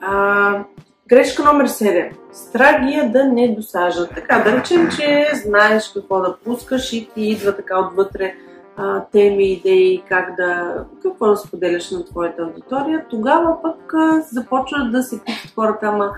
А, 0.00 0.64
грешка 1.08 1.44
номер 1.44 1.68
7. 1.68 2.12
Страх 2.32 2.76
да 3.12 3.24
не 3.24 3.54
досажат. 3.54 4.14
Така, 4.14 4.38
да 4.38 4.56
речем, 4.56 4.88
че 4.96 5.30
знаеш 5.44 5.92
какво 5.92 6.20
да 6.20 6.36
пускаш 6.44 6.92
и 6.92 7.10
ти 7.14 7.22
идва 7.22 7.56
така 7.56 7.80
отвътре 7.80 8.34
а, 8.76 9.04
теми, 9.12 9.52
идеи, 9.52 10.02
как 10.08 10.36
да, 10.36 10.84
какво 11.02 11.26
да 11.26 11.36
споделяш 11.36 11.90
на 11.90 12.04
твоята 12.04 12.42
аудитория. 12.42 13.04
Тогава 13.10 13.62
пък 13.62 13.92
а, 13.94 14.20
започват 14.20 14.92
да 14.92 15.02
се 15.02 15.20
питат 15.24 15.54
хората, 15.54 15.86
ама 15.86 16.12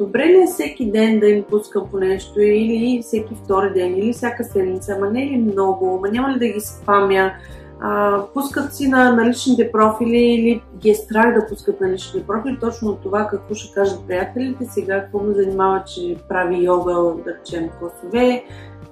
добре 0.00 0.26
ли 0.26 0.42
е 0.42 0.46
всеки 0.46 0.90
ден 0.90 1.20
да 1.20 1.28
им 1.28 1.42
пускам 1.42 1.86
по 1.90 1.98
нещо 1.98 2.40
или 2.40 3.02
всеки 3.02 3.34
втори 3.44 3.72
ден 3.72 3.96
или 3.96 4.12
всяка 4.12 4.44
седмица, 4.44 4.94
ама 4.96 5.10
не 5.10 5.22
е 5.22 5.26
ли 5.26 5.38
много, 5.38 5.96
ама 5.96 6.12
няма 6.12 6.32
ли 6.32 6.38
да 6.38 6.46
ги 6.46 6.60
спамя, 6.60 7.32
а, 7.80 8.22
пускат 8.34 8.74
си 8.74 8.88
на, 8.88 9.12
на 9.12 9.28
личните 9.28 9.72
профили 9.72 10.18
или 10.18 10.62
ги 10.78 10.90
е 10.90 10.94
страх 10.94 11.34
да 11.34 11.46
пускат 11.46 11.80
на 11.80 11.88
личните 11.88 12.26
профили, 12.26 12.58
точно 12.60 12.88
от 12.90 13.00
това 13.02 13.26
какво 13.26 13.54
ще 13.54 13.74
кажат 13.74 14.06
приятелите, 14.06 14.64
сега 14.64 15.00
какво 15.00 15.18
ме 15.18 15.34
занимава, 15.34 15.84
че 15.84 16.16
прави 16.28 16.64
йога, 16.64 16.92
да 17.24 17.34
речем, 17.34 17.68
класове. 17.78 18.44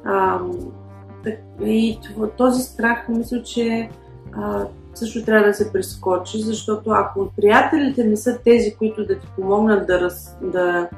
А, 0.05 0.40
и 1.64 1.99
този 2.37 2.62
страх, 2.62 3.09
мисля, 3.09 3.42
че 3.42 3.90
а, 4.33 4.66
също 4.99 5.25
трябва 5.25 5.47
да 5.47 5.55
се 5.55 5.73
прескочи, 5.73 6.43
защото 6.43 6.91
ако 6.91 7.31
приятелите 7.37 8.05
не 8.05 8.17
са 8.17 8.39
тези, 8.45 8.75
които 8.75 9.07
да 9.07 9.19
ти 9.19 9.27
помогнат 9.37 9.87
да, 9.87 10.01
раз, 10.01 10.37
да, 10.43 10.89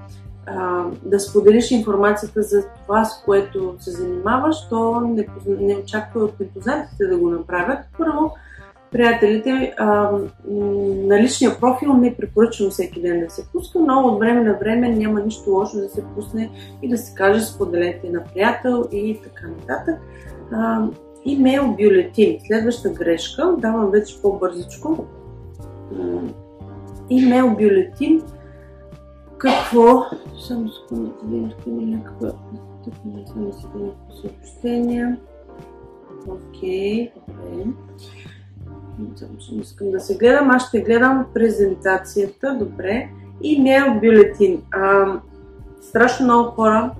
а, 0.46 0.84
да 1.02 1.20
споделиш 1.20 1.70
информацията 1.70 2.42
за 2.42 2.64
това, 2.82 3.04
с 3.04 3.22
което 3.24 3.74
се 3.78 3.90
занимаваш, 3.90 4.68
то 4.68 5.00
не, 5.00 5.26
не 5.46 5.76
очаква 5.76 6.24
от 6.24 6.40
непознатите 6.40 7.06
да 7.06 7.16
го 7.16 7.30
направят. 7.30 7.78
Първо, 7.98 8.34
приятелите, 8.92 9.74
а, 9.78 10.10
на 10.48 11.22
личния 11.22 11.60
профил 11.60 11.92
не 11.92 12.16
препоръчвам 12.16 12.70
всеки 12.70 13.00
ден 13.00 13.20
да 13.20 13.30
се 13.30 13.48
пуска, 13.52 13.78
но 13.78 14.00
от 14.00 14.18
време 14.18 14.42
на 14.42 14.54
време 14.54 14.88
няма 14.88 15.20
нищо 15.20 15.50
лошо 15.50 15.76
да 15.76 15.88
се 15.88 16.04
пусне 16.14 16.50
и 16.82 16.88
да 16.88 16.98
се 16.98 17.14
каже 17.14 17.40
споделете 17.40 18.10
на 18.10 18.24
приятел 18.24 18.84
и 18.92 19.20
така 19.22 19.46
нататък. 19.48 19.98
А, 20.52 20.86
имейл 21.32 21.68
бюлетин. 21.68 22.38
Следваща 22.46 22.90
грешка, 22.90 23.54
давам 23.58 23.90
вече 23.90 24.22
по-бързичко. 24.22 25.04
Имейл 27.10 27.50
бюлетин. 27.50 28.22
Какво? 29.38 30.04
Само 30.48 30.68
секунда, 30.68 31.10
да 31.22 31.28
видим 31.28 31.50
тук 31.50 31.66
има 31.66 31.82
някаква... 31.82 32.32
Тук 32.84 32.94
не 33.04 33.26
съм 33.26 33.52
си 33.52 33.66
някакво 33.74 34.16
съобщение. 34.20 35.16
Окей, 36.28 37.12
добре. 37.14 37.64
Не 39.52 39.60
искам 39.60 39.90
да 39.90 40.00
се 40.00 40.16
гледам, 40.16 40.50
аз 40.50 40.68
ще 40.68 40.80
гледам 40.80 41.26
презентацията, 41.34 42.56
добре. 42.58 43.08
Имейл 43.42 43.94
бюлетин. 44.00 44.62
А, 44.70 45.20
страшно 45.80 46.24
много 46.24 46.50
хора 46.50 46.94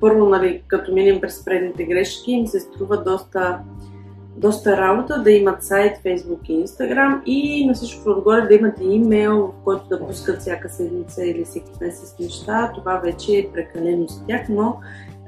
първо, 0.00 0.28
нали, 0.28 0.62
като 0.66 0.92
минем 0.92 1.20
през 1.20 1.44
предните 1.44 1.84
грешки, 1.84 2.32
им 2.32 2.46
се 2.46 2.60
струва 2.60 3.02
доста, 3.02 3.58
доста 4.36 4.76
работа 4.76 5.22
да 5.22 5.30
имат 5.30 5.64
сайт, 5.64 5.98
Facebook 6.04 6.50
и 6.50 6.66
Instagram 6.66 7.24
и 7.24 7.66
на 7.66 7.74
всичко 7.74 8.10
отгоре 8.10 8.40
да 8.40 8.54
имат 8.54 8.80
и 8.80 8.94
имейл, 8.94 9.38
в 9.38 9.64
който 9.64 9.88
да 9.88 10.06
пускат 10.06 10.40
всяка 10.40 10.68
седмица 10.68 11.24
или 11.24 11.44
всеки 11.44 11.70
месец 11.80 12.14
неща. 12.20 12.72
Това 12.74 12.96
вече 12.96 13.38
е 13.38 13.48
прекалено 13.52 14.08
с 14.08 14.26
тях, 14.26 14.40
но 14.48 14.76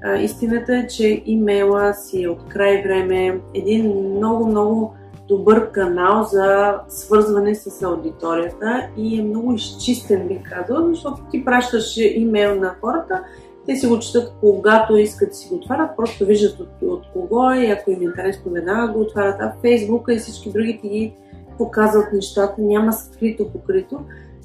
а, 0.03 0.17
истината 0.17 0.77
е, 0.77 0.87
че 0.87 1.23
имейла 1.27 1.95
си 1.95 2.23
е 2.23 2.29
от 2.29 2.49
край 2.49 2.83
време 2.83 3.41
един 3.55 4.11
много-много 4.17 4.95
добър 5.29 5.71
канал 5.71 6.25
за 6.25 6.75
свързване 6.89 7.55
с 7.55 7.83
аудиторията 7.83 8.89
и 8.97 9.21
е 9.21 9.23
много 9.23 9.53
изчистен, 9.53 10.29
бих 10.29 10.39
казала, 10.51 10.89
защото 10.89 11.23
ти 11.31 11.45
пращаш 11.45 11.97
имейл 11.97 12.55
на 12.55 12.75
хората 12.81 13.25
те 13.69 13.77
си 13.77 13.87
го 13.87 13.99
четат 13.99 14.33
когато 14.41 14.97
искат 14.97 15.35
си 15.35 15.49
го 15.49 15.55
отварят, 15.55 15.97
просто 15.97 16.27
виждат 16.27 16.61
от, 16.61 16.69
от 16.83 17.03
кого 17.13 17.51
е 17.51 17.67
ако 17.67 17.91
им 17.91 18.01
е 18.01 18.05
интересно 18.05 18.53
веднага 18.53 18.93
го 18.93 19.01
отварят. 19.01 19.37
А 19.41 19.53
Фейсбука 19.61 20.15
и 20.15 20.19
всички 20.19 20.53
други 20.53 20.79
ти 20.83 20.89
ги 20.89 21.15
показват 21.59 22.13
нещата, 22.13 22.55
няма 22.59 22.93
скрито 22.93 23.49
покрито. 23.49 24.01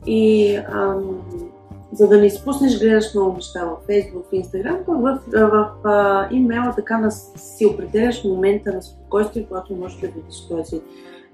И 0.06 0.56
ам, 0.56 1.22
за 1.94 2.08
да 2.08 2.18
не 2.18 2.26
изпуснеш, 2.26 2.80
гледаш 2.80 3.14
много 3.14 3.34
неща 3.34 3.66
в 3.66 3.88
Facebook 3.88 4.24
и 4.32 4.44
Instagram, 4.44 4.78
в, 4.88 5.20
в, 5.32 5.50
в, 5.50 5.70
в 5.84 6.28
имейла 6.32 6.74
така 6.76 6.98
на, 6.98 7.12
си 7.12 7.66
определяш 7.66 8.24
момента 8.24 8.74
на 8.74 8.82
спокойствие, 8.82 9.46
когато 9.48 9.76
можеш 9.76 10.00
да 10.00 10.08
видиш 10.08 10.48
този, 10.50 10.82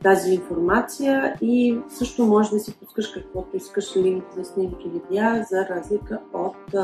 тази 0.03 0.33
информация 0.33 1.33
и 1.41 1.77
също 1.89 2.25
можеш 2.25 2.51
да 2.51 2.59
си 2.59 2.73
пускаш 2.79 3.07
каквото 3.07 3.57
искаш 3.57 3.95
линк 3.95 4.23
за 4.37 4.43
снимки 4.43 4.89
видеа, 4.89 5.45
за 5.49 5.65
разлика 5.69 6.19
от 6.33 6.75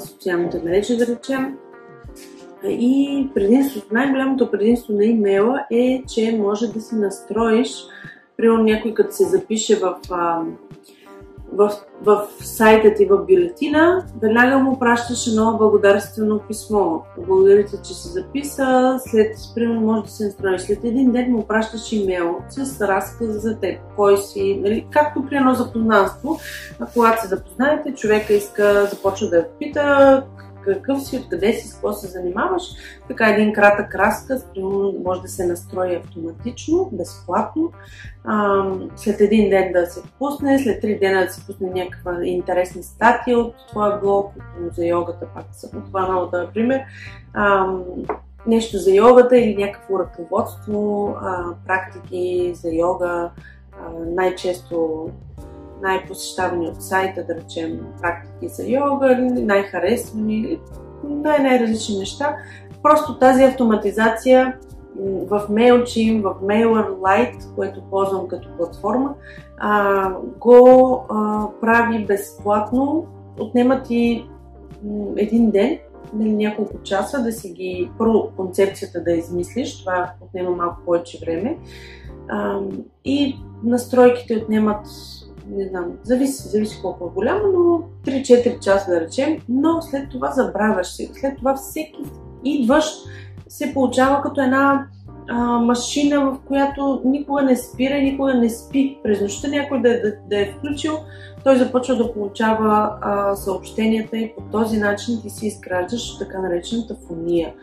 социалните 0.00 0.62
мрежи, 0.64 0.96
да 0.96 1.06
речем. 1.06 1.56
И 2.64 3.28
предимството, 3.34 3.94
най-голямото 3.94 4.50
предимство 4.50 4.92
на 4.92 5.04
имейла 5.04 5.66
е, 5.70 6.02
че 6.14 6.38
може 6.38 6.72
да 6.72 6.80
си 6.80 6.94
настроиш, 6.94 7.86
примерно 8.36 8.64
някой 8.64 8.94
като 8.94 9.14
се 9.14 9.24
запише 9.24 9.76
в 9.76 9.96
в, 11.52 11.72
в 12.02 12.26
сайта 12.40 12.94
ти 12.94 13.06
в 13.06 13.18
бюлетина, 13.18 14.04
веднага 14.22 14.58
му 14.58 14.78
пращаш 14.78 15.26
едно 15.26 15.56
благодарствено 15.58 16.40
писмо. 16.48 17.00
Благодаря 17.26 17.64
ти, 17.64 17.76
че 17.84 17.94
се 17.94 18.08
записа. 18.08 18.98
След, 19.06 19.36
примерно, 19.54 19.80
може 19.80 20.02
да 20.02 20.08
се 20.08 20.24
настроиш. 20.24 20.62
След 20.62 20.84
един 20.84 21.12
ден 21.12 21.32
му 21.32 21.46
пращаш 21.46 21.92
имейл 21.92 22.36
с 22.48 22.80
разказ 22.80 23.42
за 23.42 23.58
теб. 23.60 23.80
Кой 23.96 24.16
си, 24.16 24.60
нали? 24.62 24.86
Както 24.90 25.26
при 25.26 25.36
едно 25.36 25.54
запознанство. 25.54 26.38
А 26.80 26.86
когато 26.86 27.22
се 27.22 27.28
запознаете, 27.28 27.94
човека 27.94 28.32
иска, 28.32 28.86
започва 28.90 29.28
да 29.28 29.46
пита 29.58 30.22
какъв 30.64 31.02
си, 31.02 31.16
откъде 31.16 31.52
си, 31.52 31.68
с 31.68 31.72
какво 31.72 31.92
се 31.92 32.06
занимаваш. 32.06 32.62
Така 33.08 33.28
един 33.28 33.52
кратък 33.52 33.94
разказ, 33.94 34.46
може 35.04 35.22
да 35.22 35.28
се 35.28 35.46
настрои 35.46 35.94
автоматично, 35.94 36.88
безплатно. 36.92 37.72
А, 38.24 38.64
след 38.96 39.20
един 39.20 39.50
ден 39.50 39.72
да 39.72 39.86
се 39.86 40.02
пусне, 40.18 40.58
след 40.58 40.80
три 40.80 40.98
дена 40.98 41.26
да 41.26 41.32
се 41.32 41.46
пусне 41.46 41.70
някаква 41.70 42.24
интересна 42.24 42.82
статия 42.82 43.38
от 43.38 43.54
твоя 43.68 44.00
блог, 44.00 44.32
за 44.76 44.86
йогата, 44.86 45.26
пак 45.34 45.44
съм 45.52 45.70
хванала 45.88 46.28
да 46.30 46.50
пример. 46.54 46.80
А, 47.34 47.66
нещо 48.46 48.78
за 48.78 48.90
йогата 48.90 49.38
или 49.38 49.56
някакво 49.56 49.98
ръководство, 49.98 51.14
а, 51.20 51.44
практики 51.66 52.52
за 52.54 52.68
йога, 52.70 53.30
най-често 54.06 55.08
най-посещавани 55.82 56.68
от 56.68 56.82
сайта, 56.82 57.24
да 57.24 57.34
речем, 57.34 57.80
практики 58.00 58.48
за 58.48 58.64
йога, 58.66 59.16
най-харесвани, 59.20 60.60
най-най-различни 61.04 61.98
неща. 61.98 62.36
Просто 62.82 63.18
тази 63.18 63.44
автоматизация 63.44 64.56
в 65.26 65.46
MailChimp, 65.50 66.22
в 66.22 66.42
MailerLite, 66.42 67.54
което 67.54 67.82
ползвам 67.90 68.28
като 68.28 68.48
платформа, 68.56 69.14
а, 69.58 70.10
го 70.38 71.04
а, 71.08 71.46
прави 71.60 72.06
безплатно. 72.06 73.06
Отнема 73.40 73.82
ти 73.82 74.28
един 75.16 75.50
ден, 75.50 75.78
нали, 76.14 76.32
няколко 76.32 76.82
часа 76.82 77.22
да 77.22 77.32
си 77.32 77.52
ги, 77.52 77.90
първо 77.98 78.30
концепцията 78.36 79.02
да 79.02 79.12
измислиш, 79.12 79.80
това 79.80 80.12
отнема 80.20 80.50
малко 80.50 80.76
повече 80.84 81.18
време 81.26 81.58
а, 82.28 82.60
и 83.04 83.36
настройките 83.64 84.36
отнемат 84.36 84.86
не 85.50 85.68
знам, 85.68 85.84
зависи, 86.02 86.48
зависи 86.48 86.78
колко 86.82 87.06
е 87.06 87.14
голямо, 87.14 87.42
но 87.52 87.82
3-4 88.12 88.60
часа 88.60 88.90
да 88.90 89.00
речем, 89.00 89.38
но 89.48 89.82
след 89.82 90.10
това 90.10 90.30
забравяш 90.30 90.86
си. 90.86 91.10
След 91.20 91.36
това 91.36 91.54
всеки 91.54 92.02
идваш, 92.44 92.84
се 93.48 93.74
получава 93.74 94.22
като 94.22 94.40
една 94.40 94.86
а, 95.28 95.58
машина, 95.58 96.20
в 96.20 96.38
която 96.46 97.02
никога 97.04 97.42
не 97.42 97.56
спира, 97.56 98.00
никога 98.00 98.34
не 98.34 98.50
спи. 98.50 98.98
През 99.02 99.20
нощта 99.20 99.48
някой 99.48 99.80
да, 99.80 99.88
да, 99.88 100.12
да 100.30 100.40
е 100.40 100.52
включил, 100.52 100.92
той 101.44 101.56
започва 101.56 101.96
да 101.96 102.12
получава 102.12 102.98
а, 103.00 103.36
съобщенията 103.36 104.18
и 104.18 104.34
по 104.34 104.42
този 104.42 104.78
начин 104.78 105.20
ти 105.22 105.30
си 105.30 105.46
изграждаш 105.46 106.18
така 106.18 106.38
наречената 106.38 106.96
фония. 107.08 107.54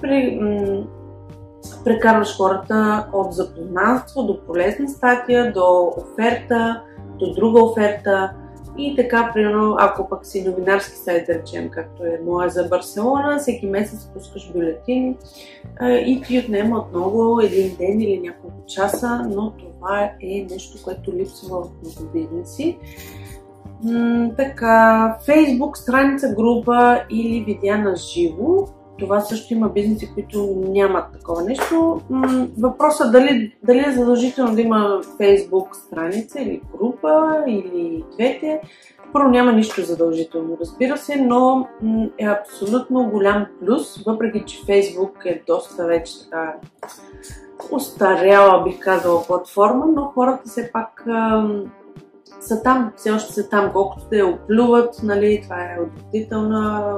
При, 0.00 0.38
м- 0.40 0.84
прекарваш 1.84 2.36
хората 2.36 3.06
от 3.12 3.32
запознанство 3.32 4.22
до 4.22 4.46
полезна 4.46 4.88
статия, 4.88 5.52
до 5.52 5.94
оферта, 5.96 6.82
до 7.18 7.34
друга 7.34 7.64
оферта 7.64 8.32
и 8.78 8.96
така, 8.96 9.30
примерно, 9.34 9.76
ако 9.78 10.08
пък 10.08 10.26
си 10.26 10.44
новинарски 10.48 10.96
сайт, 10.96 11.26
да 11.26 11.34
речем, 11.34 11.68
както 11.70 12.04
е 12.04 12.20
моя 12.26 12.50
за 12.50 12.64
Барселона, 12.64 13.38
всеки 13.38 13.66
месец 13.66 14.10
пускаш 14.14 14.52
бюлетини 14.52 15.16
и 15.82 16.22
ти 16.26 16.38
отнема 16.38 16.78
отново 16.78 17.40
един 17.40 17.76
ден 17.76 18.00
или 18.00 18.20
няколко 18.20 18.66
часа, 18.66 19.26
но 19.30 19.50
това 19.50 20.10
е 20.22 20.46
нещо, 20.50 20.84
което 20.84 21.12
липсва 21.12 21.62
в 21.62 21.68
много 21.82 22.12
бизнеси. 22.12 22.78
М- 23.84 24.30
така, 24.36 25.18
Facebook, 25.26 25.74
страница, 25.74 26.34
група 26.36 27.00
или 27.10 27.44
видеа 27.44 27.78
на 27.78 27.96
живо 27.96 28.66
това 28.98 29.20
също 29.20 29.54
има 29.54 29.68
бизнеси, 29.68 30.10
които 30.14 30.62
нямат 30.68 31.12
такова 31.12 31.42
нещо. 31.42 32.00
Въпросът 32.58 33.12
дали, 33.12 33.56
дали 33.62 33.84
е 33.86 33.92
задължително 33.92 34.54
да 34.54 34.60
има 34.60 35.00
Facebook 35.20 35.72
страница 35.72 36.40
или 36.40 36.60
група 36.78 37.44
или 37.46 38.04
двете. 38.12 38.60
Първо 39.12 39.28
няма 39.28 39.52
нищо 39.52 39.82
задължително, 39.82 40.56
разбира 40.60 40.96
се, 40.96 41.16
но 41.16 41.68
е 42.18 42.24
абсолютно 42.24 43.10
голям 43.10 43.46
плюс, 43.60 44.04
въпреки 44.06 44.44
че 44.46 44.58
Facebook 44.58 45.26
е 45.26 45.42
доста 45.46 45.86
вече 45.86 46.12
така 46.24 46.54
устаряла, 47.72 48.64
бих 48.64 48.80
казала, 48.80 49.22
платформа, 49.26 49.86
но 49.86 50.04
хората 50.04 50.42
все 50.44 50.70
пак 50.72 51.04
са 52.40 52.62
там, 52.62 52.92
все 52.96 53.10
още 53.10 53.32
са 53.32 53.48
там, 53.48 53.70
колкото 53.72 54.14
я 54.14 54.26
оплюват, 54.26 54.94
нали, 55.02 55.40
това 55.42 55.56
е 55.56 55.78
отвратителна 55.82 56.94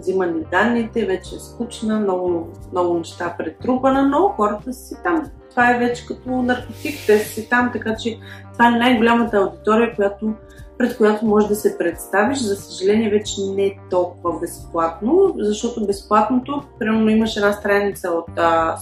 взимани 0.00 0.44
данните, 0.50 1.06
вече 1.06 1.34
е 1.34 1.38
скучна, 1.38 2.00
много, 2.00 2.48
много 2.72 2.98
неща 2.98 3.34
претрупана, 3.38 4.08
но 4.08 4.28
хората 4.28 4.72
си 4.72 4.94
там. 5.04 5.30
Това 5.50 5.70
е 5.70 5.78
вече 5.78 6.06
като 6.06 6.42
наркотик, 6.42 6.94
те 7.06 7.18
са 7.18 7.28
си 7.28 7.48
там, 7.48 7.70
така 7.72 7.96
че 7.96 8.18
това 8.52 8.68
е 8.68 8.78
най-голямата 8.78 9.36
аудитория, 9.36 9.96
която, 9.96 10.34
пред 10.78 10.96
която 10.96 11.26
може 11.26 11.48
да 11.48 11.54
се 11.54 11.78
представиш. 11.78 12.38
За 12.38 12.56
съжаление 12.56 13.10
вече 13.10 13.40
не 13.56 13.66
е 13.66 13.78
толкова 13.90 14.40
безплатно, 14.40 15.34
защото 15.38 15.86
безплатното, 15.86 16.62
примерно 16.78 17.10
имаш 17.10 17.36
една 17.36 17.52
страница 17.52 18.10
от 18.10 18.38
а, 18.38 18.76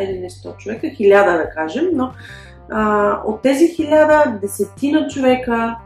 или 0.00 0.18
не 0.18 0.30
100 0.30 0.56
човека, 0.56 0.88
хиляда 0.88 1.38
да 1.38 1.50
кажем, 1.50 1.84
но 1.92 2.12
а, 2.70 3.12
от 3.26 3.42
тези 3.42 3.68
хиляда, 3.68 4.38
десетина 4.42 5.08
човека 5.08 5.76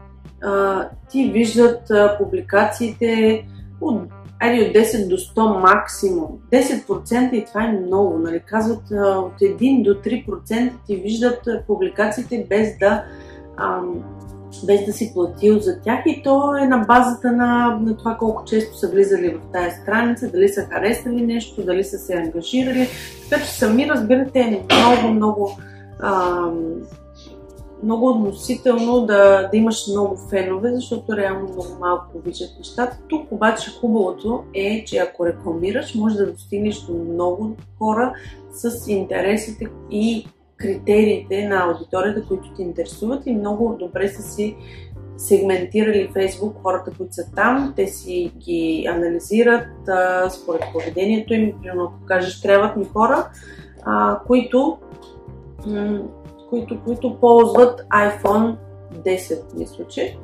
а, 0.43 0.85
ти 1.09 1.31
виждат 1.31 1.91
а, 1.91 2.17
публикациите, 2.17 3.45
от, 3.81 4.01
айде, 4.43 4.67
от 4.67 4.75
10 4.75 5.07
до 5.07 5.17
100 5.17 5.61
максимум. 5.61 6.27
10% 6.51 7.33
и 7.33 7.45
това 7.45 7.63
е 7.63 7.71
много. 7.71 8.17
Нали? 8.17 8.41
Казват 8.45 8.83
от 8.91 9.39
1 9.41 9.83
до 9.83 9.93
3% 9.93 10.71
ти 10.87 10.95
виждат 10.95 11.47
публикациите 11.67 12.45
без 12.49 12.77
да, 12.79 13.03
ам, 13.57 14.03
без 14.65 14.85
да 14.85 14.93
си 14.93 15.11
платил 15.13 15.59
за 15.59 15.81
тях 15.81 15.99
и 16.05 16.21
то 16.23 16.55
е 16.57 16.67
на 16.67 16.77
базата 16.77 17.31
на, 17.31 17.79
на 17.81 17.97
това 17.97 18.15
колко 18.19 18.45
често 18.45 18.77
са 18.77 18.89
влизали 18.89 19.29
в 19.29 19.51
тази 19.53 19.75
страница, 19.81 20.31
дали 20.31 20.49
са 20.49 20.61
харесали 20.61 21.21
нещо, 21.21 21.65
дали 21.65 21.83
са 21.83 21.97
се 21.97 22.13
ангажирали. 22.13 22.87
Така 23.29 23.43
че 23.43 23.51
сами 23.51 23.89
разбирате 23.89 24.39
е 24.39 24.75
много, 24.75 25.13
много 25.13 25.57
ам, 25.99 26.59
много 27.83 28.09
относително 28.09 29.05
да, 29.05 29.49
да 29.51 29.57
имаш 29.57 29.87
много 29.87 30.17
фенове, 30.29 30.71
защото 30.75 31.17
реално 31.17 31.43
много 31.43 31.77
малко 31.79 32.17
обичат 32.17 32.49
нещата. 32.57 32.97
Тук 33.07 33.31
обаче 33.31 33.71
хубавото 33.81 34.43
е, 34.53 34.83
че 34.85 34.97
ако 34.97 35.25
рекламираш, 35.25 35.95
може 35.95 36.15
да 36.15 36.31
достигнеш 36.31 36.81
до 36.81 36.93
много 36.93 37.55
хора 37.79 38.13
с 38.51 38.87
интересите 38.87 39.67
и 39.91 40.27
критериите 40.57 41.47
на 41.47 41.65
аудиторията, 41.65 42.27
които 42.27 42.53
ти 42.53 42.61
интересуват 42.61 43.25
и 43.25 43.35
много 43.35 43.75
добре 43.79 44.09
са 44.09 44.21
си 44.21 44.55
сегментирали 45.17 46.09
Facebook 46.15 46.53
хората, 46.63 46.91
които 46.97 47.13
са 47.13 47.31
там, 47.35 47.73
те 47.75 47.87
си 47.87 48.31
ги 48.37 48.87
анализират 48.89 49.87
а, 49.87 50.29
според 50.29 50.61
поведението 50.73 51.33
им. 51.33 51.53
Примерно, 51.61 51.83
ако 51.83 52.05
кажеш, 52.05 52.41
трябват 52.41 52.77
ми 52.77 52.85
хора, 52.85 53.29
а, 53.85 54.19
които 54.27 54.77
които, 56.53 56.83
които 56.85 57.19
ползват 57.19 57.81
iPhone 57.81 58.55
10, 58.93 59.57
мисля, 59.57 59.87
че. 59.87 60.17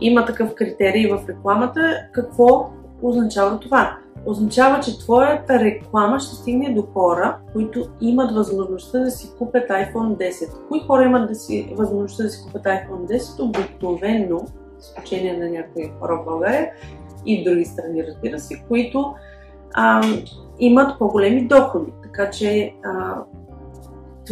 Има 0.00 0.26
такъв 0.26 0.54
критерий 0.54 1.12
в 1.12 1.28
рекламата. 1.28 1.96
Какво 2.12 2.70
означава 3.02 3.60
това? 3.60 3.96
Означава, 4.26 4.80
че 4.80 4.98
твоята 4.98 5.58
реклама 5.58 6.20
ще 6.20 6.34
стигне 6.34 6.74
до 6.74 6.82
хора, 6.82 7.36
които 7.52 7.88
имат 8.00 8.34
възможността 8.34 8.98
да 8.98 9.10
си 9.10 9.30
купят 9.38 9.68
iPhone 9.68 10.30
10. 10.30 10.68
Кои 10.68 10.80
хора 10.80 11.04
имат 11.04 11.28
да 11.28 11.34
си, 11.34 11.74
възможността 11.76 12.22
да 12.22 12.30
си 12.30 12.44
купят 12.46 12.62
iPhone 12.64 13.18
10? 13.18 13.48
Обикновено, 13.48 14.40
с 14.78 14.88
изключение 14.88 15.38
на 15.38 15.50
някои 15.50 15.92
хора 16.00 16.22
в 16.22 16.24
България 16.24 16.70
и 17.26 17.44
други 17.44 17.64
страни, 17.64 18.04
разбира 18.06 18.38
се, 18.38 18.62
които 18.68 19.14
а, 19.74 20.02
имат 20.58 20.98
по-големи 20.98 21.46
доходи. 21.46 21.92
Така 22.02 22.30
че 22.30 22.74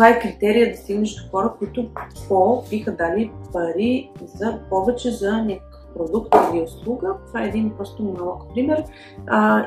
това 0.01 0.09
е 0.09 0.21
критерия 0.21 0.71
да 0.71 0.77
стигнеш 0.77 1.15
до 1.15 1.31
хора, 1.31 1.55
които 1.59 1.91
по 2.29 2.63
биха 2.71 2.93
дали 2.93 3.33
пари 3.53 4.11
за 4.25 4.61
повече 4.71 5.11
за 5.11 5.33
някакъв 5.33 5.87
продукт 5.95 6.37
или 6.53 6.63
услуга. 6.63 7.15
Това 7.27 7.43
е 7.43 7.47
един 7.47 7.73
просто 7.77 8.03
малък 8.03 8.43
пример. 8.55 8.85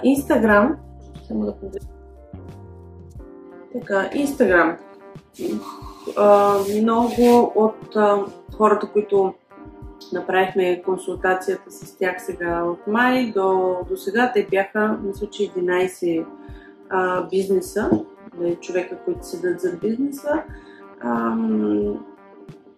Инстаграм, 0.03 0.77
само 1.27 1.45
да 1.45 1.55
погледна. 1.55 1.89
Така, 3.73 4.09
Инстаграм. 4.13 4.77
много 6.81 7.51
от 7.55 7.95
а, 7.95 8.25
хората, 8.57 8.87
които 8.93 9.33
направихме 10.13 10.81
консултацията 10.81 11.71
с 11.71 11.97
тях 11.97 12.25
сега 12.25 12.63
от 12.63 12.87
май 12.87 13.31
до, 13.31 13.77
до 13.89 13.97
сега, 13.97 14.31
те 14.33 14.47
бяха, 14.51 14.99
мисля, 15.03 15.29
че 15.29 15.43
11 15.43 16.25
а, 16.89 17.27
бизнеса, 17.29 17.89
нали, 18.39 18.55
човека, 18.55 18.97
които 19.05 19.27
седат 19.27 19.61
за 19.61 19.71
бизнеса. 19.81 20.43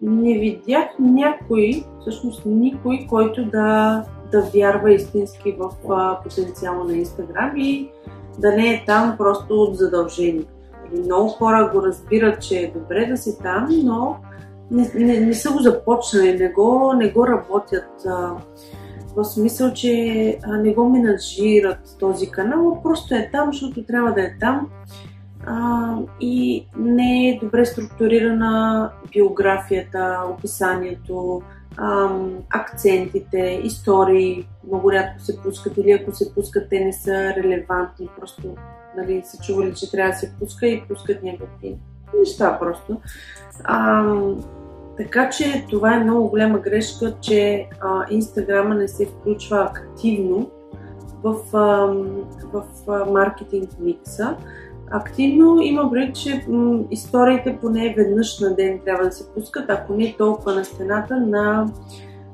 Не 0.02 0.38
видях 0.38 0.88
някой, 0.98 1.84
всъщност 2.00 2.42
никой, 2.46 3.06
който 3.08 3.44
да, 3.44 4.04
да 4.32 4.40
вярва 4.40 4.92
истински 4.92 5.52
в 5.58 5.70
а, 5.90 6.22
потенциала 6.22 6.84
на 6.84 6.96
Инстаграм 6.96 7.52
и 7.56 7.90
да 8.38 8.52
не 8.52 8.74
е 8.74 8.84
там 8.86 9.14
просто 9.18 9.54
от 9.54 9.76
задължение. 9.76 10.44
Нали, 10.92 11.02
много 11.04 11.28
хора 11.28 11.70
го 11.74 11.82
разбират, 11.82 12.42
че 12.42 12.58
е 12.58 12.72
добре 12.78 13.06
да 13.06 13.16
си 13.16 13.38
там, 13.42 13.68
но 13.84 14.16
не, 14.70 14.90
не, 14.94 15.20
не 15.20 15.34
са 15.34 15.52
го 15.52 15.58
започнали, 15.58 16.38
не 16.38 16.48
го, 16.48 16.92
не 16.96 17.10
го 17.10 17.26
работят. 17.26 18.06
В 19.16 19.24
смисъл, 19.24 19.72
че 19.72 20.38
не 20.48 20.74
го 20.74 20.88
менаджират 20.88 21.96
този 21.98 22.30
канал, 22.30 22.80
просто 22.82 23.14
е 23.14 23.28
там, 23.32 23.48
защото 23.52 23.84
трябва 23.84 24.12
да 24.12 24.20
е 24.20 24.38
там 24.40 24.68
а, 25.46 25.96
и 26.20 26.66
не 26.78 27.28
е 27.28 27.38
добре 27.42 27.66
структурирана 27.66 28.90
биографията, 29.12 30.22
описанието, 30.30 31.42
а, 31.76 32.08
акцентите, 32.50 33.60
истории. 33.64 34.48
Много 34.66 34.92
рядко 34.92 35.20
се 35.20 35.42
пускат 35.42 35.76
или 35.76 35.90
ако 35.90 36.12
се 36.12 36.34
пускат, 36.34 36.68
те 36.70 36.84
не 36.84 36.92
са 36.92 37.34
релевантни, 37.36 38.08
просто 38.20 38.54
нали, 38.96 39.22
са 39.24 39.42
чували, 39.42 39.74
че 39.74 39.90
трябва 39.90 40.12
да 40.12 40.18
се 40.18 40.32
пуска 40.40 40.66
и 40.66 40.82
пускат 40.88 41.22
някакви 41.22 41.76
неща 42.18 42.58
просто. 42.58 43.00
А, 43.64 44.04
така 44.96 45.30
че 45.30 45.66
това 45.70 45.94
е 45.94 46.04
много 46.04 46.28
голяма 46.28 46.58
грешка, 46.58 47.14
че 47.20 47.68
а, 47.80 48.04
Инстаграма 48.10 48.74
не 48.74 48.88
се 48.88 49.06
включва 49.06 49.58
активно 49.58 50.50
в, 51.22 51.36
а, 51.52 51.86
в 52.52 52.64
а, 52.88 53.10
маркетинг 53.10 53.70
микса 53.80 54.36
активно. 54.90 55.60
Има 55.60 55.90
предвид, 55.90 56.16
че 56.16 56.44
м- 56.48 56.84
историите 56.90 57.58
поне 57.60 57.94
веднъж 57.96 58.40
на 58.40 58.54
ден 58.54 58.80
трябва 58.84 59.04
да 59.04 59.12
се 59.12 59.32
пускат, 59.34 59.70
ако 59.70 59.94
не 59.94 60.14
толкова 60.18 60.54
на 60.54 60.64
стената 60.64 61.16
на 61.16 61.66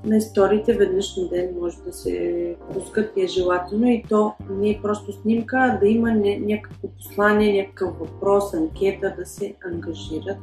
на 0.05 0.17
историите 0.17 0.73
веднъж 0.73 1.17
на 1.17 1.29
ден 1.29 1.49
може 1.61 1.77
да 1.87 1.93
се 1.93 2.57
пускат 2.73 3.13
и 3.17 3.23
е 3.23 3.27
желателно 3.27 3.87
и 3.87 4.05
то 4.09 4.33
не 4.51 4.71
е 4.71 4.81
просто 4.83 5.13
снимка, 5.13 5.57
а 5.61 5.79
да 5.79 5.89
има 5.89 6.11
някакво 6.41 6.89
послание, 6.89 7.63
някакъв 7.63 7.99
въпрос, 7.99 8.55
анкета, 8.55 9.15
да 9.19 9.27
се 9.27 9.55
ангажират 9.73 10.39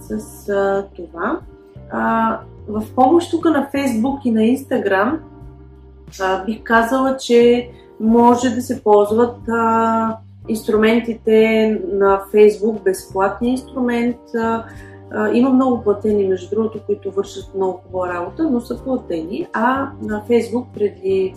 с 0.00 0.48
а, 0.48 0.86
това. 0.96 1.40
А, 1.90 2.38
в 2.68 2.84
помощ 2.94 3.30
тук 3.30 3.44
на 3.44 3.68
Фейсбук 3.70 4.24
и 4.24 4.30
на 4.30 5.20
а, 6.20 6.44
бих 6.44 6.62
казала, 6.62 7.16
че 7.16 7.70
може 8.00 8.50
да 8.50 8.62
се 8.62 8.82
ползват 8.82 9.36
а, 9.48 10.16
инструментите 10.48 11.68
на 11.92 12.22
Фейсбук, 12.30 12.82
безплатни 12.82 13.50
инструмент. 13.50 14.16
Има 15.32 15.50
много 15.50 15.82
платени, 15.82 16.28
между 16.28 16.56
другото, 16.56 16.80
които 16.86 17.10
вършат 17.10 17.54
много 17.54 17.80
хубава 17.86 18.14
работа, 18.14 18.50
но 18.50 18.60
са 18.60 18.84
платени. 18.84 19.48
А 19.52 19.90
на 20.02 20.22
Фейсбук 20.26 20.66
преди 20.74 21.34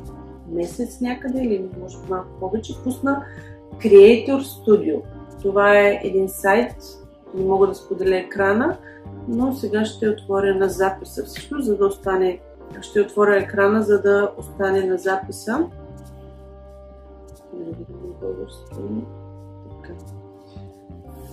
месец 0.51 1.01
някъде 1.01 1.43
или 1.43 1.69
може 1.81 1.97
би 1.97 2.03
малко 2.09 2.27
повече 2.39 2.73
пусна 2.83 3.23
Creator 3.77 4.39
Studio. 4.41 5.01
Това 5.41 5.79
е 5.79 5.99
един 6.03 6.29
сайт, 6.29 6.75
не 7.35 7.45
мога 7.45 7.67
да 7.67 7.75
споделя 7.75 8.15
екрана, 8.15 8.77
но 9.27 9.53
сега 9.53 9.85
ще 9.85 10.09
отворя 10.09 10.55
на 10.55 10.69
записа 10.69 11.23
всъщност, 11.23 11.65
за 11.65 11.77
да 11.77 11.85
остане. 11.85 12.39
Ще 12.81 13.01
отворя 13.01 13.37
екрана, 13.37 13.83
за 13.83 14.01
да 14.01 14.31
остане 14.37 14.83
на 14.83 14.97
записа. 14.97 15.69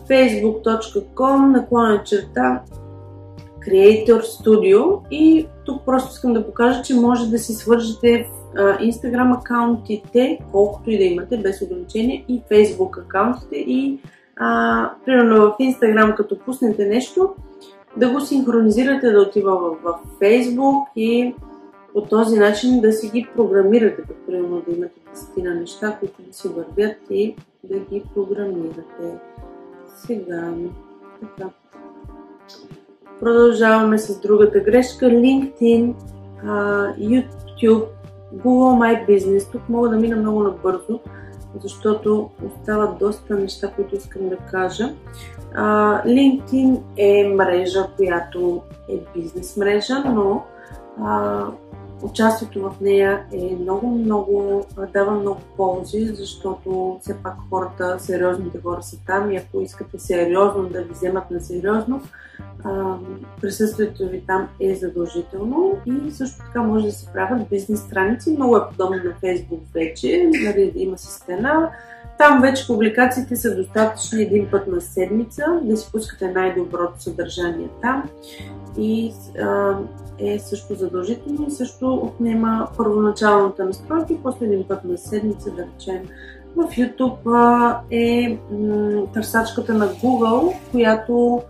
facebook.com 0.09 1.53
наклона 1.53 2.03
черта 2.05 2.63
Creator 3.69 4.21
Studio. 4.21 5.01
И 5.11 5.47
тук 5.65 5.85
просто 5.87 6.11
искам 6.13 6.33
да 6.33 6.47
покажа, 6.47 6.83
че 6.83 6.95
може 6.95 7.31
да 7.31 7.39
си 7.39 7.53
свържете 7.53 8.29
Instagram 8.57 9.39
акаунтите, 9.39 10.39
колкото 10.53 10.91
и 10.91 10.99
да 10.99 11.05
имате, 11.05 11.37
без 11.37 11.63
ограничение, 11.63 12.25
и 12.29 12.43
Facebook 12.51 13.03
акаунтите. 13.05 13.57
И 13.57 13.99
а, 14.37 14.91
примерно 15.05 15.37
в 15.37 15.57
Instagram, 15.61 16.15
като 16.15 16.39
пуснете 16.39 16.87
нещо, 16.87 17.35
да 17.97 18.11
го 18.11 18.21
синхронизирате 18.21 19.11
да 19.11 19.21
отива 19.21 19.57
в, 19.57 19.77
в 19.83 19.95
Facebook 20.21 20.85
и 20.97 21.35
по 21.93 22.03
този 22.03 22.39
начин 22.39 22.81
да 22.81 22.93
си 22.93 23.11
ги 23.11 23.29
програмирате, 23.37 24.03
като 24.03 24.27
примерно 24.27 24.63
да 24.69 24.77
имате 24.77 25.01
десетина 25.11 25.55
неща, 25.55 25.97
които 26.01 26.23
да 26.23 26.33
си 26.33 26.49
вървят 26.49 26.97
и 27.11 27.37
да 27.65 27.79
ги 27.79 28.05
програмирате. 28.15 29.19
Сега, 29.97 30.53
така. 31.21 31.51
Продължаваме 33.21 33.99
с 33.99 34.21
другата 34.21 34.61
грешка. 34.61 35.07
LinkedIn, 35.07 35.95
YouTube, 36.99 37.87
Google 38.35 38.79
My 38.79 39.09
Business. 39.09 39.53
Тук 39.53 39.69
мога 39.69 39.89
да 39.89 39.97
мина 39.97 40.17
много 40.17 40.43
набързо, 40.43 41.01
защото 41.63 42.31
остават 42.47 42.99
доста 42.99 43.35
неща, 43.35 43.73
които 43.77 43.97
искам 43.97 44.29
да 44.29 44.37
кажа. 44.37 44.95
LinkedIn 46.07 46.81
е 46.97 47.35
мрежа, 47.35 47.89
която 47.97 48.63
е 48.89 49.01
бизнес 49.15 49.57
мрежа, 49.57 50.05
но 50.07 50.43
участието 52.03 52.63
в 52.63 52.81
нея 52.81 53.25
е 53.33 53.57
много, 53.61 53.87
много, 53.91 54.67
дава 54.93 55.11
много 55.11 55.41
ползи, 55.57 56.07
защото 56.07 56.99
все 57.03 57.17
пак 57.23 57.35
хората, 57.51 57.97
сериозните 57.99 58.61
хора 58.63 58.83
са 58.83 58.97
там 59.07 59.33
и 59.33 59.37
ако 59.37 59.61
искате 59.61 59.99
сериозно 59.99 60.69
да 60.69 60.83
ви 60.83 60.93
вземат 60.93 61.31
на 61.31 61.41
сериозно, 61.41 62.03
присъствието 63.41 64.09
ви 64.09 64.23
там 64.27 64.49
е 64.61 64.75
задължително 64.75 65.73
и 65.87 66.11
също 66.11 66.39
така 66.39 66.63
може 66.63 66.87
да 66.87 66.93
се 66.93 67.13
правят 67.13 67.49
бизнес 67.49 67.81
страници. 67.81 68.31
Много 68.31 68.57
е 68.57 68.69
подобно 68.71 68.97
на 68.97 69.13
Facebook 69.23 69.61
вече, 69.75 70.31
нали, 70.45 70.73
има 70.77 70.99
си 70.99 71.07
стена. 71.07 71.71
Там 72.19 72.41
вече 72.41 72.67
публикациите 72.67 73.37
са 73.37 73.57
достатъчни 73.57 74.23
един 74.23 74.49
път 74.51 74.67
на 74.67 74.81
седмица, 74.81 75.61
да 75.63 75.77
си 75.77 75.93
пускате 75.93 76.31
най-доброто 76.31 77.03
съдържание 77.03 77.69
там 77.83 78.03
и 78.79 79.13
а, 79.43 79.75
е 80.19 80.39
също 80.39 80.75
задължително 80.75 81.47
и 81.49 81.51
също 81.51 81.95
отнема 81.95 82.69
първоначалната 82.77 83.65
настройка 83.65 84.13
и 84.13 84.23
после 84.23 84.47
един 84.47 84.65
път 84.69 84.85
на 84.85 84.99
седмица, 84.99 85.51
да 85.51 85.63
речем. 85.63 86.09
В 86.57 86.65
YouTube 86.65 87.35
а, 87.35 87.81
е 87.91 88.39
м- 88.51 89.07
търсачката 89.13 89.75
на 89.75 89.89
Google, 89.89 90.55
която 90.71 91.43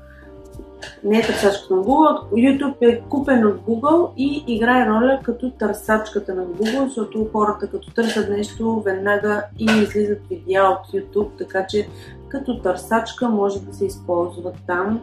не 1.05 1.19
е 1.19 1.23
търсачката 1.23 1.77
на 1.77 1.83
Google, 1.83 2.19
YouTube 2.33 2.77
е 2.81 3.01
купен 3.09 3.47
от 3.47 3.61
Google 3.61 4.11
и 4.17 4.45
играе 4.47 4.87
роля 4.87 5.21
като 5.23 5.51
търсачката 5.51 6.35
на 6.35 6.47
Google, 6.47 6.85
защото 6.87 7.29
хората 7.33 7.69
като 7.69 7.91
търсят 7.91 8.31
нещо, 8.31 8.83
веднага 8.85 9.43
и 9.59 9.65
излизат 9.65 10.21
видеа 10.31 10.63
от 10.63 10.93
YouTube, 10.93 11.29
така 11.39 11.67
че 11.67 11.89
като 12.29 12.63
търсачка 12.63 13.29
може 13.29 13.61
да 13.61 13.75
се 13.75 13.85
използва 13.85 14.53
там 14.67 15.01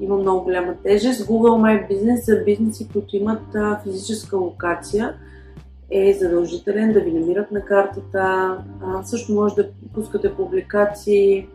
има 0.00 0.16
много 0.16 0.44
голяма 0.44 0.74
тежест. 0.84 1.26
Google 1.26 1.62
My 1.62 1.90
Business 1.90 2.20
за 2.24 2.44
бизнеси, 2.44 2.88
които 2.92 3.16
имат 3.16 3.54
а, 3.54 3.80
физическа 3.82 4.36
локация, 4.36 5.14
е 5.90 6.12
задължителен 6.20 6.92
да 6.92 7.00
ви 7.00 7.12
намират 7.12 7.50
на 7.50 7.64
картата. 7.64 8.56
А, 8.82 9.02
също 9.04 9.32
може 9.32 9.54
да 9.54 9.68
пускате 9.94 10.34
публикации. 10.34 11.48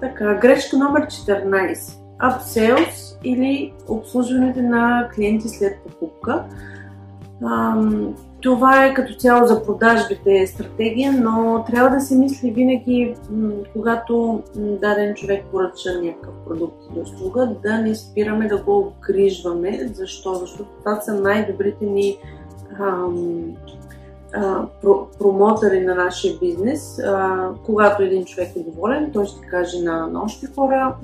Така, 0.00 0.34
грешка 0.34 0.76
номер 0.76 1.06
14. 1.06 2.02
Upsells 2.22 3.18
или 3.24 3.74
обслужването 3.88 4.62
на 4.62 5.08
клиенти 5.14 5.48
след 5.48 5.78
покупка. 5.78 6.44
Това 8.46 8.86
е 8.86 8.94
като 8.94 9.14
цяло 9.14 9.46
за 9.46 9.64
продажбите 9.64 10.46
стратегия, 10.46 11.12
но 11.12 11.64
трябва 11.66 11.90
да 11.90 12.00
се 12.00 12.16
мисли 12.16 12.50
винаги, 12.50 13.14
когато 13.72 14.42
даден 14.56 15.14
човек 15.14 15.44
поръча 15.50 16.00
някакъв 16.02 16.34
продукт 16.46 16.76
или 16.92 17.00
услуга, 17.00 17.56
да 17.62 17.78
не 17.78 17.94
спираме 17.94 18.48
да 18.48 18.62
го 18.62 18.78
обгрижваме. 18.78 19.90
Защо? 19.94 20.34
Защото 20.34 20.70
това 20.78 21.00
са 21.00 21.14
най-добрите 21.14 21.84
ни 21.84 22.18
ам, 22.80 23.44
а, 24.34 24.66
про, 24.82 25.06
промотори 25.18 25.80
на 25.80 25.94
нашия 25.94 26.38
бизнес. 26.38 26.98
А, 26.98 27.48
когато 27.64 28.02
един 28.02 28.24
човек 28.24 28.56
е 28.56 28.60
доволен, 28.60 29.10
той 29.12 29.26
ще 29.26 29.46
каже 29.46 29.82
на, 29.82 30.06
на 30.06 30.22
още 30.22 30.46
хора 30.54 30.94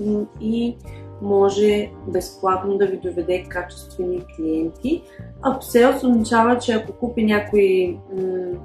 и 0.41 0.77
може 1.23 1.91
безплатно 2.09 2.79
да 2.79 2.87
ви 2.87 2.97
доведе 2.97 3.45
качествени 3.49 4.25
клиенти. 4.37 5.03
Upsell 5.43 5.97
означава, 5.97 6.59
че 6.59 6.73
ако 6.73 6.93
купи 6.93 7.25
някой 7.25 7.99
м- 8.17 8.59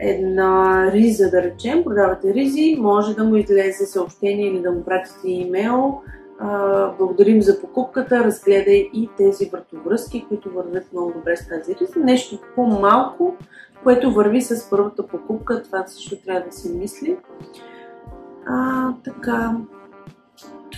една 0.00 0.84
риза, 0.92 1.30
да 1.30 1.42
речем, 1.42 1.84
продавате 1.84 2.34
ризи, 2.34 2.76
може 2.80 3.14
да 3.14 3.24
му 3.24 3.36
излезе 3.36 3.86
съобщение 3.86 4.46
или 4.46 4.60
да 4.60 4.72
му 4.72 4.84
пратите 4.84 5.30
имейл. 5.30 6.00
А, 6.40 6.92
благодарим 6.98 7.42
за 7.42 7.60
покупката, 7.60 8.24
разгледай 8.24 8.90
и 8.94 9.08
тези 9.16 9.50
вратовръзки, 9.52 10.26
които 10.28 10.50
вървят 10.50 10.92
много 10.92 11.12
добре 11.12 11.36
с 11.36 11.48
тази 11.48 11.74
риза. 11.80 12.00
Нещо 12.00 12.38
по-малко, 12.54 13.36
което 13.82 14.10
върви 14.10 14.40
с 14.40 14.70
първата 14.70 15.06
покупка, 15.06 15.62
това 15.62 15.86
също 15.86 16.16
трябва 16.16 16.46
да 16.46 16.52
се 16.52 16.72
мисли. 16.72 17.16
А, 18.46 18.92
така, 19.04 19.56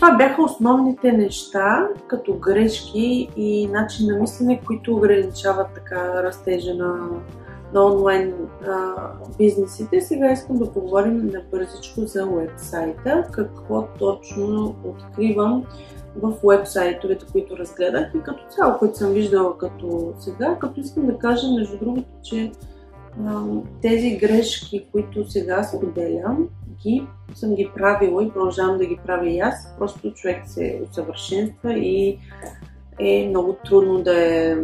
това 0.01 0.17
бяха 0.17 0.43
основните 0.43 1.13
неща, 1.13 1.89
като 2.07 2.35
грешки 2.35 3.29
и 3.37 3.67
начин 3.67 4.07
на 4.07 4.19
мислене, 4.21 4.61
които 4.67 4.97
ограничават 4.97 5.67
така 5.75 6.23
растежа 6.23 6.75
на, 6.75 7.09
на 7.75 7.85
онлайн 7.85 8.35
а, 8.69 8.95
бизнесите. 9.39 10.01
Сега 10.01 10.33
искам 10.33 10.59
да 10.59 10.73
поговорим 10.73 11.27
на 11.27 11.43
бързичко 11.51 12.01
за 12.01 12.27
вебсайта, 12.27 13.29
какво 13.33 13.87
точно 13.99 14.75
откривам 14.85 15.65
в 16.17 16.35
вебсайтовете, 16.45 17.27
които 17.33 17.57
разгледах 17.57 18.15
и 18.15 18.23
като 18.23 18.45
цяло, 18.57 18.79
които 18.79 18.99
съм 18.99 19.13
виждала 19.13 19.59
като 19.59 20.13
сега, 20.19 20.57
като 20.61 20.81
искам 20.81 21.07
да 21.07 21.19
кажа, 21.19 21.47
между 21.59 21.79
другото, 21.79 22.09
че 22.23 22.53
а, 23.27 23.43
тези 23.83 24.17
грешки, 24.17 24.87
които 24.93 25.31
сега 25.31 25.63
споделям, 25.63 26.49
ги 26.83 27.07
съм 27.35 27.55
ги 27.55 27.71
правила 27.77 28.25
и 28.25 28.31
продължавам 28.31 28.79
да 28.79 28.87
ги 28.87 28.99
правя 29.07 29.29
и 29.29 29.41
аз. 29.41 29.75
Просто 29.79 30.15
човек 30.15 30.43
се 30.47 30.83
усъвършенства 30.91 31.73
и 31.73 32.19
е 32.99 33.29
много 33.29 33.57
трудно 33.65 34.03
да 34.03 34.25
е, 34.25 34.57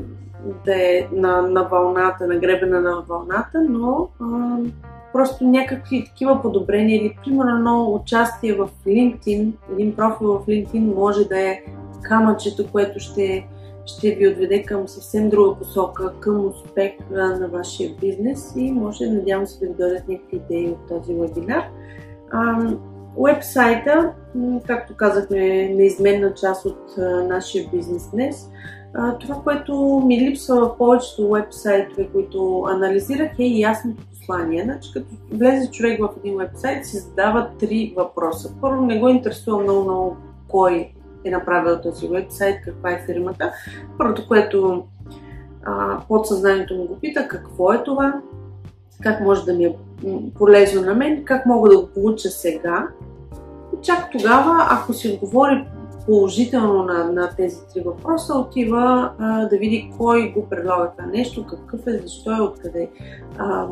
да 0.64 0.74
е 0.74 1.08
на, 1.12 1.42
на 1.42 1.62
вълната, 1.62 2.26
на 2.26 2.36
гребена 2.36 2.80
на 2.80 3.04
вълната, 3.08 3.60
но 3.68 4.08
а, 4.20 4.58
просто 5.12 5.44
някакви 5.44 6.04
такива 6.04 6.42
подобрения 6.42 6.96
или 6.96 7.16
примерно 7.24 7.94
участие 7.94 8.54
в 8.54 8.68
LinkedIn, 8.86 9.52
един 9.72 9.96
профил 9.96 10.28
в 10.28 10.46
LinkedIn 10.46 10.94
може 10.94 11.24
да 11.24 11.40
е 11.40 11.62
камъчето, 12.02 12.66
което 12.72 13.00
ще, 13.00 13.46
ще 13.86 14.14
ви 14.14 14.28
отведе 14.28 14.62
към 14.62 14.88
съвсем 14.88 15.28
друга 15.28 15.58
посока, 15.58 16.12
към 16.20 16.46
успех 16.46 16.92
на 17.10 17.48
вашия 17.52 17.94
бизнес 18.00 18.52
и 18.56 18.72
може, 18.72 19.06
надявам 19.06 19.46
се, 19.46 19.58
да 19.60 19.66
ви 19.66 19.74
дойдат 19.78 20.08
някакви 20.08 20.36
идеи 20.36 20.68
от 20.68 20.88
този 20.88 21.14
вебинар. 21.14 21.64
Уебсайта, 23.16 24.12
както 24.66 24.96
казахме, 24.96 25.38
е 25.38 25.68
неизменна 25.68 26.34
част 26.34 26.66
от 26.66 26.78
нашия 27.28 27.68
бизнес 27.72 28.10
днес. 28.10 28.50
Това, 29.20 29.34
което 29.44 30.02
ми 30.06 30.20
липсва 30.20 30.56
в 30.56 30.76
повечето 30.78 31.30
вебсайтове, 31.30 32.08
които 32.12 32.64
анализирах 32.68 33.38
е 33.38 33.44
ясното 33.44 34.02
послание. 34.10 34.64
Значи, 34.64 34.90
като 34.92 35.06
влезе 35.32 35.70
човек 35.70 36.00
в 36.00 36.10
един 36.18 36.38
вебсайт, 36.38 36.86
си 36.86 36.96
задава 36.96 37.50
три 37.58 37.94
въпроса. 37.96 38.54
Първо, 38.60 38.86
не 38.86 38.98
го 38.98 39.08
интересува 39.08 39.62
много, 39.62 39.82
много 39.82 40.16
кой 40.48 40.92
е 41.24 41.30
направил 41.30 41.80
този 41.80 42.08
вебсайт, 42.08 42.56
каква 42.64 42.90
е 42.90 43.02
фирмата. 43.06 43.52
Първото, 43.98 44.28
което 44.28 44.84
а, 45.64 46.00
подсъзнанието 46.08 46.74
му 46.76 46.86
го 46.86 46.96
пита, 47.00 47.28
какво 47.28 47.72
е 47.72 47.84
това, 47.84 48.20
как 49.02 49.20
може 49.20 49.44
да 49.44 49.54
ми 49.54 49.64
е 49.64 49.76
полезно 50.34 50.82
на 50.82 50.94
мен, 50.94 51.24
как 51.24 51.46
мога 51.46 51.70
да 51.70 51.80
го 51.80 51.86
получа 51.86 52.28
сега. 52.28 52.88
И 53.74 53.82
чак 53.82 54.10
тогава, 54.12 54.66
ако 54.70 54.92
си 54.92 55.08
отговори 55.08 55.64
положително 56.06 56.82
на, 56.82 57.12
на 57.12 57.30
тези 57.36 57.56
три 57.74 57.80
въпроса, 57.80 58.34
отива 58.34 59.12
а, 59.18 59.48
да 59.48 59.56
види 59.56 59.92
кой 59.98 60.32
го 60.32 60.48
предлага 60.48 60.90
това 60.96 61.06
нещо, 61.06 61.46
какъв 61.46 61.86
е, 61.86 61.98
защо 61.98 62.36
е, 62.36 62.40
откъде. 62.40 62.90
А, 63.38 63.66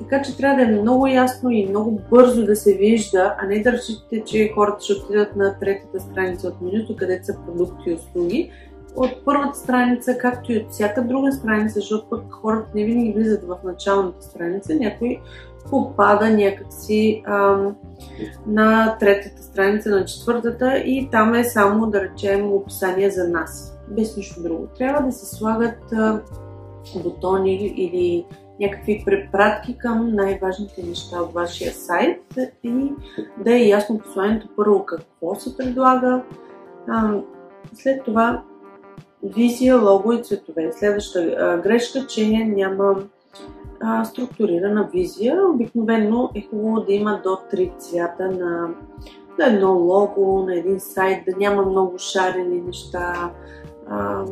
така 0.00 0.22
че 0.22 0.36
трябва 0.36 0.56
да 0.56 0.62
е 0.62 0.80
много 0.80 1.06
ясно 1.06 1.50
и 1.50 1.66
много 1.68 2.00
бързо 2.10 2.46
да 2.46 2.56
се 2.56 2.74
вижда, 2.74 3.34
а 3.38 3.46
не 3.46 3.62
да 3.62 3.72
разчитате, 3.72 4.24
че 4.24 4.52
хората 4.54 4.84
ще 4.84 4.92
отидат 4.92 5.36
на 5.36 5.58
третата 5.58 6.00
страница 6.00 6.48
от 6.48 6.60
менюто, 6.60 6.96
където 6.96 7.26
са 7.26 7.36
продукти 7.46 7.90
и 7.90 7.94
услуги. 7.94 8.50
От 8.96 9.10
първата 9.24 9.58
страница, 9.58 10.18
както 10.18 10.52
и 10.52 10.58
от 10.58 10.70
всяка 10.70 11.04
друга 11.04 11.32
страница, 11.32 11.74
защото 11.74 12.06
пък 12.10 12.22
хората 12.30 12.68
не 12.74 12.84
винаги 12.84 13.12
влизат 13.12 13.44
в 13.44 13.58
началната 13.64 14.22
страница, 14.22 14.74
някой 14.74 15.20
попада 15.70 16.30
някакси 16.30 17.22
ам, 17.26 17.76
на 18.46 18.96
третата 19.00 19.42
страница, 19.42 19.90
на 19.90 20.04
четвъртата 20.04 20.78
и 20.78 21.08
там 21.10 21.34
е 21.34 21.44
само, 21.44 21.86
да 21.86 22.00
речем, 22.00 22.52
описание 22.52 23.10
за 23.10 23.28
нас. 23.28 23.78
Без 23.88 24.16
нищо 24.16 24.42
друго. 24.42 24.66
Трябва 24.78 25.06
да 25.06 25.12
се 25.12 25.36
слагат 25.36 25.92
а, 25.92 26.20
бутони 27.02 27.54
или 27.54 28.26
някакви 28.60 29.02
препратки 29.06 29.78
към 29.78 30.14
най-важните 30.14 30.82
неща 30.82 31.22
от 31.22 31.32
вашия 31.32 31.72
сайт 31.72 32.22
и 32.64 32.92
да 33.44 33.54
е 33.54 33.68
ясно 33.68 33.98
посланието 33.98 34.48
първо 34.56 34.86
какво 34.86 35.34
се 35.34 35.56
предлага, 35.56 36.22
а, 36.88 37.14
след 37.74 38.04
това 38.04 38.42
визия, 39.22 39.80
лого 39.80 40.12
и 40.12 40.22
цветове. 40.22 40.72
Следваща 40.72 41.20
а, 41.20 41.58
грешка, 41.58 42.06
че 42.06 42.44
няма 42.44 42.94
а, 43.82 44.04
структурирана 44.04 44.88
визия. 44.92 45.46
Обикновено 45.54 46.30
е 46.34 46.46
хубаво 46.50 46.80
да 46.80 46.92
има 46.92 47.20
до 47.24 47.38
три 47.50 47.72
цвята 47.78 48.30
на, 48.30 48.68
на 49.38 49.46
едно 49.46 49.72
лого, 49.72 50.44
на 50.46 50.54
един 50.54 50.80
сайт, 50.80 51.24
да 51.28 51.36
няма 51.36 51.62
много 51.62 51.98
шарени 51.98 52.60
неща. 52.60 53.30
А, 53.88 54.24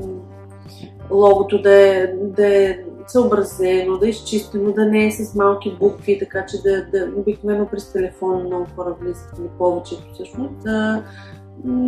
логото 1.11 1.62
да 1.62 1.72
е, 1.72 2.07
да 2.07 2.46
е 2.46 2.78
съобразено, 3.07 3.98
да 3.98 4.07
е 4.07 4.11
изчистено, 4.11 4.72
да 4.72 4.86
не 4.86 5.07
е 5.07 5.11
с 5.11 5.34
малки 5.34 5.76
букви, 5.80 6.18
така 6.18 6.46
че 6.46 6.62
да, 6.62 6.86
да 6.86 7.12
обикновено 7.16 7.66
през 7.66 7.92
телефон 7.92 8.44
много 8.44 8.66
хора 8.76 8.96
влизат 9.01 9.38
или 9.38 9.48
повечето 9.59 10.03
всъщност, 10.14 10.55
да, 10.64 11.03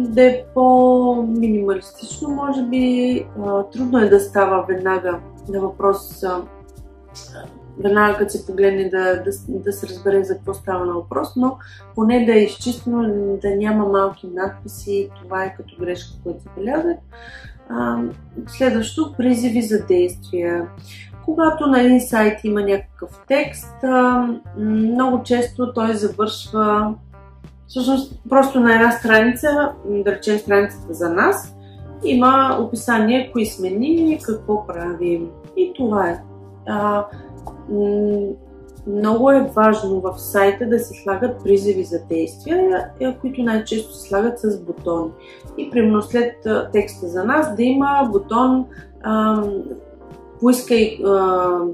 да 0.08 0.22
е 0.22 0.44
по-минималистично, 0.54 2.28
може 2.30 2.62
би. 2.62 3.26
Трудно 3.72 3.98
е 3.98 4.08
да 4.08 4.20
става 4.20 4.64
веднага 4.68 5.20
на 5.48 5.60
въпрос 5.60 6.24
веднага 7.78 8.18
като 8.18 8.32
се 8.32 8.46
погледне 8.46 8.88
да, 8.88 9.22
да, 9.22 9.30
да 9.48 9.72
се 9.72 9.88
разбере 9.88 10.24
за 10.24 10.34
какво 10.34 10.54
става 10.54 10.86
на 10.86 10.92
въпрос, 10.92 11.28
но 11.36 11.58
поне 11.94 12.24
да 12.24 12.32
е 12.32 12.44
изчистено, 12.44 13.02
да 13.42 13.56
няма 13.56 13.88
малки 13.88 14.26
надписи, 14.26 15.10
това 15.22 15.44
е 15.44 15.54
като 15.54 15.76
грешка, 15.80 16.12
която 16.22 16.42
се 16.42 16.48
белязат. 16.58 16.98
Следващо, 18.46 19.14
призиви 19.16 19.62
за 19.62 19.86
действия. 19.86 20.68
Когато 21.24 21.66
на 21.66 21.80
един 21.80 22.00
сайт 22.00 22.44
има 22.44 22.62
някакъв 22.62 23.10
текст, 23.28 23.76
много 24.58 25.22
често 25.22 25.72
той 25.72 25.94
завършва 25.94 26.94
всъщност 27.66 28.20
просто 28.28 28.60
на 28.60 28.74
една 28.74 28.90
страница, 28.90 29.72
да 29.88 30.12
речем 30.12 30.38
страницата 30.38 30.94
за 30.94 31.10
нас, 31.10 31.56
има 32.04 32.58
описание 32.60 33.30
кои 33.32 33.46
сме 33.46 33.70
ние, 33.70 34.18
какво 34.22 34.66
правим. 34.66 35.30
И 35.56 35.72
това 35.76 36.08
е. 36.08 36.31
А, 36.66 37.06
много 38.86 39.30
е 39.30 39.50
важно 39.54 40.00
в 40.00 40.18
сайта 40.18 40.66
да 40.66 40.78
се 40.78 41.02
слагат 41.02 41.44
призиви 41.44 41.84
за 41.84 41.98
действия, 42.08 42.90
които 43.20 43.42
най-често 43.42 43.94
се 43.94 44.08
слагат 44.08 44.38
с 44.38 44.60
бутони. 44.60 45.10
И 45.58 45.70
примерно 45.70 46.02
след 46.02 46.46
текста 46.72 47.08
за 47.08 47.24
нас 47.24 47.56
да 47.56 47.62
има 47.62 48.08
бутон 48.12 48.66
поискай 50.40 50.98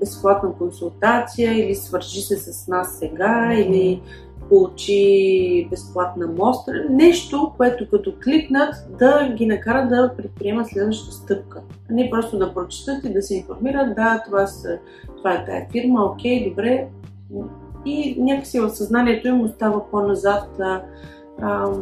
безплатна 0.01 0.53
консултация 0.59 1.65
или 1.65 1.75
свържи 1.75 2.21
се 2.21 2.37
с 2.37 2.69
нас 2.69 2.99
сега 2.99 3.53
или 3.55 4.03
получи 4.49 5.69
безплатна 5.71 6.27
мостра, 6.27 6.73
нещо, 6.91 7.53
което 7.57 7.91
като 7.91 8.13
кликнат 8.25 8.75
да 8.99 9.35
ги 9.37 9.47
накара 9.47 9.89
да 9.89 10.13
предприемат 10.17 10.69
следващата 10.69 11.13
стъпка. 11.13 11.63
А 11.91 11.95
не 11.95 12.11
просто 12.11 12.39
да 12.39 12.55
прочитат 12.55 13.05
и 13.05 13.13
да 13.13 13.23
се 13.23 13.35
информират, 13.37 13.95
да, 13.97 14.23
това, 14.27 14.47
са, 14.47 14.79
това 15.17 15.33
е 15.33 15.45
тая 15.45 15.67
фирма, 15.73 16.05
окей, 16.05 16.49
добре. 16.51 16.89
И 17.87 18.17
някакси 18.19 18.61
в 18.61 18.71
съзнанието 18.71 19.29
им 19.29 19.41
остава 19.41 19.91
по-назад 19.91 20.49
а, 20.61 20.83
а, 21.41 21.73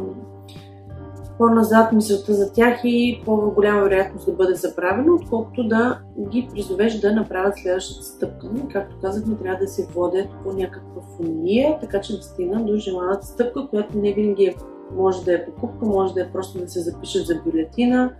по-назад 1.37 1.91
мисълта 1.91 2.33
за 2.33 2.53
тях 2.53 2.79
и 2.83 3.21
по-голяма 3.25 3.81
вероятност 3.81 4.25
да 4.25 4.31
бъде 4.31 4.55
забравено, 4.55 5.15
отколкото 5.15 5.67
да 5.67 5.99
ги 6.29 6.47
призовеш 6.53 6.99
да 6.99 7.11
направят 7.11 7.57
следващата 7.57 8.03
стъпка. 8.03 8.47
Както 8.71 8.95
казахме, 9.01 9.37
трябва 9.37 9.59
да 9.59 9.67
се 9.67 9.87
водят 9.93 10.27
по 10.43 10.53
някаква 10.53 11.01
фуния, 11.17 11.79
така 11.79 12.01
че 12.01 12.17
да 12.17 12.23
стигнат 12.23 12.65
до 12.65 12.75
желаната 12.75 13.27
стъпка, 13.27 13.67
която 13.67 13.97
не 13.97 14.13
винаги 14.13 14.45
е, 14.45 14.55
може 14.95 15.23
да 15.23 15.33
е 15.33 15.45
покупка, 15.45 15.85
може 15.85 16.13
да 16.13 16.21
е 16.21 16.31
просто 16.31 16.59
да 16.59 16.67
се 16.67 16.79
запишат 16.79 17.25
за 17.25 17.35
бюлетина. 17.45 18.13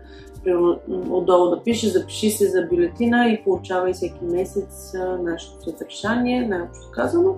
Отдолу 1.10 1.50
да 1.50 1.64
пише, 1.64 1.90
запиши 1.90 2.30
се 2.30 2.50
за 2.50 2.68
бюлетина 2.70 3.30
и 3.30 3.44
получавай 3.44 3.94
всеки 3.94 4.26
месец 4.26 4.94
нашето 5.24 5.64
съдържание, 5.64 6.48
най-общо 6.48 6.92
казано. 6.92 7.36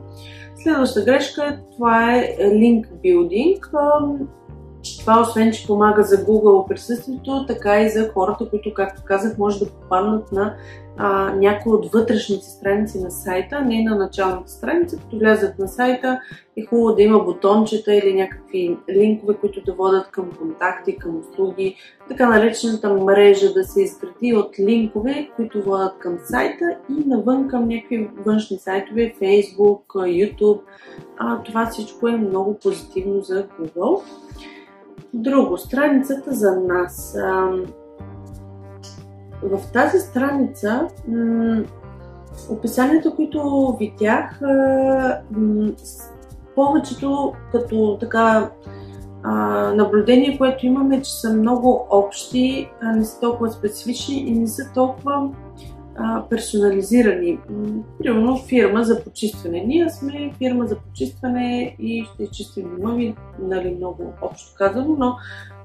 Следваща 0.56 1.02
грешка, 1.02 1.60
това 1.76 2.16
е 2.16 2.38
link 2.40 2.88
building 3.04 3.60
това 5.00 5.22
освен, 5.22 5.52
че 5.52 5.68
помага 5.68 6.04
за 6.04 6.26
Google 6.26 6.68
присъствието, 6.68 7.46
така 7.46 7.82
и 7.82 7.90
за 7.90 8.10
хората, 8.14 8.50
които, 8.50 8.74
както 8.74 9.02
казах, 9.06 9.38
може 9.38 9.60
да 9.60 9.70
попаднат 9.70 10.32
на 10.32 10.56
а, 11.02 11.34
някои 11.36 11.72
от 11.74 11.92
вътрешните 11.92 12.46
страници 12.46 13.00
на 13.00 13.12
сайта, 13.12 13.62
не 13.62 13.84
на 13.84 13.96
началната 13.96 14.52
страница. 14.52 14.98
Като 14.98 15.18
влязат 15.18 15.60
на 15.60 15.68
сайта, 15.68 16.20
е 16.58 16.66
хубаво 16.66 16.96
да 16.96 17.02
има 17.02 17.20
бутончета 17.20 17.96
или 17.96 18.14
някакви 18.14 18.78
линкове, 18.90 19.34
които 19.34 19.62
да 19.62 19.74
водят 19.74 20.12
към 20.12 20.32
контакти, 20.32 20.98
към 20.98 21.20
услуги, 21.20 21.76
така 22.10 22.30
наречената 22.30 22.94
мрежа 22.94 23.54
да 23.54 23.64
се 23.64 23.82
изгради 23.82 24.34
от 24.34 24.60
линкове, 24.60 25.30
които 25.36 25.64
водят 25.64 26.00
към 26.00 26.18
сайта 26.24 26.66
и 26.90 27.10
навън 27.10 27.48
към 27.48 27.68
някакви 27.68 28.10
външни 28.26 28.58
сайтове, 28.58 29.14
Facebook, 29.22 29.84
YouTube. 29.86 30.60
А, 31.18 31.44
това 31.44 31.66
всичко 31.66 32.08
е 32.08 32.18
много 32.18 32.60
позитивно 32.60 33.22
за 33.22 33.48
Google. 33.48 34.02
Друго, 35.14 35.58
страницата 35.58 36.34
за 36.34 36.56
нас. 36.56 37.18
В 39.44 39.72
тази 39.74 40.00
страница 40.00 40.88
описанията, 42.50 43.16
които 43.16 43.76
видях, 43.80 44.40
повечето 46.56 47.34
като 47.52 47.98
така 48.00 48.50
наблюдение, 49.76 50.38
което 50.38 50.66
имаме, 50.66 51.02
че 51.02 51.12
са 51.12 51.34
много 51.34 51.88
общи, 51.90 52.70
не 52.96 53.06
са 53.06 53.20
толкова 53.20 53.52
специфични 53.52 54.20
и 54.20 54.32
не 54.32 54.48
са 54.48 54.72
толкова 54.74 55.30
персонализирани. 56.30 57.40
Примерно 58.00 58.38
фирма 58.38 58.84
за 58.84 59.04
почистване. 59.04 59.64
Ние 59.68 59.90
сме 59.90 60.34
фирма 60.38 60.68
за 60.68 60.80
почистване 60.80 61.76
и 61.80 62.06
ще 62.14 62.24
изчистим 62.24 62.78
нови, 62.80 63.16
нали, 63.40 63.76
много 63.76 64.14
общо 64.22 64.52
казано, 64.58 64.96
но 65.00 65.16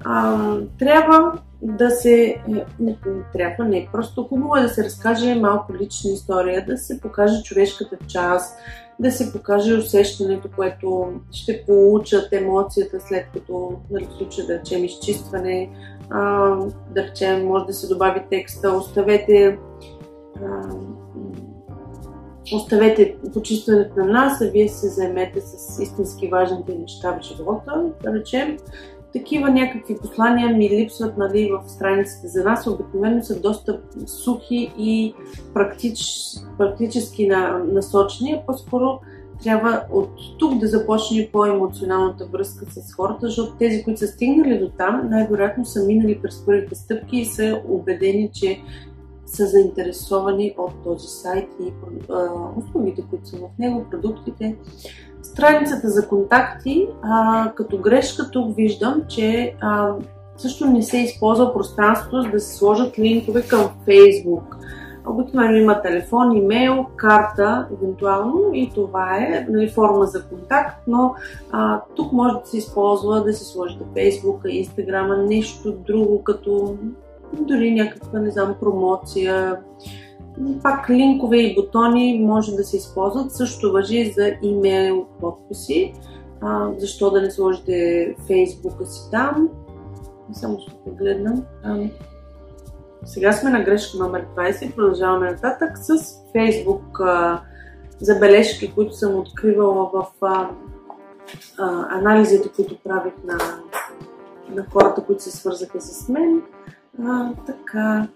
а, 0.05 0.37
трябва 0.79 1.31
да 1.61 1.89
се... 1.89 2.35
Не, 2.47 2.65
не 2.79 2.97
трябва, 3.33 3.65
не. 3.65 3.89
Просто 3.91 4.23
хубаво 4.23 4.55
е 4.55 4.61
да 4.61 4.69
се 4.69 4.83
разкаже 4.83 5.35
малко 5.35 5.73
лична 5.75 6.11
история, 6.11 6.65
да 6.65 6.77
се 6.77 7.01
покаже 7.01 7.43
човешката 7.43 7.97
част, 8.07 8.57
да 8.99 9.11
се 9.11 9.33
покаже 9.33 9.73
усещането, 9.73 10.49
което 10.55 11.13
ще 11.31 11.63
получат 11.65 12.33
емоцията 12.33 12.99
след 12.99 13.25
като, 13.33 13.71
нали, 13.91 14.07
случай 14.17 14.45
да 14.45 14.59
речем 14.59 14.83
изчистване, 14.83 15.69
а, 16.09 16.49
да 16.95 17.03
речем, 17.03 17.45
може 17.45 17.65
да 17.65 17.73
се 17.73 17.87
добави 17.87 18.21
текста, 18.29 18.71
оставете 18.71 19.57
оставете 22.53 23.15
почистването 23.33 23.99
на 23.99 24.05
нас, 24.05 24.41
а 24.41 24.45
вие 24.45 24.69
се 24.69 24.87
заемете 24.87 25.41
с 25.41 25.79
истински 25.83 26.27
важните 26.27 26.75
неща 26.75 27.19
в 27.19 27.23
живота, 27.23 27.83
да 28.03 28.13
речем. 28.13 28.57
Такива 29.13 29.49
някакви 29.49 29.97
послания 29.97 30.49
ми 30.49 30.69
липсват 30.69 31.17
нали, 31.17 31.51
в 31.51 31.69
страниците 31.69 32.27
за 32.27 32.43
нас. 32.43 32.67
Обикновено 32.67 33.23
са 33.23 33.41
доста 33.41 33.81
сухи 34.05 34.73
и 34.77 35.13
практич, 35.53 35.99
практически 36.57 37.27
насочени, 37.71 38.41
по-скоро 38.45 38.99
трябва 39.43 39.83
от 39.91 40.09
тук 40.39 40.57
да 40.57 40.67
започне 40.67 41.29
по-емоционалната 41.31 42.25
връзка 42.25 42.65
с 42.69 42.93
хората, 42.93 43.27
защото 43.27 43.55
тези, 43.55 43.83
които 43.83 43.99
са 43.99 44.07
стигнали 44.07 44.59
до 44.59 44.69
там, 44.69 45.09
най-вероятно 45.09 45.65
са 45.65 45.85
минали 45.85 46.19
през 46.21 46.45
първите 46.45 46.75
стъпки 46.75 47.17
и 47.17 47.25
са 47.25 47.61
убедени, 47.67 48.29
че 48.33 48.61
са 49.35 49.47
заинтересовани 49.47 50.55
от 50.57 50.71
този 50.83 51.07
сайт 51.07 51.49
и 51.61 51.73
услугите, 52.57 53.03
които 53.09 53.27
са 53.27 53.37
в 53.37 53.59
него, 53.59 53.85
продуктите. 53.91 54.55
Страницата 55.21 55.89
за 55.89 56.07
контакти, 56.07 56.87
а, 57.01 57.51
като 57.55 57.77
грешка 57.77 58.31
тук 58.31 58.55
виждам, 58.55 59.01
че 59.07 59.55
а, 59.61 59.93
също 60.37 60.65
не 60.65 60.81
се 60.81 60.97
използва 60.97 61.53
пространството, 61.53 62.21
за 62.21 62.29
да 62.29 62.39
се 62.39 62.55
сложат 62.55 62.99
линкове 62.99 63.47
към 63.47 63.69
Facebook. 63.87 64.55
Обикновено 65.07 65.57
има 65.57 65.81
телефон, 65.81 66.37
имейл, 66.37 66.85
карта, 66.95 67.67
евентуално 67.73 68.49
и 68.53 68.71
това 68.75 69.17
е 69.17 69.45
нали, 69.49 69.69
форма 69.69 70.05
за 70.05 70.23
контакт, 70.23 70.81
но 70.87 71.15
а, 71.51 71.81
тук 71.95 72.11
може 72.11 72.33
да 72.33 72.45
се 72.45 72.57
използва 72.57 73.23
да 73.23 73.33
се 73.33 73.45
сложите 73.45 73.83
Facebook, 73.83 74.65
Instagram, 74.65 75.27
нещо 75.27 75.71
друго, 75.71 76.23
като 76.23 76.75
дори 77.43 77.71
някаква, 77.71 78.19
не 78.19 78.31
знам, 78.31 78.55
промоция. 78.61 79.59
Пак 80.63 80.89
линкове 80.89 81.37
и 81.37 81.55
бутони 81.55 82.19
може 82.25 82.55
да 82.55 82.63
се 82.63 82.77
използват. 82.77 83.31
Също 83.31 83.71
въжи 83.71 84.11
за 84.11 84.31
имейл 84.41 85.05
подписи. 85.19 85.93
А, 86.41 86.69
защо 86.77 87.11
да 87.11 87.21
не 87.21 87.31
сложите 87.31 88.15
фейсбука 88.27 88.85
си 88.85 89.11
там? 89.11 89.49
Само 90.33 90.59
ще 90.59 90.71
погледна. 90.85 91.43
Сега 93.05 93.33
сме 93.33 93.49
на 93.49 93.63
грешка 93.63 93.97
номер 93.97 94.25
20. 94.37 94.75
Продължаваме 94.75 95.31
нататък 95.31 95.77
с 95.77 95.97
Facebook 96.35 96.99
а, 96.99 97.41
забележки, 97.99 98.73
които 98.73 98.93
съм 98.93 99.15
откривала 99.15 99.89
в 99.93 100.07
а, 100.21 100.49
а, 101.57 101.97
анализите, 101.97 102.49
които 102.55 102.77
правих 102.83 103.13
на, 103.23 103.37
на 104.49 104.65
хората, 104.73 105.03
които 105.03 105.23
се 105.23 105.31
свързаха 105.31 105.81
с 105.81 106.09
мен. 106.09 106.41
А, 107.03 107.29
така. 107.45 108.07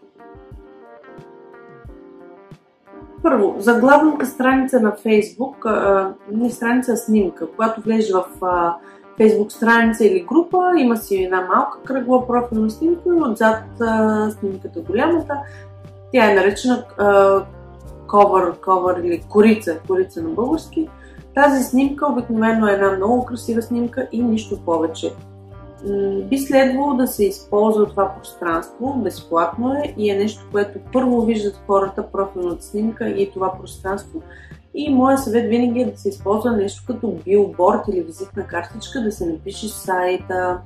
Първо, 3.23 3.55
за 3.59 3.79
главната 3.79 4.25
страница 4.25 4.79
на 4.79 4.95
а, 5.65 6.13
не 6.31 6.49
страница, 6.49 6.91
а 6.93 6.97
снимка. 6.97 7.47
Когато 7.51 7.81
влезеш 7.81 8.11
в 8.11 8.25
а, 8.41 8.75
Facebook 9.19 9.49
страница 9.49 10.05
или 10.05 10.25
група, 10.29 10.71
има 10.77 10.97
си 10.97 11.23
една 11.23 11.41
малка 11.41 11.79
кръгла 11.83 12.27
профилна 12.27 12.69
снимка 12.69 13.01
и 13.05 13.21
отзад 13.21 13.63
а, 13.81 14.31
снимката 14.31 14.81
голямата. 14.81 15.37
Тя 16.13 16.31
е 16.31 16.35
наречена 16.35 16.85
а, 16.97 17.05
cover, 18.07 18.59
cover 18.59 19.03
или 19.03 19.23
корица, 19.29 19.79
корица 19.87 20.23
на 20.23 20.29
български. 20.29 20.89
Тази 21.35 21.63
снимка 21.63 22.07
обикновено 22.07 22.67
е 22.67 22.73
една 22.73 22.91
много 22.91 23.25
красива 23.25 23.61
снимка 23.61 24.07
и 24.11 24.23
нищо 24.23 24.59
повече. 24.65 25.13
Би 26.29 26.37
следвало 26.37 26.93
да 26.93 27.07
се 27.07 27.25
използва 27.25 27.89
това 27.89 28.15
пространство, 28.15 29.01
безплатно 29.03 29.73
е 29.73 29.93
и 29.97 30.09
е 30.09 30.15
нещо, 30.15 30.47
което 30.51 30.79
първо 30.93 31.21
виждат 31.21 31.61
хората, 31.67 32.11
профилната 32.11 32.63
снимка 32.63 33.09
и 33.09 33.31
това 33.31 33.53
пространство, 33.61 34.21
и 34.73 34.93
моят 34.93 35.23
съвет 35.23 35.49
винаги 35.49 35.81
е 35.81 35.91
да 35.91 35.97
се 35.97 36.09
използва 36.09 36.51
нещо 36.51 36.83
като 36.87 37.15
билборд 37.25 37.81
или 37.89 38.01
визитна 38.01 38.47
картичка, 38.47 39.01
да 39.01 39.11
се 39.11 39.25
напише 39.25 39.69
сайта, 39.69 40.61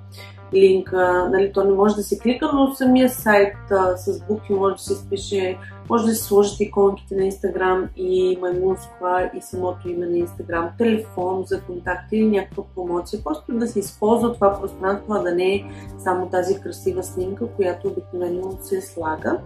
линка, 0.53 1.29
нали, 1.31 1.53
то 1.53 1.63
не 1.63 1.71
може 1.71 1.95
да 1.95 2.03
се 2.03 2.19
клика, 2.19 2.49
но 2.53 2.73
самия 2.73 3.09
сайт 3.09 3.55
а, 3.71 3.97
с 3.97 4.21
букви 4.27 4.53
може 4.53 4.75
да 4.75 4.81
се 4.81 4.93
изпише, 4.93 5.57
може 5.89 6.05
да 6.05 6.15
се 6.15 6.23
сложат 6.23 6.59
иконките 6.59 7.15
на 7.15 7.25
Инстаграм 7.25 7.89
и 7.95 8.37
маймунсква 8.41 9.31
и 9.37 9.41
самото 9.41 9.89
име 9.89 10.05
на 10.05 10.17
Инстаграм, 10.17 10.69
телефон 10.77 11.43
за 11.47 11.61
контакт 11.61 12.11
или 12.11 12.27
някаква 12.27 12.63
промоция. 12.75 13.23
Просто 13.23 13.53
да 13.53 13.67
се 13.67 13.79
използва 13.79 14.33
това 14.33 14.59
пространство, 14.61 15.13
а 15.13 15.19
да 15.19 15.35
не 15.35 15.55
е 15.55 15.63
само 15.99 16.29
тази 16.29 16.61
красива 16.61 17.03
снимка, 17.03 17.47
която 17.47 17.87
обикновено 17.87 18.57
се 18.61 18.81
слага 18.81 19.39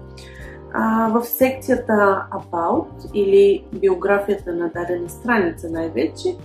а, 0.74 1.10
в 1.10 1.26
секцията 1.26 2.28
About 2.32 3.14
или 3.14 3.64
биографията 3.74 4.54
на 4.54 4.70
дадена 4.70 5.10
страница 5.10 5.70
най-вече, 5.70 6.36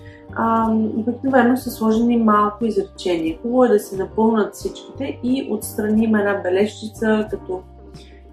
обикновено 0.96 1.56
са 1.56 1.70
сложени 1.70 2.16
малко 2.16 2.64
изречения. 2.64 3.38
Хубаво 3.42 3.64
е 3.64 3.68
да 3.68 3.78
се 3.78 3.96
напълнат 3.96 4.54
всичките 4.54 5.18
и 5.22 5.48
отстраним 5.50 6.14
една 6.14 6.40
бележчица 6.42 7.28
като 7.30 7.62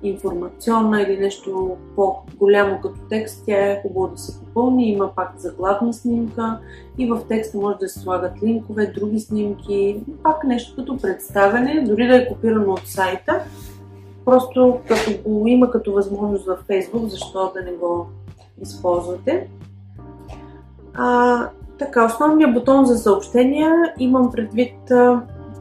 информационна 0.04 1.02
или 1.02 1.18
нещо 1.18 1.78
по-голямо 1.96 2.82
като 2.82 3.00
текст, 3.10 3.44
тя 3.46 3.72
е 3.72 3.82
хубаво 3.82 4.08
да 4.08 4.18
се 4.18 4.40
попълни. 4.40 4.92
Има 4.92 5.16
пак 5.16 5.34
заглавна 5.38 5.94
снимка 5.94 6.60
и 6.98 7.08
в 7.08 7.22
текста 7.28 7.58
може 7.58 7.78
да 7.78 7.90
се 7.90 8.00
слагат 8.00 8.44
линкове, 8.44 8.88
други 8.88 9.20
снимки, 9.20 10.02
пак 10.24 10.44
нещо 10.44 10.76
като 10.76 10.98
представяне, 10.98 11.84
дори 11.88 12.08
да 12.08 12.16
е 12.16 12.28
копирано 12.28 12.74
от 12.74 12.88
сайта, 12.88 13.44
Просто 14.30 14.80
като 14.88 15.30
го 15.30 15.48
има 15.48 15.72
като 15.72 15.94
възможност 15.94 16.46
в 16.46 16.58
Facebook, 16.70 17.08
защо 17.08 17.52
да 17.56 17.62
не 17.62 17.72
го 17.72 18.08
използвате. 18.62 19.50
А, 20.94 21.50
така, 21.80 22.06
основният 22.06 22.54
бутон 22.54 22.86
за 22.86 22.98
съобщения 22.98 23.94
имам 24.00 24.32
предвид, 24.32 24.76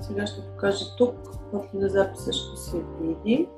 сега 0.00 0.26
ще 0.26 0.40
покажа 0.40 0.84
тук, 0.98 1.14
в 1.52 1.60
на 1.74 1.88
записа 1.88 2.32
ще 2.32 2.56
се 2.56 2.76
види. 3.00 3.48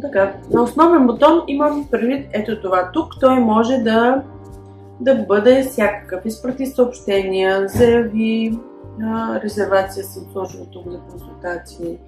Така, 0.00 0.34
на 0.50 0.62
основен 0.62 1.06
бутон 1.06 1.42
имам 1.46 1.88
предвид 1.90 2.28
ето 2.32 2.60
това 2.60 2.90
тук. 2.92 3.20
Той 3.20 3.40
може 3.40 3.78
да, 3.78 4.22
да 5.00 5.14
бъде 5.14 5.62
всякакъв. 5.62 6.24
Изпрати 6.24 6.66
съобщения, 6.66 7.68
заяви 7.68 8.58
резервация 9.44 10.04
съм 10.04 10.26
сложила 10.32 10.66
тук 10.72 10.90
за 10.90 10.98
консултации. 10.98 11.98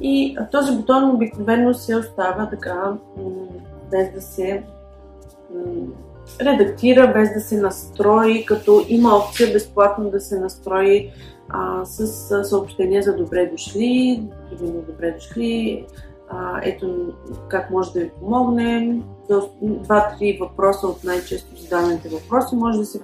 И 0.00 0.36
този 0.52 0.76
бутон 0.76 1.10
обикновено 1.10 1.74
се 1.74 1.96
остава 1.96 2.50
така, 2.50 2.92
без 3.90 4.12
да 4.12 4.20
се 4.20 4.62
редактира, 6.40 7.12
без 7.14 7.34
да 7.34 7.40
се 7.40 7.60
настрои, 7.60 8.44
като 8.44 8.84
има 8.88 9.16
опция 9.16 9.52
безплатно 9.52 10.10
да 10.10 10.20
се 10.20 10.40
настрои 10.40 11.10
а, 11.48 11.84
с 11.84 12.44
съобщения 12.44 13.02
за 13.02 13.16
добре 13.16 13.46
дошли, 13.46 14.22
именно 14.60 14.82
добре 14.82 15.12
дошли, 15.12 15.86
а, 16.34 16.60
ето 16.62 17.12
как 17.48 17.70
може 17.70 17.92
да 17.92 18.00
ви 18.00 18.10
помогнем. 18.20 19.02
Два-три 19.62 20.38
въпроса 20.40 20.86
от 20.86 21.04
най-често 21.04 21.56
зададените 21.56 22.08
въпроси 22.08 22.56
може 22.56 22.78
да 22.78 22.84
се 22.84 23.00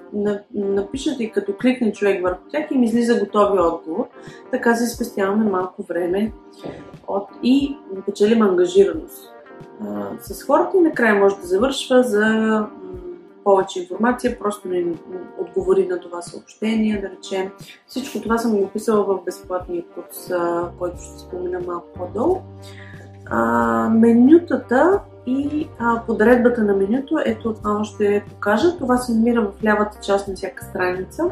напишат 0.55 1.21
и 1.21 1.33
като 1.33 1.53
кликне 1.61 1.93
човек 1.93 2.23
върху 2.23 2.41
тях 2.51 2.71
им 2.71 2.83
излиза 2.83 3.21
готови 3.21 3.59
отговор. 3.59 4.09
Така 4.51 4.75
се 4.75 4.95
спестяваме 4.95 5.51
малко 5.51 5.83
време 5.83 6.33
от... 7.09 7.29
и 7.43 7.77
печелим 8.07 8.43
ангажираност 8.43 9.33
а, 9.81 10.09
с 10.21 10.43
хората 10.43 10.77
и 10.77 10.81
накрая 10.81 11.15
може 11.15 11.37
да 11.37 11.47
завършва 11.47 12.03
за 12.03 12.67
повече 13.45 13.81
информация, 13.81 14.39
просто 14.39 14.69
не 14.69 14.95
отговори 15.39 15.87
на 15.87 16.01
това 16.01 16.23
съобщение, 16.23 17.01
да 17.01 17.11
речем. 17.11 17.51
Всичко 17.87 18.21
това 18.21 18.39
съм 18.39 18.55
описала 18.55 19.05
в 19.05 19.25
безплатния 19.25 19.85
курс, 19.95 20.31
който 20.79 20.97
ще 20.97 21.19
спомена 21.19 21.61
малко 21.67 21.87
по-долу 21.95 22.41
а, 23.31 23.89
менютата 23.89 25.01
и 25.27 25.69
а, 25.79 26.03
подредбата 26.07 26.63
на 26.65 26.75
менюто, 26.75 27.19
ето 27.25 27.49
отново 27.49 27.85
ще 27.85 28.25
покажа. 28.29 28.79
Това 28.79 28.97
се 28.97 29.15
намира 29.15 29.43
в 29.43 29.65
лявата 29.65 29.99
част 30.03 30.29
на 30.29 30.35
всяка 30.35 30.65
страница 30.65 31.25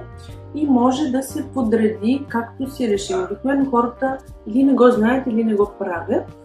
и 0.55 0.67
може 0.67 1.11
да 1.11 1.23
се 1.23 1.47
подреди 1.55 2.27
както 2.29 2.71
си 2.71 2.89
решим. 2.89 3.25
Обикновено 3.25 3.71
хората 3.71 4.19
или 4.47 4.65
не 4.65 4.73
го 4.73 4.91
знаят, 4.91 5.27
или 5.27 5.45
не 5.45 5.55
го 5.55 5.71
правят. 5.79 6.37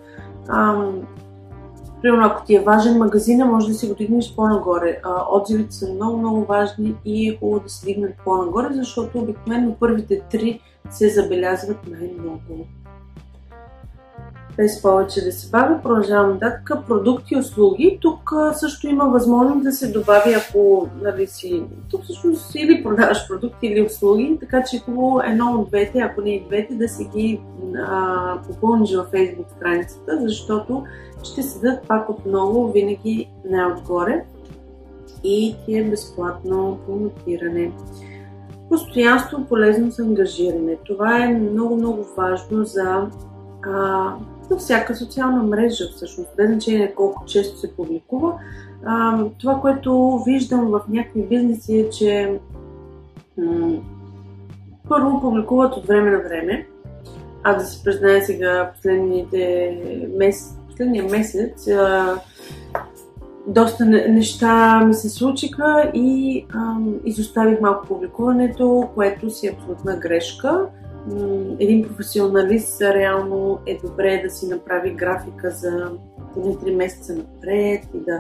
А, 0.47 0.86
примерно, 2.02 2.26
ако 2.26 2.45
ти 2.45 2.56
е 2.56 2.64
важен 2.64 2.97
магазина, 2.97 3.45
може 3.45 3.68
да 3.68 3.74
си 3.74 3.88
го 3.88 3.95
дигнеш 3.95 4.36
по-нагоре. 4.36 4.99
А, 5.04 5.26
отзивите 5.32 5.76
са 5.76 5.93
много, 5.93 6.18
много 6.18 6.45
важни 6.45 6.95
и 7.06 7.30
е 7.30 7.38
хубаво 7.38 7.64
да 7.64 7.70
се 7.70 7.86
дигнат 7.86 8.12
по-нагоре, 8.26 8.68
защото 8.72 9.20
обикновено 9.20 9.76
първите 9.80 10.22
три 10.32 10.60
се 10.89 11.10
забелязват 11.10 11.78
най-много 11.88 12.66
без 14.62 14.82
повече 14.82 15.26
да 15.26 15.32
се 15.32 15.49
бавя, 15.49 15.80
продължавам 15.84 16.34
нататък. 16.34 16.72
Продукти 16.88 17.34
и 17.34 17.38
услуги. 17.38 17.97
Тук 18.01 18.32
също 18.53 18.88
има 18.88 19.05
възможност 19.05 19.64
да 19.64 19.72
се 19.72 19.91
добави, 19.91 20.34
ако 20.34 20.88
нали, 21.01 21.28
си... 21.28 21.64
Тук 21.89 22.03
всъщност 22.03 22.55
или 22.55 22.84
продаваш 22.84 23.28
продукти 23.28 23.68
или 23.68 23.82
услуги, 23.82 24.38
така 24.39 24.64
че 24.64 24.80
хубаво 24.80 25.22
едно 25.24 25.51
от 25.51 25.68
двете, 25.68 25.99
ако 25.99 26.22
не 26.22 26.30
и 26.30 26.45
двете, 26.45 26.74
да 26.76 26.88
си 26.88 27.09
ги 27.16 27.41
а, 27.88 28.38
попълниш 28.47 28.95
във 28.95 29.12
Facebook 29.12 29.55
страницата, 29.55 30.20
защото 30.22 30.84
ще 31.24 31.43
седат 31.43 31.88
пак 31.88 32.09
отново 32.09 32.72
винаги 32.72 33.30
най-отгоре. 33.49 34.24
и 35.24 35.55
ти 35.66 35.78
е 35.78 35.89
безплатно 35.89 36.80
промотиране. 36.86 37.72
Постоянство, 38.70 39.45
полезно 39.45 39.91
с 39.91 39.99
ангажиране. 39.99 40.78
Това 40.86 41.24
е 41.24 41.34
много-много 41.34 42.05
важно 42.18 42.64
за, 42.64 43.07
а, 43.64 44.14
за 44.52 44.58
всяка 44.58 44.95
социална 44.95 45.43
мрежа, 45.43 45.84
всъщност, 45.95 46.30
без 46.38 46.49
значение 46.49 46.93
колко 46.95 47.26
често 47.26 47.60
се 47.60 47.76
публикува. 47.76 48.34
А, 48.86 49.24
това, 49.39 49.60
което 49.62 50.20
виждам 50.26 50.68
в 50.68 50.82
някакви 50.89 51.24
бизнеси 51.24 51.80
е, 51.80 51.89
че 51.89 52.39
м- 53.38 53.78
първо 54.89 55.22
публикуват 55.22 55.78
от 55.78 55.86
време 55.86 56.12
на 56.12 56.18
време. 56.18 56.68
А 57.43 57.54
да 57.54 57.66
се 57.66 57.84
призная 57.84 58.22
сега, 58.22 58.72
последните 58.76 59.78
мес... 60.18 60.58
последния 60.70 61.04
месец 61.04 61.68
а, 61.68 62.16
доста 63.47 63.86
неща 63.86 64.80
ми 64.86 64.93
се 64.93 65.10
случиха 65.10 65.91
и 65.93 66.45
ам, 66.54 66.95
изоставих 67.06 67.62
малко 67.62 67.88
публикуването, 67.88 68.89
което 68.95 69.30
си 69.30 69.47
е 69.47 69.52
абсолютна 69.52 69.97
грешка. 69.97 70.66
Един 71.60 71.88
професионалист 71.88 72.82
реално 72.82 73.60
е 73.66 73.80
добре 73.84 74.22
да 74.24 74.30
си 74.30 74.47
направи 74.47 74.93
графика 74.93 75.49
за 75.49 75.91
поне 76.34 76.56
3 76.56 76.76
месеца 76.76 77.16
напред 77.16 77.84
и 77.93 77.99
да 77.99 78.20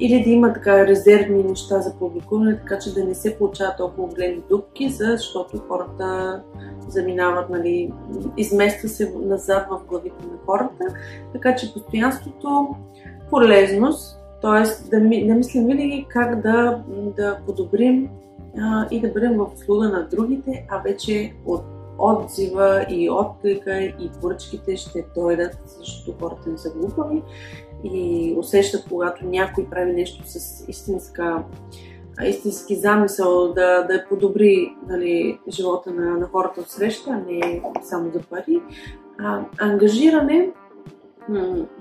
или 0.00 0.22
да 0.24 0.30
има 0.30 0.52
така 0.52 0.86
резервни 0.86 1.44
неща 1.44 1.80
за 1.80 1.98
публикуване, 1.98 2.56
така 2.56 2.78
че 2.78 2.94
да 2.94 3.04
не 3.04 3.14
се 3.14 3.38
получават 3.38 3.76
толкова 3.76 4.08
големи 4.08 4.42
дупки, 4.50 4.88
защото 4.88 5.58
хората 5.68 6.42
заминават, 6.88 7.50
нали, 7.50 7.92
измества 8.36 8.88
се 8.88 9.14
назад 9.22 9.66
в 9.70 9.80
главите 9.88 10.26
на 10.26 10.38
хората. 10.46 10.84
Така 11.32 11.56
че 11.56 11.72
постоянството, 11.74 12.68
полезност, 13.30 14.18
т.е. 14.42 14.88
Да, 14.90 15.00
да 15.00 15.34
мислим 15.34 15.66
винаги 15.66 16.06
как 16.08 16.42
да, 16.42 16.82
да 17.16 17.38
подобрим 17.46 18.08
а, 18.58 18.86
и 18.90 19.00
да 19.00 19.08
бъдем 19.08 19.36
в 19.36 19.50
услуга 19.54 19.88
на 19.88 20.08
другите, 20.10 20.66
а 20.70 20.78
вече 20.78 21.32
от 21.46 21.62
отзива 21.98 22.86
и 22.90 23.10
отклика 23.10 23.80
и 23.80 24.10
поръчките 24.20 24.76
ще 24.76 25.06
дойдат, 25.16 25.58
защото 25.78 26.18
хората 26.20 26.50
не 26.50 26.58
са 26.58 26.70
глупави 26.70 27.22
и 27.84 28.34
усещат, 28.38 28.88
когато 28.88 29.26
някой 29.26 29.66
прави 29.70 29.92
нещо 29.92 30.22
с 30.26 30.64
истинска, 30.68 31.44
истински 32.24 32.76
замисъл 32.76 33.52
да, 33.52 33.82
да 33.82 34.04
подобри 34.08 34.76
нали, 34.88 35.38
живота 35.48 35.90
на, 35.90 36.18
на 36.18 36.26
хората 36.26 36.60
от 36.60 36.70
среща, 36.70 37.10
а 37.10 37.32
не 37.32 37.62
само 37.82 38.10
за 38.10 38.20
пари. 38.20 38.62
А, 39.18 39.40
ангажиране 39.58 40.50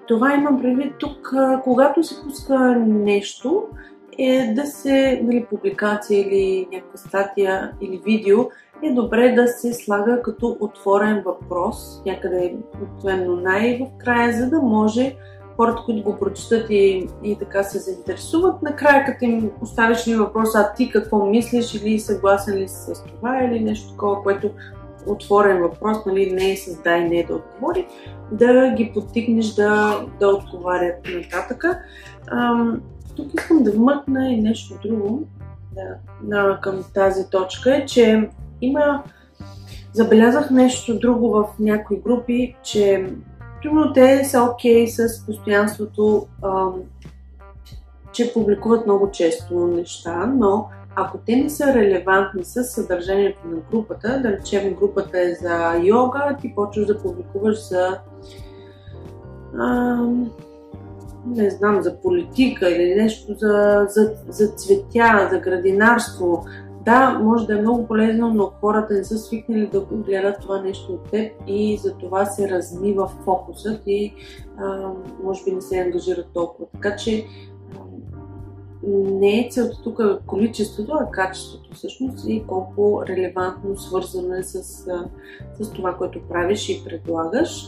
това 0.08 0.34
имам 0.34 0.62
предвид 0.62 0.94
тук, 1.00 1.34
когато 1.64 2.04
се 2.04 2.24
пуска 2.24 2.76
нещо, 2.88 3.68
е 4.18 4.54
да 4.56 4.66
се, 4.66 5.22
нали, 5.24 5.46
публикация 5.50 6.20
или 6.20 6.68
някаква 6.72 6.98
статия 6.98 7.72
или 7.82 8.02
видео, 8.06 8.40
е 8.84 8.94
добре 8.94 9.32
да 9.32 9.48
се 9.48 9.74
слага 9.74 10.22
като 10.22 10.58
отворен 10.60 11.24
въпрос, 11.26 12.02
някъде 12.06 12.56
обикновено 12.76 13.36
най-в 13.36 13.86
края, 13.98 14.38
за 14.38 14.50
да 14.50 14.62
може 14.62 15.16
хората, 15.58 15.82
които 15.86 16.04
го 16.04 16.20
прочитат 16.20 16.70
и, 16.70 17.08
и 17.24 17.40
така 17.40 17.64
се 17.64 17.80
заинтересуват, 17.80 18.62
накрая 18.62 19.06
като 19.06 19.26
им 19.26 19.52
оставиш 19.62 20.08
ли 20.08 20.16
въпрос, 20.16 20.56
а 20.56 20.74
ти 20.74 20.92
какво 20.92 21.26
мислиш 21.26 21.74
или 21.74 22.00
съгласен 22.00 22.58
ли 22.58 22.68
си 22.68 22.76
с 22.76 23.04
това 23.04 23.44
или 23.44 23.60
нещо 23.60 23.92
такова, 23.92 24.24
което 24.24 24.50
отворен 25.08 25.62
въпрос, 25.62 25.98
нали, 26.06 26.32
не 26.32 26.52
е 26.52 26.58
създай, 26.58 27.10
не 27.10 27.20
е 27.20 27.26
да 27.26 27.36
отговори, 27.36 27.88
да 28.32 28.74
ги 28.78 28.92
подтикнеш 28.94 29.54
да, 29.54 30.00
да 30.20 30.28
отговарят 30.28 30.96
нататъка. 31.16 31.80
Ам, 32.32 32.82
тук 33.16 33.34
искам 33.34 33.64
да 33.64 33.72
вмъкна 33.72 34.32
и 34.32 34.42
нещо 34.42 34.80
друго 34.84 35.24
да, 36.22 36.60
към 36.62 36.84
тази 36.94 37.30
точка, 37.30 37.76
е, 37.76 37.86
че 37.86 38.30
има 38.62 39.04
забелязах 39.94 40.52
нещо 40.52 41.00
друго 41.00 41.30
в 41.32 41.48
някои 41.60 41.98
групи, 41.98 42.56
че 42.64 43.10
примерно 43.62 43.94
те 43.94 44.24
са 44.24 44.44
окей 44.44 44.86
okay 44.86 45.08
с 45.08 45.26
постоянството, 45.26 46.28
ам, 46.44 46.74
че 48.12 48.34
публикуват 48.34 48.86
много 48.86 49.12
често 49.12 49.68
неща, 49.68 50.26
но 50.26 50.68
ако 50.96 51.18
те 51.18 51.36
не 51.36 51.50
са 51.50 51.74
релевантни 51.74 52.44
с 52.44 52.64
съдържанието 52.64 53.48
на 53.48 53.58
групата, 53.72 54.22
да 54.22 54.32
речем 54.32 54.74
групата 54.74 55.20
е 55.20 55.34
за 55.34 55.76
йога, 55.84 56.38
ти 56.42 56.56
почваш 56.56 56.86
да 56.86 57.02
публикуваш 57.02 57.68
за 57.70 57.98
а, 59.58 59.98
не 61.26 61.50
знам, 61.50 61.82
за 61.84 62.02
политика 62.02 62.70
или 62.70 62.96
нещо 62.96 63.34
за, 63.38 63.86
за, 63.90 64.14
за 64.30 64.48
цветя, 64.48 65.30
за 65.32 65.40
градинарство. 65.40 66.46
Да, 66.86 67.20
може 67.20 67.46
да 67.48 67.58
е 67.58 67.62
много 67.62 67.88
полезно, 67.88 68.34
но 68.34 68.52
хората 68.62 68.94
не 68.94 69.04
са 69.04 69.18
свикнали 69.18 69.68
да 69.68 69.82
го 69.82 69.98
гледат 69.98 70.42
това 70.42 70.62
нещо 70.62 70.94
от 70.94 71.12
теб 71.12 71.32
и 71.48 71.78
за 71.78 71.94
това 71.94 72.26
се 72.26 72.50
размива 72.50 73.08
фокусът 73.08 73.82
и 73.88 74.14
а, 74.58 74.92
може 75.24 75.44
би 75.44 75.52
не 75.52 75.62
се 75.62 75.80
ангажират 75.80 76.28
толкова. 76.34 76.68
Така 76.74 76.96
че 76.96 77.26
не 78.88 79.40
е 79.40 79.48
целта 79.52 79.84
тук 79.84 80.02
количеството, 80.28 80.92
а 81.02 81.12
качеството 81.12 81.70
всъщност 81.74 82.26
и 82.28 82.44
колко 82.48 83.04
релевантно 83.08 83.78
свързано 83.78 84.34
е 84.34 84.44
с, 84.44 84.64
с 85.62 85.72
това, 85.76 85.94
което 85.94 86.20
правиш 86.30 86.70
и 86.70 86.84
предлагаш. 86.86 87.66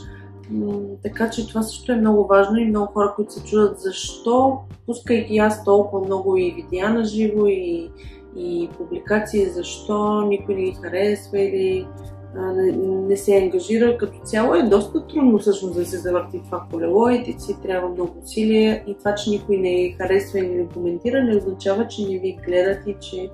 Така 1.03 1.29
че 1.29 1.47
това 1.47 1.63
също 1.63 1.91
е 1.91 1.95
много 1.95 2.27
важно 2.27 2.57
и 2.57 2.65
много 2.65 2.93
хора, 2.93 3.13
които 3.15 3.33
се 3.33 3.43
чудят 3.43 3.79
защо, 3.79 4.57
пускайки 4.85 5.37
аз 5.37 5.63
толкова 5.63 6.05
много 6.05 6.37
и 6.37 6.51
видеа 6.51 6.89
на 6.89 7.03
живо 7.03 7.45
и, 7.47 7.91
и 8.35 8.69
публикации, 8.77 9.49
защо 9.49 10.21
никой 10.21 10.55
не 10.55 10.61
ги 10.61 10.77
харесва 10.81 11.39
или 11.39 11.87
не, 12.35 12.71
не 12.87 13.17
се 13.17 13.37
ангажира 13.37 13.97
като 13.97 14.19
цяло 14.23 14.55
е 14.55 14.63
доста 14.63 15.07
трудно 15.07 15.37
всъщност 15.37 15.75
да 15.75 15.85
се 15.85 15.97
завърти 15.97 16.41
това 16.45 16.63
колело 16.71 17.09
и 17.09 17.35
си 17.37 17.61
трябва 17.61 17.89
много 17.89 18.15
усилия 18.23 18.83
и 18.87 18.97
това, 18.97 19.15
че 19.15 19.29
никой 19.29 19.57
не 19.57 19.95
харесва 19.97 20.39
или 20.39 20.55
не 20.55 20.67
коментира, 20.67 21.23
не 21.23 21.37
означава, 21.37 21.87
че 21.87 22.01
не 22.01 22.19
ви 22.19 22.37
гледат 22.45 22.87
и 22.87 22.95
че 23.01 23.29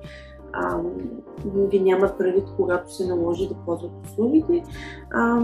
а, 0.52 0.78
ви 1.70 1.80
нямат 1.80 2.18
предвид, 2.18 2.44
когато 2.56 2.94
се 2.94 3.06
наложи 3.06 3.48
да 3.48 3.54
ползват 3.54 3.92
услугите. 4.06 4.64
А, 5.10 5.40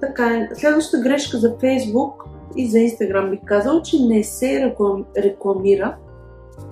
така 0.00 0.36
е. 0.36 0.48
Следващата 0.54 1.02
грешка 1.02 1.38
за 1.38 1.56
Facebook 1.56 2.12
и 2.56 2.70
за 2.70 2.78
Instagram 2.78 3.30
бих 3.30 3.40
казал, 3.44 3.82
че 3.82 3.96
не 4.02 4.22
се 4.22 4.74
рекламира. 5.16 5.96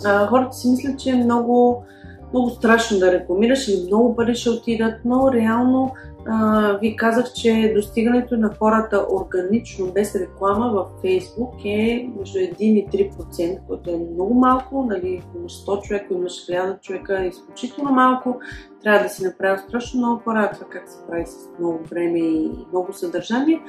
А, 0.05 0.27
хората 0.27 0.53
си 0.53 0.71
мислят, 0.71 0.99
че 0.99 1.11
е 1.11 1.25
много 1.25 1.85
много 2.33 2.51
страшно 2.51 2.99
да 2.99 3.13
рекламираш 3.13 3.69
или 3.69 3.87
много 3.87 4.17
пари 4.17 4.35
ще 4.35 4.51
отидат, 4.51 4.95
но 5.05 5.33
реално 5.33 5.93
а, 6.29 6.79
ви 6.83 6.97
казах, 6.97 7.33
че 7.33 7.73
достигането 7.75 8.37
на 8.37 8.55
хората 8.59 9.07
органично, 9.11 9.87
без 9.87 10.15
реклама 10.15 10.71
в 10.71 11.03
Facebook 11.03 11.65
е 11.65 12.11
между 12.19 12.39
1 12.39 12.57
и 12.59 12.89
3%, 12.89 13.67
което 13.67 13.91
е 13.91 13.97
много 13.97 14.35
малко. 14.35 14.87
Нали, 14.91 15.23
имаш 15.37 15.53
100 15.53 15.83
човека, 15.83 16.15
имаш 16.15 16.33
1000 16.33 16.81
човека, 16.81 17.23
е 17.23 17.27
изключително 17.27 17.93
малко. 17.93 18.41
Трябва 18.83 19.03
да 19.03 19.09
си 19.09 19.25
направя 19.25 19.59
страшно 19.59 20.01
много 20.01 20.23
хора, 20.25 20.51
това 20.55 20.67
как 20.71 20.89
се 20.89 20.99
прави 21.09 21.27
с 21.27 21.49
много 21.59 21.81
време 21.91 22.19
и 22.19 22.51
много 22.73 22.93
съдържание. 22.93 23.61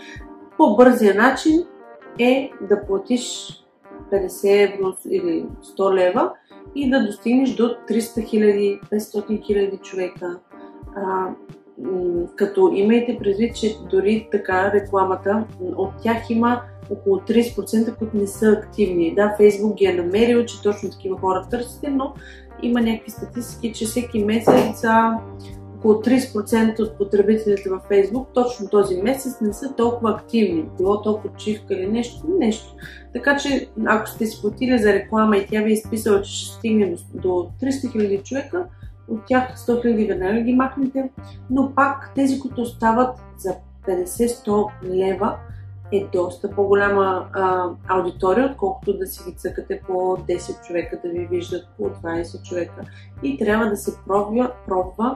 По-бързия 0.58 1.16
начин 1.16 1.64
е 2.20 2.51
да 2.62 2.86
платиш 2.86 3.53
50 4.12 4.74
евро 4.74 4.93
или 5.10 5.45
100 5.78 5.95
лева 5.95 6.32
и 6.78 6.89
да 6.89 7.05
достигнеш 7.05 7.55
до 7.55 7.63
300 7.63 8.30
хиляди, 8.30 8.80
500 8.91 9.45
хиляди 9.45 9.78
човека. 9.78 10.39
А, 10.95 11.28
като 12.36 12.71
имайте 12.73 13.17
предвид, 13.19 13.55
че 13.55 13.78
дори 13.91 14.28
така 14.32 14.71
рекламата, 14.73 15.45
от 15.75 15.89
тях 16.03 16.30
има 16.30 16.61
около 16.89 17.17
30%, 17.17 17.97
които 17.97 18.17
не 18.17 18.28
са 18.28 18.51
активни. 18.51 19.15
Да, 19.15 19.34
Фейсбук 19.38 19.75
ги 19.75 19.86
е 19.86 19.93
намерил, 19.93 20.45
че 20.45 20.61
точно 20.61 20.89
такива 20.89 21.17
хора 21.17 21.47
търсите, 21.51 21.89
но 21.89 22.13
има 22.61 22.82
някакви 22.82 23.11
статистики, 23.11 23.73
че 23.73 23.86
всеки 23.86 24.23
месец 24.23 24.84
около 25.78 25.93
30% 25.93 26.80
от 26.80 26.97
потребителите 26.97 27.69
във 27.69 27.82
Facebook 27.82 28.25
точно 28.34 28.69
този 28.69 29.01
месец 29.01 29.41
не 29.41 29.53
са 29.53 29.73
толкова 29.73 30.11
активни. 30.11 30.65
Било 30.78 31.01
то 31.01 31.21
почивка 31.21 31.73
или 31.73 31.88
нещо, 31.88 32.28
нещо. 32.39 32.75
Така 33.18 33.38
че, 33.38 33.68
ако 33.86 34.09
сте 34.09 34.26
си 34.26 34.41
платили 34.41 34.80
за 34.80 34.93
реклама 34.93 35.38
и 35.38 35.47
тя 35.47 35.61
ви 35.61 35.70
е 35.70 35.74
изписала, 35.74 36.22
че 36.22 36.32
ще 36.36 36.55
стигне 36.55 36.95
до 37.13 37.28
300 37.28 37.49
000 37.61 38.24
човека, 38.24 38.65
от 39.07 39.20
тях 39.28 39.57
100 39.57 39.86
000 39.86 40.07
веднага 40.07 40.41
ги 40.41 40.53
махнете, 40.53 41.09
но 41.49 41.76
пак 41.76 42.11
тези, 42.15 42.39
които 42.39 42.61
остават 42.61 43.20
за 43.38 43.55
50-100 43.88 44.70
лева, 44.84 45.36
е 45.91 46.07
доста 46.13 46.51
по-голяма 46.51 47.28
а, 47.34 47.70
аудитория, 47.88 48.45
отколкото 48.45 48.97
да 48.97 49.07
си 49.07 49.32
ги 49.32 49.36
цъкате 49.36 49.82
по 49.88 49.93
10 49.93 50.68
човека, 50.68 50.99
да 51.05 51.09
ви 51.09 51.28
виждат 51.32 51.68
по 51.78 51.84
20 51.84 52.49
човека. 52.49 52.82
И 53.24 53.38
трябва 53.38 53.70
да 53.70 53.78
се 53.78 53.97
пробва, 54.07 54.51
пробва 54.68 55.15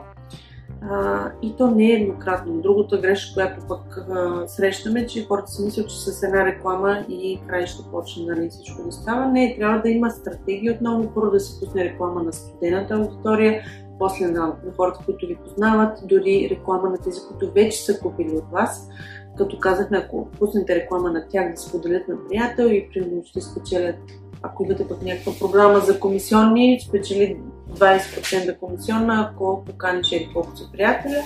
А, 0.81 1.31
и 1.41 1.55
то 1.57 1.71
не 1.71 1.85
е 1.85 1.93
еднократно. 1.93 2.61
Другата 2.61 2.97
грешка, 2.97 3.33
която 3.33 3.67
пък 3.67 3.97
а, 3.97 4.47
срещаме, 4.47 5.07
че 5.07 5.25
хората 5.25 5.51
си 5.51 5.65
мислят, 5.65 5.89
че 5.89 5.99
с 5.99 6.23
една 6.23 6.45
реклама 6.45 7.05
и 7.09 7.41
край 7.47 7.65
ще 7.67 7.83
почне 7.91 8.25
нали, 8.25 8.49
всичко 8.49 8.83
да 8.83 8.91
става. 8.91 9.25
Не, 9.25 9.55
трябва 9.57 9.81
да 9.81 9.89
има 9.89 10.11
стратегия 10.11 10.73
отново. 10.73 11.11
Първо 11.15 11.31
да 11.31 11.39
се 11.39 11.59
пусне 11.59 11.85
реклама 11.85 12.23
на 12.23 12.33
студената 12.33 12.93
аудитория, 12.93 13.63
после 13.99 14.25
на, 14.25 14.39
на 14.41 14.73
хората, 14.77 14.99
които 15.05 15.27
ви 15.27 15.35
познават, 15.35 15.97
дори 16.05 16.47
реклама 16.51 16.89
на 16.89 16.97
тези, 16.97 17.19
които 17.27 17.53
вече 17.53 17.85
са 17.85 17.99
купили 17.99 18.31
от 18.31 18.51
вас. 18.51 18.89
Като 19.37 19.59
казахме, 19.59 19.97
ако 19.97 20.27
пуснете 20.39 20.75
реклама 20.75 21.11
на 21.11 21.27
тях 21.27 21.51
да 21.51 21.57
споделят 21.57 22.07
на 22.07 22.15
приятел 22.29 22.65
и 22.65 22.89
примерно 22.93 23.21
ще 23.25 23.41
спечелят, 23.41 23.95
ако 24.41 24.63
имате 24.63 24.87
пък 24.87 25.01
някаква 25.01 25.33
програма 25.39 25.79
за 25.79 25.99
комисионни, 25.99 26.79
спечели 26.87 27.37
20% 27.75 28.57
комисионна, 28.57 29.29
ако 29.31 29.63
поканиш 29.65 30.11
еди 30.11 30.29
колко 30.33 30.57
са 30.57 30.71
приятеля. 30.71 31.23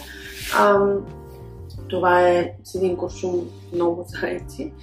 А, 0.57 0.79
това 1.89 2.29
е 2.29 2.51
с 2.63 2.75
един 2.75 2.97
куршум 2.97 3.49
много 3.73 4.05
зайци. 4.07 4.73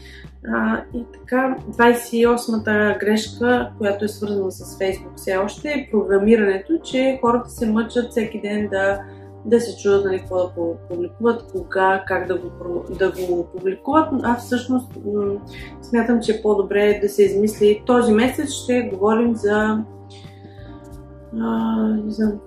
А, 0.48 0.82
и 0.94 1.04
така, 1.12 1.56
28-та 1.70 2.98
грешка, 3.00 3.70
която 3.78 4.04
е 4.04 4.08
свързана 4.08 4.52
с 4.52 4.78
Facebook 4.78 5.16
все 5.16 5.36
още, 5.36 5.68
е 5.68 5.88
програмирането, 5.90 6.78
че 6.84 7.18
хората 7.20 7.50
се 7.50 7.66
мъчат 7.66 8.10
всеки 8.10 8.40
ден 8.40 8.68
да, 8.68 9.00
да 9.44 9.60
се 9.60 9.82
чудят 9.82 10.04
нали, 10.04 10.18
какво 10.18 10.36
да 10.36 10.76
публикуват, 10.88 11.52
кога, 11.52 12.04
как 12.06 12.28
да 12.28 12.38
го, 12.38 12.50
да 12.98 13.10
го 13.10 13.46
публикуват. 13.46 14.08
А 14.22 14.36
всъщност 14.36 14.90
м- 15.04 15.34
смятам, 15.82 16.20
че 16.22 16.32
е 16.32 16.42
по-добре 16.42 16.98
да 17.02 17.08
се 17.08 17.22
измисли. 17.22 17.82
Този 17.86 18.12
месец 18.12 18.50
ще 18.50 18.82
говорим 18.82 19.34
за 19.34 19.84
за, 22.07 22.39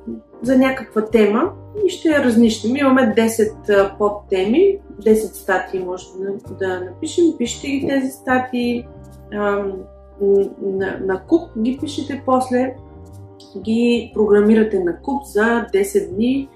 за 0.41 0.57
някаква 0.57 1.05
тема 1.05 1.51
и 1.85 1.89
ще 1.89 2.09
я 2.09 2.23
разнищим. 2.23 2.75
Имаме 2.75 3.01
10 3.01 3.97
подтеми, 3.97 4.79
10 5.01 5.13
статии 5.13 5.79
може 5.79 6.05
да, 6.19 6.55
да 6.55 6.79
напишем. 6.79 7.25
Пишете 7.37 7.67
ги 7.67 7.87
тези 7.87 8.11
статии 8.11 8.87
а, 9.33 9.65
на, 10.61 10.99
на 11.05 11.21
куп, 11.27 11.41
ги 11.59 11.77
пишете 11.81 12.23
после, 12.25 12.75
ги 13.63 14.11
програмирате 14.13 14.79
на 14.79 15.01
куп 15.01 15.23
за 15.25 15.67
10 15.73 16.15
дни 16.15 16.49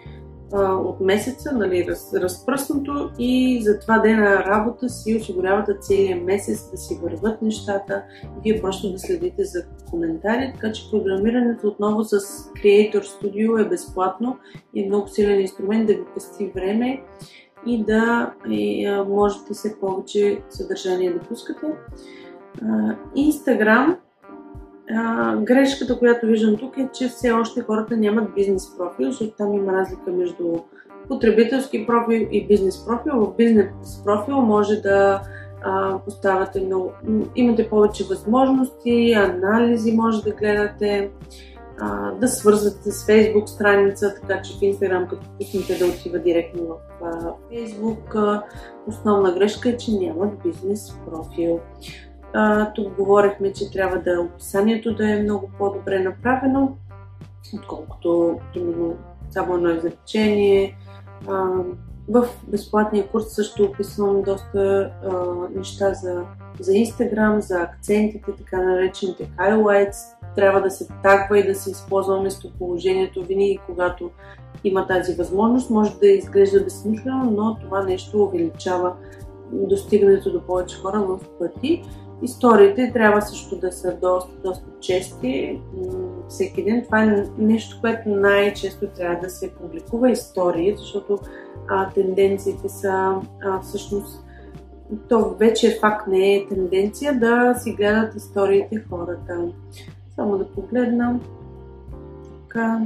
а, 0.53 0.73
от 0.73 0.99
месеца, 0.99 1.51
нали, 1.51 1.85
раз, 1.87 2.13
разпръснато 2.13 3.09
и 3.19 3.61
за 3.63 3.79
това 3.79 3.99
дена 3.99 4.43
работа 4.45 4.89
си 4.89 5.17
осигурявате 5.21 5.77
целият 5.81 6.23
месец 6.23 6.71
да 6.71 6.77
си 6.77 6.99
върват 7.03 7.41
нещата 7.41 8.03
и 8.37 8.51
вие 8.51 8.61
просто 8.61 8.91
да 8.91 8.99
следите 8.99 9.43
за 9.43 9.63
коментари, 9.89 10.51
така 10.53 10.71
че 10.71 10.91
програмирането 10.91 11.67
отново 11.67 12.03
с 12.03 12.19
Creator 12.63 13.03
Studio 13.03 13.65
е 13.65 13.69
безплатно 13.69 14.37
и 14.73 14.83
е 14.83 14.87
много 14.87 15.07
силен 15.07 15.41
инструмент 15.41 15.87
да 15.87 15.93
ви 15.93 16.03
пести 16.13 16.51
време 16.55 17.01
и 17.65 17.83
да 17.83 18.33
и, 18.49 18.85
а, 18.85 19.03
можете 19.03 19.53
се 19.53 19.79
повече 19.79 20.41
съдържание 20.49 21.13
да 21.13 21.19
пускате. 21.19 21.67
Инстаграм 23.15 23.97
а, 24.95 25.35
грешката, 25.35 25.99
която 25.99 26.27
виждам 26.27 26.57
тук 26.57 26.77
е, 26.77 26.89
че 26.93 27.07
все 27.07 27.31
още 27.31 27.61
хората 27.61 27.97
нямат 27.97 28.35
бизнес 28.35 28.77
профил, 28.77 29.11
защото 29.11 29.31
там 29.37 29.53
има 29.53 29.73
разлика 29.73 30.11
между 30.11 30.53
потребителски 31.07 31.87
профил 31.87 32.27
и 32.31 32.47
бизнес 32.47 32.85
профил. 32.85 33.13
В 33.15 33.35
бизнес 33.35 34.03
профил 34.05 34.41
може 34.41 34.75
да 34.75 35.21
а, 35.61 35.99
поставяте 35.99 36.61
много, 36.61 36.91
имате 37.35 37.69
повече 37.69 38.03
възможности, 38.03 39.13
анализи 39.13 39.91
може 39.91 40.23
да 40.23 40.31
гледате, 40.31 41.11
а, 41.79 42.11
да 42.11 42.27
свързвате 42.27 42.91
с 42.91 43.07
Facebook 43.07 43.45
страница, 43.45 44.15
така 44.21 44.41
че 44.41 44.53
в 44.53 44.59
Instagram 44.59 45.07
като 45.07 45.27
пуснете 45.37 45.77
да 45.77 45.85
отива 45.85 46.19
директно 46.19 46.63
в 46.67 47.03
а, 47.03 47.31
Facebook. 47.53 48.41
Основна 48.87 49.31
грешка 49.31 49.69
е, 49.69 49.77
че 49.77 49.91
нямат 49.91 50.33
бизнес 50.43 50.97
профил. 51.05 51.59
А, 52.33 52.73
тук 52.73 52.95
говорихме, 52.95 53.53
че 53.53 53.71
трябва 53.71 53.97
да 53.97 54.21
описанието 54.21 54.95
да 54.95 55.11
е 55.11 55.23
много 55.23 55.51
по-добре 55.57 55.99
направено, 55.99 56.77
отколкото 57.53 58.39
примерно 58.53 58.97
само 59.29 59.55
едно 59.55 59.69
изречение. 59.69 60.77
А, 61.27 61.49
в 62.09 62.27
безплатния 62.47 63.07
курс 63.07 63.25
също 63.29 63.63
описвам 63.63 64.21
доста 64.21 64.91
а, 65.03 65.11
неща 65.55 65.93
за, 65.93 66.23
за 66.59 66.71
Instagram, 66.71 67.39
за 67.39 67.61
акцентите, 67.61 68.31
така 68.37 68.61
наречените 68.61 69.29
highlights. 69.37 69.95
Трябва 70.35 70.61
да 70.61 70.71
се 70.71 70.87
тагва 71.03 71.39
и 71.39 71.47
да 71.47 71.55
се 71.55 71.71
използва 71.71 72.21
местоположението 72.21 73.23
винаги, 73.23 73.59
когато 73.65 74.11
има 74.63 74.87
тази 74.87 75.15
възможност. 75.15 75.69
Може 75.69 75.99
да 75.99 76.07
изглежда 76.07 76.63
безсмислено, 76.63 77.31
но 77.31 77.57
това 77.59 77.83
нещо 77.83 78.23
увеличава 78.23 78.93
достигането 79.51 80.31
до 80.31 80.41
повече 80.41 80.77
хора 80.77 80.99
в 80.99 81.19
пъти. 81.39 81.83
Историите 82.21 82.91
трябва 82.93 83.21
също 83.21 83.55
да 83.55 83.71
са 83.71 83.97
доста, 84.01 84.31
доста 84.43 84.65
чести 84.79 85.61
всеки 86.27 86.63
ден. 86.63 86.83
Това 86.85 87.03
е 87.03 87.25
нещо, 87.37 87.77
което 87.81 88.09
най-често 88.09 88.87
трябва 88.87 89.21
да 89.21 89.29
се 89.29 89.51
публикува 89.53 90.11
истории, 90.11 90.75
защото 90.77 91.19
а, 91.67 91.89
тенденциите 91.89 92.69
са 92.69 93.15
а, 93.43 93.61
всъщност 93.61 94.23
то 95.09 95.35
вече 95.39 95.67
е 95.67 95.79
факт, 95.79 96.07
не 96.07 96.35
е 96.35 96.47
тенденция 96.47 97.19
да 97.19 97.55
си 97.59 97.71
гледат 97.71 98.15
историите 98.15 98.83
хората. 98.89 99.47
Само 100.15 100.37
да 100.37 100.47
погледна. 100.47 101.19
Така, 102.41 102.81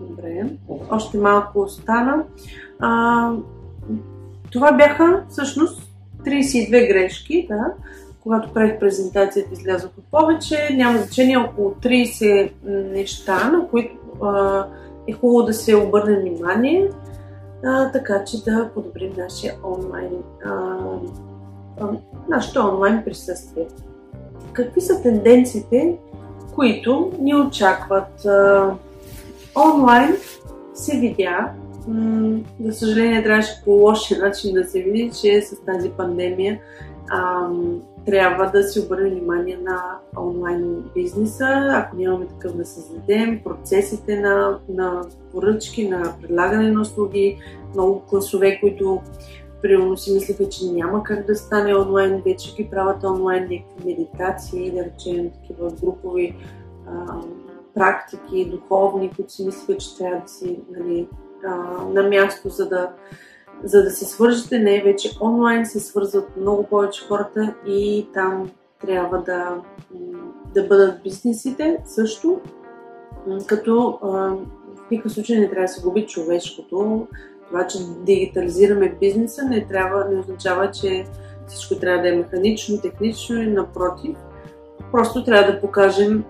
добре. 0.00 0.50
Още 0.90 1.18
малко 1.18 1.60
остана. 1.60 2.24
А, 2.78 3.32
това 4.52 4.72
бяха 4.72 5.24
всъщност 5.28 5.92
32 6.24 6.88
грешки, 6.88 7.46
да, 7.48 7.64
когато 8.26 8.52
правих 8.52 8.78
презентацията, 8.78 9.52
излязоха 9.52 10.00
повече. 10.10 10.68
Няма 10.74 10.98
значение 10.98 11.36
около 11.36 11.70
30 11.70 12.50
неща, 12.92 13.50
на 13.50 13.68
които 13.68 13.96
е 15.06 15.12
хубаво 15.12 15.42
да 15.42 15.54
се 15.54 15.76
обърне 15.76 16.20
внимание, 16.20 16.90
така 17.92 18.24
че 18.24 18.44
да 18.44 18.70
подобрим 18.74 19.12
нашия 19.18 19.54
онлайн, 19.64 20.10
нашето 22.28 22.60
онлайн 22.60 23.02
присъствие. 23.04 23.66
Какви 24.52 24.80
са 24.80 25.02
тенденциите, 25.02 25.96
които 26.54 27.12
ни 27.20 27.34
очакват? 27.34 28.26
Онлайн 29.74 30.16
се 30.74 30.98
видя, 30.98 31.50
за 32.60 32.72
съжаление 32.72 33.24
трябваше 33.24 33.62
по 33.64 33.70
лошия 33.70 34.20
начин 34.20 34.54
да 34.54 34.64
се 34.64 34.82
види, 34.82 35.10
че 35.20 35.42
с 35.42 35.64
тази 35.64 35.90
пандемия 35.90 36.60
трябва 38.06 38.50
да 38.50 38.62
си 38.62 38.80
обърнем 38.80 39.10
внимание 39.10 39.58
на 39.62 39.98
онлайн 40.18 40.84
бизнеса, 40.94 41.46
ако 41.72 41.96
нямаме 41.96 42.26
такъв 42.26 42.56
да 42.56 42.66
създадем, 42.66 43.40
процесите 43.44 44.20
на, 44.20 44.58
на 44.68 45.02
поръчки, 45.32 45.88
на 45.88 46.14
предлагане 46.22 46.72
на 46.72 46.80
услуги, 46.80 47.38
много 47.74 48.00
класове, 48.00 48.60
които 48.60 49.00
примерно 49.62 49.96
си 49.96 50.14
мислиха, 50.14 50.48
че 50.48 50.72
няма 50.72 51.02
как 51.02 51.26
да 51.26 51.34
стане 51.34 51.74
онлайн, 51.74 52.22
вече 52.26 52.54
ги 52.54 52.70
правят 52.70 53.04
онлайн 53.04 53.42
някакви 53.42 53.84
медитации, 53.84 54.70
да 54.70 54.84
речем 54.84 55.30
такива 55.30 55.70
групови 55.70 56.36
а, 56.86 57.20
практики, 57.74 58.50
духовни, 58.50 59.10
които 59.16 59.32
си 59.32 59.46
мислиха, 59.46 59.76
че 59.76 59.96
трябва 59.98 60.20
да 60.20 60.28
си 60.28 60.58
нали, 60.70 61.08
а, 61.44 61.54
на 61.92 62.02
място, 62.02 62.48
за 62.48 62.68
да 62.68 62.90
за 63.64 63.82
да 63.82 63.90
се 63.90 64.04
свържете, 64.04 64.58
не 64.58 64.82
вече 64.82 65.18
онлайн 65.20 65.66
се 65.66 65.80
свързват 65.80 66.36
много 66.36 66.66
повече 66.66 67.06
хората 67.08 67.54
и 67.66 68.06
там 68.14 68.50
трябва 68.80 69.18
да, 69.18 69.56
да 70.54 70.66
бъдат 70.66 71.02
бизнесите 71.02 71.78
също, 71.84 72.40
като 73.46 73.98
в 74.02 74.90
никакъв 74.90 75.12
случай 75.12 75.38
не 75.38 75.48
трябва 75.48 75.64
да 75.64 75.68
се 75.68 75.82
губи 75.82 76.06
човешкото. 76.06 77.06
Това, 77.46 77.66
че 77.66 77.78
дигитализираме 78.04 78.96
бизнеса, 79.00 79.44
не, 79.44 79.66
трябва, 79.66 80.08
не 80.10 80.20
означава, 80.20 80.70
че 80.70 81.04
всичко 81.46 81.80
трябва 81.80 82.02
да 82.02 82.08
е 82.08 82.16
механично, 82.16 82.80
технично 82.80 83.42
и 83.42 83.46
напротив. 83.46 84.16
Просто 84.92 85.24
трябва 85.24 85.52
да 85.52 85.60
покажем 85.60 86.24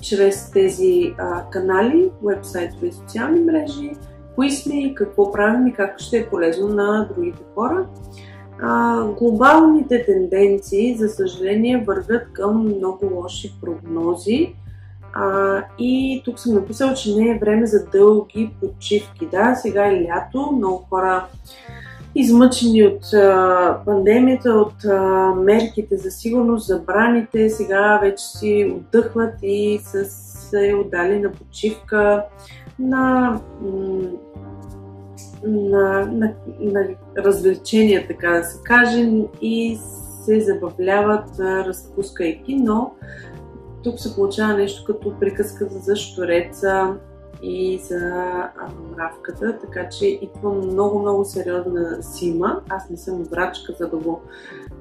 чрез 0.00 0.50
тези 0.50 1.14
а, 1.18 1.50
канали, 1.50 2.10
вебсайтове 2.22 2.86
и 2.86 2.92
социални 2.92 3.40
мрежи, 3.40 3.92
кои 4.38 4.50
сме 4.50 4.80
и 4.80 4.94
какво 4.94 5.32
правим 5.32 5.66
и 5.66 5.72
как 5.72 6.00
ще 6.00 6.18
е 6.18 6.26
полезно 6.26 6.68
на 6.68 7.08
другите 7.14 7.42
хора. 7.54 7.86
А, 8.62 9.04
глобалните 9.04 10.04
тенденции, 10.04 10.96
за 10.96 11.08
съжаление, 11.08 11.84
вървят 11.86 12.32
към 12.32 12.60
много 12.62 13.10
лоши 13.14 13.54
прогнози. 13.60 14.54
А, 15.12 15.62
и 15.78 16.22
тук 16.24 16.38
съм 16.38 16.54
написал, 16.54 16.94
че 16.94 17.16
не 17.16 17.30
е 17.30 17.38
време 17.38 17.66
за 17.66 17.86
дълги 17.86 18.50
почивки. 18.60 19.26
Да, 19.26 19.54
сега 19.54 19.86
е 19.86 20.02
лято, 20.02 20.52
много 20.56 20.86
хора 20.88 21.26
измъчени 22.14 22.82
от 22.82 23.12
а, 23.14 23.80
пандемията, 23.84 24.50
от 24.50 24.84
а, 24.84 25.34
мерките 25.34 25.96
за 25.96 26.10
сигурност, 26.10 26.66
забраните, 26.66 27.50
сега 27.50 27.98
вече 28.02 28.24
си 28.24 28.74
отдъхват 28.76 29.34
и 29.42 29.80
са 29.82 30.04
се 30.50 30.74
отдали 30.84 31.18
на 31.20 31.32
почивка, 31.32 32.24
на 32.78 33.30
м- 33.62 34.00
на, 35.46 36.06
на, 36.06 36.34
на 36.60 36.88
развлечения, 37.16 38.06
така 38.08 38.30
да 38.30 38.44
се 38.44 38.58
каже, 38.64 39.10
и 39.40 39.78
се 40.24 40.40
забавляват, 40.40 41.38
разпускайки, 41.40 42.54
но 42.54 42.94
тук 43.84 44.00
се 44.00 44.14
получава 44.14 44.54
нещо 44.54 44.84
като 44.84 45.18
приказка 45.20 45.66
за 45.70 45.96
штореца 45.96 46.94
и 47.42 47.78
за 47.78 48.32
мравката, 48.92 49.58
така 49.58 49.88
че 49.88 50.06
идва 50.06 50.52
много-много 50.52 51.24
сериозна 51.24 52.02
сима. 52.02 52.60
Аз 52.68 52.90
не 52.90 52.96
съм 52.96 53.22
врачка, 53.22 53.74
за 53.78 53.88
да 53.88 53.96
го 53.96 54.20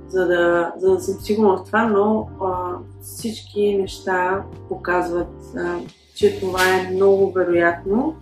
за 0.07 0.27
да, 0.27 0.73
за 0.77 0.93
да 0.93 0.99
съм 0.99 1.19
сигурна 1.19 1.57
в 1.57 1.63
това, 1.65 1.83
но 1.83 2.29
а, 2.41 2.75
всички 3.01 3.77
неща 3.77 4.43
показват, 4.69 5.55
а, 5.57 5.79
че 6.15 6.39
това 6.39 6.59
е 6.63 6.91
много 6.93 7.31
вероятно. 7.31 8.15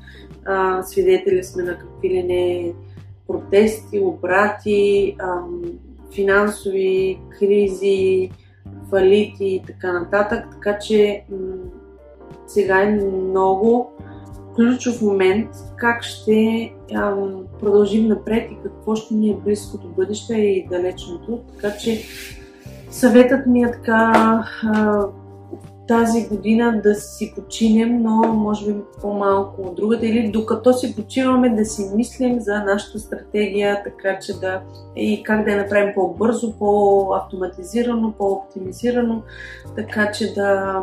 А, 0.45 0.83
свидетели 0.83 1.43
сме 1.43 1.63
на 1.63 1.77
какви 1.77 2.09
ли 2.09 2.23
не 2.23 2.73
протести, 3.27 3.99
обрати, 3.99 5.15
а, 5.19 5.39
финансови 6.15 7.19
кризи, 7.39 8.31
фалити 8.89 9.45
и 9.45 9.63
така 9.67 9.93
нататък. 9.93 10.45
Така 10.51 10.79
че 10.79 11.23
м- 11.31 11.37
сега 12.47 12.81
е 12.81 12.91
много 12.91 13.91
ключов 14.55 15.01
момент 15.01 15.49
как 15.75 16.03
ще 16.03 16.73
а, 16.95 17.15
продължим 17.59 18.07
напред 18.07 18.51
и 18.51 18.57
какво 18.63 18.95
ще 18.95 19.13
ни 19.13 19.29
е 19.29 19.37
близкото 19.45 19.87
бъдеще 19.87 20.33
и 20.33 20.67
далечното. 20.69 21.39
Така 21.55 21.77
че 21.77 22.01
съветът 22.89 23.47
ми 23.47 23.63
е 23.63 23.71
така 23.71 24.13
а, 24.63 25.05
тази 25.87 26.27
година 26.27 26.81
да 26.83 26.95
си 26.95 27.33
починем, 27.35 28.01
но 28.01 28.33
може 28.33 28.73
би 28.73 28.79
по-малко 29.01 29.61
от 29.61 29.75
другата. 29.75 30.05
Или 30.05 30.31
докато 30.31 30.73
си 30.73 30.95
почиваме 30.95 31.49
да 31.49 31.65
си 31.65 31.81
мислим 31.95 32.39
за 32.39 32.59
нашата 32.59 32.99
стратегия, 32.99 33.83
така 33.83 34.19
че 34.19 34.39
да 34.39 34.61
и 34.95 35.23
как 35.23 35.45
да 35.45 35.51
я 35.51 35.57
направим 35.57 35.93
по-бързо, 35.95 36.53
по-автоматизирано, 36.59 38.13
по-оптимизирано, 38.17 39.23
така 39.75 40.11
че 40.11 40.33
да 40.33 40.81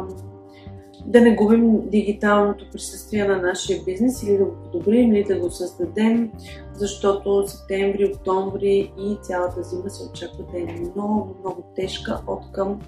да 1.06 1.20
не 1.20 1.34
губим 1.34 1.90
дигиталното 1.90 2.64
присъствие 2.72 3.24
на 3.24 3.36
нашия 3.36 3.82
бизнес 3.84 4.22
или 4.22 4.38
да 4.38 4.44
го 4.44 4.52
подобрим, 4.64 5.14
или 5.14 5.24
да 5.24 5.38
го 5.38 5.50
създадем, 5.50 6.32
защото 6.74 7.48
септември, 7.48 8.12
октомври 8.14 8.92
и 8.98 9.18
цялата 9.22 9.62
зима 9.62 9.90
се 9.90 10.08
очаква 10.10 10.44
да 10.52 10.58
е 10.58 10.76
много, 10.94 11.36
много 11.40 11.62
тежка 11.76 12.20
от 12.26 12.52
към 12.52 12.80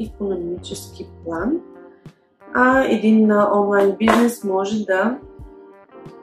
економически 0.00 1.08
план. 1.24 1.60
А 2.54 2.84
един 2.84 3.32
онлайн 3.32 3.96
бизнес 3.98 4.44
може 4.44 4.84
да 4.84 5.18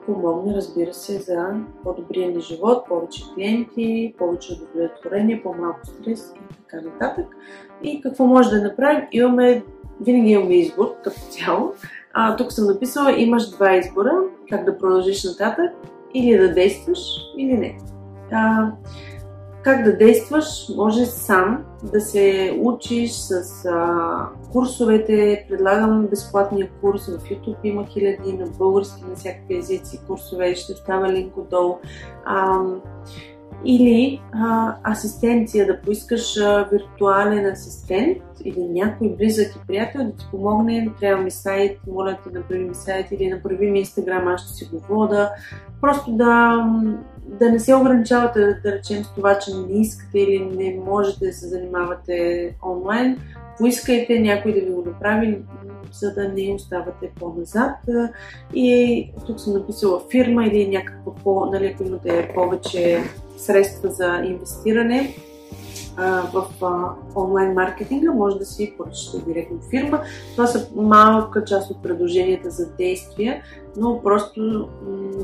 помогне, 0.06 0.54
разбира 0.54 0.94
се, 0.94 1.18
за 1.18 1.60
по-добрия 1.84 2.30
ни 2.30 2.40
живот, 2.40 2.84
повече 2.88 3.22
клиенти, 3.34 4.14
повече 4.18 4.52
удовлетворение, 4.52 5.42
по-малко 5.42 5.86
стрес 5.86 6.34
и 6.36 6.54
така 6.54 6.86
нататък. 6.86 7.26
И 7.82 8.00
какво 8.00 8.26
може 8.26 8.50
да 8.50 8.62
направим? 8.62 9.02
Имаме 9.12 9.62
винаги 10.00 10.30
имаме 10.30 10.54
избор 10.54 10.94
като 11.04 11.20
цяло. 11.30 11.72
А, 12.12 12.36
тук 12.36 12.52
съм 12.52 12.66
написала, 12.66 13.12
имаш 13.12 13.50
два 13.50 13.76
избора, 13.76 14.12
как 14.50 14.64
да 14.64 14.78
продължиш 14.78 15.24
нататък, 15.24 15.72
или 16.14 16.38
да 16.38 16.54
действаш, 16.54 16.98
или 17.36 17.58
не. 17.58 17.78
А, 18.32 18.72
как 19.62 19.84
да 19.84 19.96
действаш, 19.96 20.68
може 20.76 21.06
сам 21.06 21.64
да 21.92 22.00
се 22.00 22.58
учиш 22.62 23.12
с 23.12 23.64
а, 23.64 24.28
курсовете. 24.52 25.46
Предлагам 25.48 26.06
безплатния 26.06 26.68
курс 26.80 27.06
в 27.06 27.18
YouTube. 27.18 27.56
Има 27.64 27.86
хиляди 27.86 28.32
на 28.32 28.46
български, 28.46 29.04
на 29.08 29.16
всякакви 29.16 29.58
езици 29.58 30.00
курсове. 30.06 30.54
Ще 30.54 30.72
оставя 30.72 31.12
линк 31.12 31.36
отдолу. 31.36 31.78
А, 32.24 32.60
или 33.64 34.20
а, 34.32 34.74
асистенция, 34.92 35.66
да 35.66 35.80
поискаш 35.80 36.36
а, 36.36 36.68
виртуален 36.72 37.46
асистент 37.46 38.18
или 38.44 38.68
някой 38.68 39.08
близък 39.08 39.56
и 39.56 39.66
приятел 39.66 40.04
да 40.04 40.12
ти 40.12 40.26
помогне, 40.30 40.92
трябва 41.00 41.22
ми 41.22 41.30
сайт, 41.30 41.80
моля 41.86 42.18
ти 42.22 42.34
направи 42.34 42.64
ми 42.64 42.74
сайт 42.74 43.06
или 43.10 43.30
направи 43.30 43.70
ми 43.70 43.78
инстаграм, 43.78 44.28
аз 44.28 44.40
ще 44.40 44.52
си 44.52 44.68
го 44.72 44.78
вода. 44.88 45.30
Просто 45.80 46.12
да, 46.12 46.64
да 47.28 47.50
не 47.52 47.60
се 47.60 47.74
ограничавате, 47.74 48.40
да, 48.40 48.72
речем 48.72 49.04
с 49.04 49.14
това, 49.14 49.38
че 49.38 49.50
не 49.54 49.80
искате 49.80 50.18
или 50.18 50.44
не 50.44 50.80
можете 50.86 51.26
да 51.26 51.32
се 51.32 51.46
занимавате 51.46 52.54
онлайн. 52.66 53.18
Поискайте 53.58 54.20
някой 54.20 54.54
да 54.54 54.60
ви 54.60 54.70
го 54.70 54.82
направи, 54.86 55.38
за 55.92 56.14
да 56.14 56.28
не 56.28 56.54
оставате 56.54 57.10
по-назад. 57.20 57.76
И 58.54 59.10
тук 59.26 59.40
съм 59.40 59.52
написала 59.52 60.02
фирма 60.10 60.46
или 60.46 60.68
някаква 60.68 61.14
по, 61.14 61.46
нали, 61.46 61.66
ако 61.66 61.82
имате 61.82 62.30
повече 62.34 63.02
средства 63.36 63.90
за 63.90 64.22
инвестиране 64.24 65.14
в 66.32 66.46
онлайн 67.16 67.52
маркетинга, 67.52 68.12
може 68.12 68.38
да 68.38 68.44
си 68.44 68.74
поръчате 68.76 69.24
директно 69.26 69.58
фирма. 69.70 70.02
Това 70.32 70.46
са 70.46 70.70
малка 70.76 71.44
част 71.44 71.70
от 71.70 71.82
предложенията 71.82 72.50
за 72.50 72.72
действия, 72.72 73.42
но 73.76 74.02
просто 74.02 74.68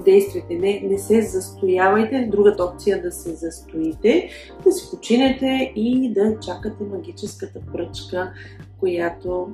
действайте. 0.04 0.54
Не, 0.54 0.82
не 0.84 0.98
се 0.98 1.22
застоявайте. 1.22 2.28
Другата 2.30 2.64
опция 2.64 2.96
е 2.96 3.00
да 3.00 3.12
се 3.12 3.34
застоите, 3.34 4.28
да 4.64 4.72
си 4.72 4.90
починете 4.90 5.72
и 5.76 6.12
да 6.12 6.40
чакате 6.40 6.84
магическата 6.84 7.60
пръчка, 7.72 8.32
която 8.80 9.48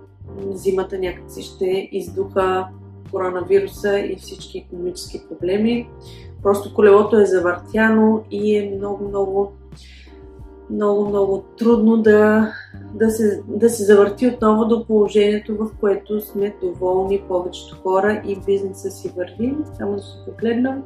зимата 0.52 0.98
някакси 0.98 1.42
ще 1.42 1.88
издуха 1.92 2.68
коронавируса 3.10 3.98
и 3.98 4.16
всички 4.16 4.58
економически 4.58 5.20
проблеми. 5.28 5.88
Просто 6.42 6.74
колелото 6.74 7.20
е 7.20 7.26
завъртяно 7.26 8.24
и 8.30 8.56
е 8.56 8.74
много, 8.76 9.52
много, 10.70 11.08
много, 11.08 11.44
трудно 11.58 11.96
да, 11.96 12.52
да, 12.94 13.10
се, 13.10 13.42
да 13.48 13.70
се 13.70 13.84
завърти 13.84 14.26
отново 14.26 14.64
до 14.64 14.86
положението, 14.86 15.56
в 15.56 15.70
което 15.80 16.20
сме 16.20 16.56
доволни 16.62 17.22
повечето 17.28 17.76
хора 17.82 18.22
и 18.26 18.40
бизнеса 18.46 18.90
си 18.90 19.12
върви. 19.16 19.56
Само 19.78 19.96
да 19.96 20.02
се 20.02 20.24
погледнам. 20.26 20.82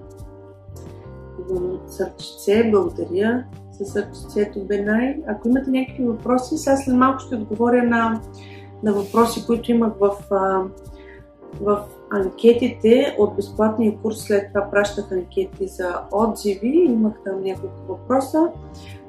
Идвам 1.40 1.80
сърчице, 1.86 2.70
благодаря 2.70 3.44
за 3.70 3.84
сърчицето 3.84 4.60
Бенай. 4.60 5.22
Ако 5.26 5.48
имате 5.48 5.70
някакви 5.70 6.04
въпроси, 6.04 6.58
сега 6.58 6.76
след 6.76 6.96
малко 6.96 7.18
ще 7.18 7.34
отговоря 7.34 7.82
на, 7.82 8.20
на 8.82 8.92
въпроси, 8.92 9.46
които 9.46 9.70
имах 9.70 9.92
в, 10.00 10.16
в 11.60 11.84
анкетите 12.10 13.16
от 13.18 13.36
безплатния 13.36 13.98
курс, 14.02 14.18
след 14.18 14.48
това 14.48 14.70
пращах 14.70 15.12
анкети 15.12 15.66
за 15.66 16.00
отзиви, 16.12 16.86
имах 16.88 17.12
там 17.24 17.42
няколко 17.42 17.76
въпроса. 17.88 18.48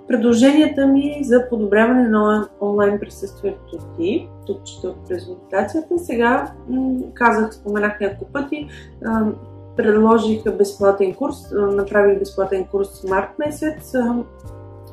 Предложенията 0.07 0.87
ми 0.87 1.19
за 1.23 1.49
подобряване 1.49 2.07
на 2.07 2.49
онлайн 2.61 2.99
присъствието 2.99 3.77
ти, 3.97 4.29
тук 4.45 4.63
чета 4.63 4.87
от 4.87 5.07
презентацията, 5.07 5.99
сега 5.99 6.51
казах, 7.13 7.53
споменах 7.53 7.99
няколко 7.99 8.33
пъти, 8.33 8.67
предложих 9.75 10.43
безплатен 10.57 11.13
курс, 11.13 11.35
направих 11.51 12.19
безплатен 12.19 12.65
курс 12.65 13.03
март 13.09 13.29
месец, 13.39 13.93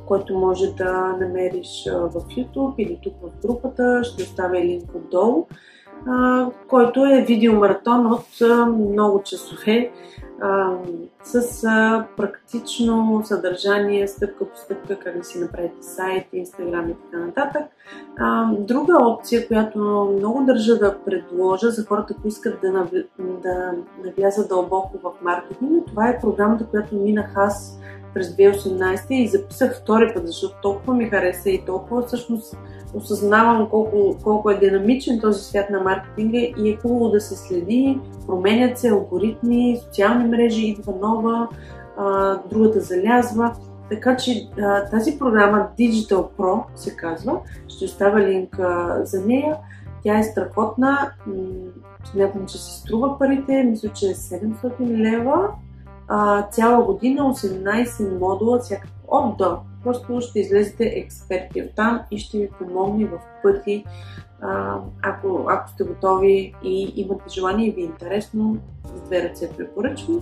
който 0.07 0.39
може 0.39 0.73
да 0.73 1.17
намериш 1.21 1.89
в 1.93 2.13
YouTube 2.13 2.75
или 2.79 3.01
тук 3.03 3.15
в 3.23 3.47
групата, 3.47 4.05
ще 4.05 4.23
оставя 4.23 4.61
линк 4.61 4.95
отдолу 4.95 5.47
който 6.69 7.05
е 7.05 7.25
видеомаратон 7.29 8.13
от 8.13 8.27
много 8.69 9.23
часове 9.23 9.91
а, 10.41 10.77
с 11.25 11.65
а, 11.65 12.07
практично 12.17 13.23
съдържание, 13.25 14.09
стъпка 14.09 14.45
по 14.45 14.57
стъпка, 14.57 14.99
как 14.99 15.19
да 15.19 15.25
си 15.25 15.39
направите 15.39 15.83
сайт, 15.83 16.27
инстаграм 16.33 16.91
и 16.91 16.95
така 16.95 17.25
нататък. 17.25 17.63
А, 18.19 18.53
друга 18.59 18.95
опция, 19.01 19.47
която 19.49 19.79
много 20.19 20.45
държа 20.45 20.79
да 20.79 20.99
предложа 21.05 21.71
за 21.71 21.85
хората, 21.85 22.15
които 22.15 22.29
искат 22.29 22.61
да, 22.61 22.73
навля... 22.73 23.03
да 23.19 23.73
навлязат 24.05 24.49
дълбоко 24.49 24.99
в 25.03 25.13
маркетинга, 25.23 25.85
това 25.87 26.09
е 26.09 26.21
програмата, 26.21 26.67
която 26.67 26.95
минах 26.95 27.33
аз 27.37 27.79
през 28.15 28.37
2018 28.37 29.11
и 29.11 29.29
записах 29.29 29.81
втори 29.81 30.13
път, 30.15 30.27
защото 30.27 30.55
толкова 30.63 30.95
ми 30.95 31.09
хареса 31.09 31.51
и 31.51 31.65
толкова 31.65 32.03
всъщност 32.03 32.57
осъзнавам 32.95 33.69
колко, 33.71 34.17
колко 34.23 34.51
е 34.51 34.59
динамичен 34.59 35.21
този 35.21 35.45
свят 35.45 35.71
на 35.71 35.81
маркетинга 35.81 36.39
и 36.39 36.71
е 36.71 36.77
хубаво 36.77 37.09
да 37.09 37.21
се 37.21 37.37
следи, 37.37 38.01
променят 38.27 38.79
се 38.79 38.89
алгоритми, 38.89 39.81
социални 39.85 40.25
мрежи, 40.25 40.67
идва 40.67 40.93
нова, 41.03 41.49
а, 41.97 42.39
другата 42.51 42.81
залязва. 42.81 43.55
Така 43.91 44.17
че 44.17 44.49
а, 44.61 44.85
тази 44.91 45.19
програма 45.19 45.69
Digital 45.79 46.29
Pro 46.39 46.63
се 46.75 46.97
казва, 46.97 47.41
ще 47.69 47.85
оставя 47.85 48.21
линк 48.21 48.59
а, 48.59 49.01
за 49.05 49.27
нея. 49.27 49.57
Тя 50.03 50.19
е 50.19 50.23
страхотна, 50.23 51.13
смятам, 52.05 52.47
че 52.47 52.59
си 52.59 52.81
струва 52.81 53.19
парите, 53.19 53.63
мисля, 53.63 53.89
че 53.89 54.07
е 54.07 54.15
700 54.15 54.81
лева. 54.81 55.49
А, 56.09 56.43
цяла 56.43 56.85
година 56.85 57.23
18 57.23 58.19
модула, 58.19 58.59
всяка 58.59 58.89
от 59.13 59.37
до. 59.37 59.57
Просто 59.85 60.21
ще 60.21 60.41
излезете 60.41 60.85
експерти 60.85 61.63
от 61.63 61.75
там 61.77 62.01
и 62.11 62.19
ще 62.19 62.39
ви 62.39 62.51
помогне 62.59 63.07
в 63.07 63.19
пъти, 63.43 63.85
ако, 65.03 65.47
ако 65.49 65.71
сте 65.71 65.85
готови 65.85 66.55
и 66.65 66.93
имате 66.97 67.25
желание 67.29 67.67
и 67.67 67.71
ви 67.71 67.81
е 67.81 67.85
интересно, 67.85 68.57
с 68.85 69.01
две 69.01 69.29
ръце 69.29 69.51
препоръчвам. 69.57 70.21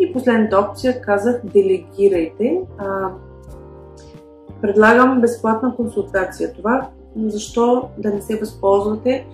И 0.00 0.12
последната 0.12 0.58
опция 0.58 1.00
казах 1.00 1.40
делегирайте. 1.44 2.60
Предлагам 4.60 5.20
безплатна 5.20 5.76
консултация. 5.76 6.52
Това 6.52 6.88
защо 7.16 7.88
да 7.98 8.14
не 8.14 8.22
се 8.22 8.38
възползвате, 8.38 9.26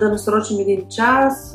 да 0.00 0.08
насрочим 0.10 0.60
един 0.60 0.88
час, 0.88 1.52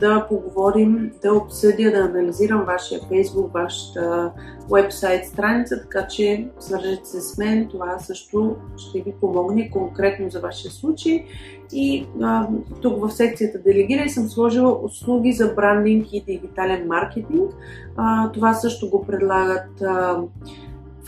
да 0.00 0.26
поговорим, 0.28 1.12
да 1.22 1.34
обсъдя, 1.34 1.90
да 1.90 1.98
анализирам 1.98 2.64
вашия 2.64 3.00
Facebook, 3.00 3.52
вашата 3.52 4.32
вебсайт 4.72 5.26
страница, 5.26 5.80
така 5.82 6.06
че 6.06 6.48
свържете 6.58 7.08
се 7.08 7.20
с 7.20 7.38
мен, 7.38 7.68
това 7.68 7.98
също 7.98 8.56
ще 8.76 9.00
ви 9.00 9.14
помогне 9.20 9.70
конкретно 9.70 10.30
за 10.30 10.40
вашия 10.40 10.70
случай. 10.70 11.24
И 11.72 12.06
а, 12.22 12.48
тук 12.82 13.00
в 13.00 13.10
секцията 13.10 13.58
Делегирай 13.58 14.08
съм 14.08 14.28
сложила 14.28 14.78
услуги 14.82 15.32
за 15.32 15.54
брандинг 15.54 16.12
и 16.12 16.24
дигитален 16.24 16.86
маркетинг. 16.86 17.50
А, 17.96 18.32
това 18.32 18.54
също 18.54 18.90
го 18.90 19.06
предлагат 19.06 19.82
а, 19.82 20.22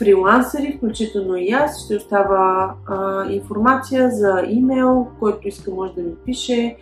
фрилансери, 0.01 0.77
включително 0.77 1.37
и 1.37 1.51
аз. 1.51 1.85
Ще 1.85 1.97
остава 1.97 2.75
а, 2.87 3.25
информация 3.33 4.11
за 4.11 4.43
имейл, 4.49 5.07
който 5.19 5.49
иска 5.49 5.71
може 5.71 5.93
да 5.95 6.03
ми 6.03 6.15
пише 6.25 6.77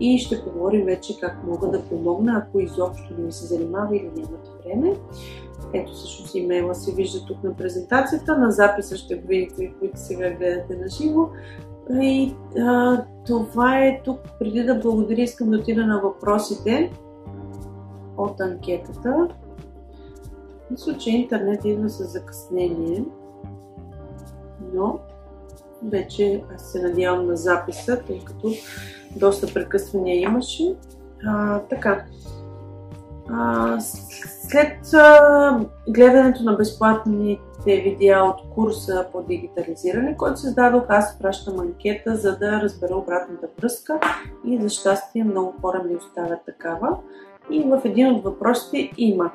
и 0.00 0.18
ще 0.18 0.44
поговорим 0.44 0.84
вече 0.84 1.20
как 1.20 1.44
мога 1.46 1.68
да 1.68 1.82
помогна, 1.82 2.44
ако 2.46 2.60
изобщо 2.60 3.14
не 3.18 3.24
ми 3.24 3.32
се 3.32 3.46
занимава 3.46 3.96
или 3.96 4.10
нямате 4.16 4.50
време. 4.64 4.96
Ето 5.72 5.92
всъщност 5.92 6.34
имейла 6.34 6.74
се 6.74 6.94
вижда 6.94 7.26
тук 7.26 7.44
на 7.44 7.56
презентацията, 7.56 8.38
на 8.38 8.50
записа 8.50 8.96
ще 8.96 9.16
го 9.16 9.28
видите, 9.28 9.72
които 9.78 10.00
сега 10.00 10.30
гледате 10.30 10.76
на 10.76 10.88
живо. 10.88 11.28
И 11.90 12.34
а, 12.58 13.04
това 13.26 13.78
е 13.84 14.00
тук. 14.04 14.18
Преди 14.38 14.64
да 14.64 14.74
благодаря, 14.74 15.22
искам 15.22 15.50
да 15.50 15.58
отида 15.58 15.86
на 15.86 16.00
въпросите 16.00 16.92
от 18.16 18.40
анкетата. 18.40 19.28
Мисля, 20.70 20.98
че 20.98 21.10
интернет 21.10 21.64
идва 21.64 21.88
с 21.88 22.04
закъснение, 22.04 23.04
но 24.74 24.98
вече 25.82 26.44
аз 26.54 26.72
се 26.72 26.82
надявам 26.82 27.26
на 27.26 27.36
записа, 27.36 28.02
тъй 28.06 28.20
като 28.24 28.52
доста 29.16 29.54
прекъсвания 29.54 30.20
имаше. 30.20 30.74
А, 31.26 31.58
така. 31.58 32.04
А, 33.30 33.76
след 34.50 34.94
а, 34.94 35.60
гледането 35.88 36.42
на 36.42 36.52
безплатните 36.52 37.40
видеа 37.66 38.24
от 38.24 38.54
курса 38.54 39.06
по 39.12 39.22
дигитализиране, 39.22 40.16
който 40.16 40.40
създадох, 40.40 40.84
аз 40.88 41.18
пращам 41.18 41.60
анкета, 41.60 42.16
за 42.16 42.38
да 42.38 42.62
разбера 42.62 42.96
обратната 42.96 43.48
връзка 43.58 44.00
и 44.46 44.62
за 44.62 44.68
щастие 44.68 45.24
много 45.24 45.54
хора 45.60 45.82
ми 45.88 45.96
оставят 45.96 46.38
такава. 46.46 46.96
И 47.50 47.62
в 47.62 47.80
един 47.84 48.14
от 48.14 48.24
въпросите 48.24 48.90
има 48.96 49.30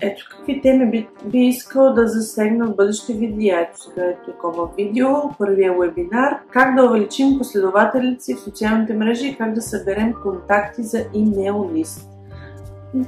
ето 0.00 0.24
какви 0.30 0.60
теми 0.60 0.90
би, 0.90 1.08
би 1.24 1.38
искал 1.38 1.94
да 1.94 2.08
засегна 2.08 2.66
в 2.66 2.76
бъдещи 2.76 3.12
видеа. 3.14 3.60
Ето 3.60 3.82
сега 3.82 4.02
е 4.06 4.16
такова 4.26 4.68
видео, 4.76 5.08
първия 5.38 5.74
вебинар. 5.78 6.38
Как 6.50 6.74
да 6.76 6.84
увеличим 6.84 7.38
последователите 7.38 8.34
в 8.34 8.40
социалните 8.40 8.94
мрежи 8.94 9.28
и 9.28 9.36
как 9.36 9.54
да 9.54 9.62
съберем 9.62 10.14
контакти 10.22 10.82
за 10.82 11.04
имейл 11.14 11.70
лист. 11.74 12.08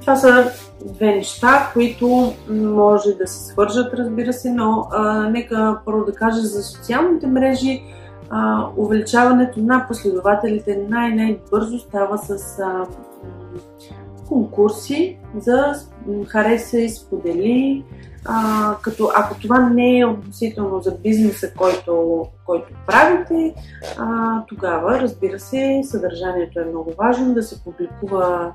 Това 0.00 0.16
са 0.16 0.50
две 0.84 1.06
неща, 1.06 1.70
които 1.72 2.32
може 2.50 3.14
да 3.14 3.26
се 3.26 3.44
свържат, 3.44 3.94
разбира 3.94 4.32
се, 4.32 4.50
но 4.52 4.86
а, 4.90 5.30
нека 5.30 5.80
първо 5.84 6.04
да 6.04 6.12
кажа 6.12 6.40
за 6.40 6.62
социалните 6.62 7.26
мрежи. 7.26 7.82
А, 8.30 8.66
увеличаването 8.76 9.60
на 9.60 9.84
последователите 9.88 10.86
най-най-бързо 10.88 11.78
става 11.78 12.18
с 12.18 12.58
а, 12.58 12.86
конкурси 14.30 15.18
за 15.38 15.74
хареса 16.28 16.80
и 16.80 16.88
сподели, 16.88 17.84
а, 18.24 18.76
като 18.82 19.10
ако 19.16 19.40
това 19.40 19.60
не 19.60 19.98
е 19.98 20.06
относително 20.06 20.80
за 20.80 20.94
бизнеса, 21.02 21.52
който, 21.56 22.26
който 22.46 22.72
правите, 22.86 23.54
а, 23.98 24.44
тогава, 24.46 25.00
разбира 25.00 25.38
се, 25.38 25.80
съдържанието 25.84 26.60
е 26.60 26.64
много 26.64 26.92
важно 26.98 27.34
да 27.34 27.42
се 27.42 27.64
публикува 27.64 28.52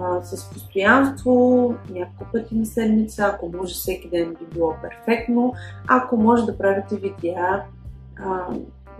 а, 0.00 0.22
с 0.22 0.50
постоянство, 0.50 1.74
няколко 1.90 2.32
пъти 2.32 2.54
на 2.54 2.66
седмица, 2.66 3.32
ако 3.34 3.50
може 3.56 3.74
всеки 3.74 4.08
ден 4.08 4.28
би 4.40 4.46
било 4.54 4.74
перфектно, 4.82 5.54
ако 5.88 6.16
може 6.16 6.46
да 6.46 6.58
правите 6.58 6.96
видеа 6.96 7.62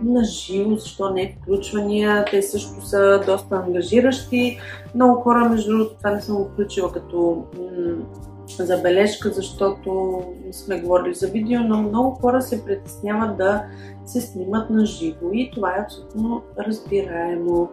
на 0.03 0.23
живо, 0.23 0.75
защо 0.75 1.09
не 1.09 1.37
включвания, 1.41 2.25
те 2.31 2.41
също 2.41 2.81
са 2.81 3.21
доста 3.25 3.55
ангажиращи. 3.55 4.59
Много 4.95 5.21
хора, 5.21 5.49
между 5.49 5.71
другото, 5.71 5.95
това 5.97 6.11
не 6.11 6.21
съм 6.21 6.35
го 6.35 6.45
включила 6.45 6.91
като 6.91 7.43
м- 7.57 8.65
забележка, 8.65 9.29
защото 9.29 10.21
сме 10.51 10.81
говорили 10.81 11.13
за 11.13 11.27
видео, 11.27 11.59
но 11.61 11.81
много 11.81 12.11
хора 12.11 12.41
се 12.41 12.65
притесняват 12.65 13.37
да 13.37 13.63
се 14.05 14.21
снимат 14.21 14.69
на 14.69 14.85
живо 14.85 15.29
и 15.33 15.51
това 15.53 15.69
е 15.69 15.81
абсолютно 15.81 16.41
разбираемо. 16.59 17.69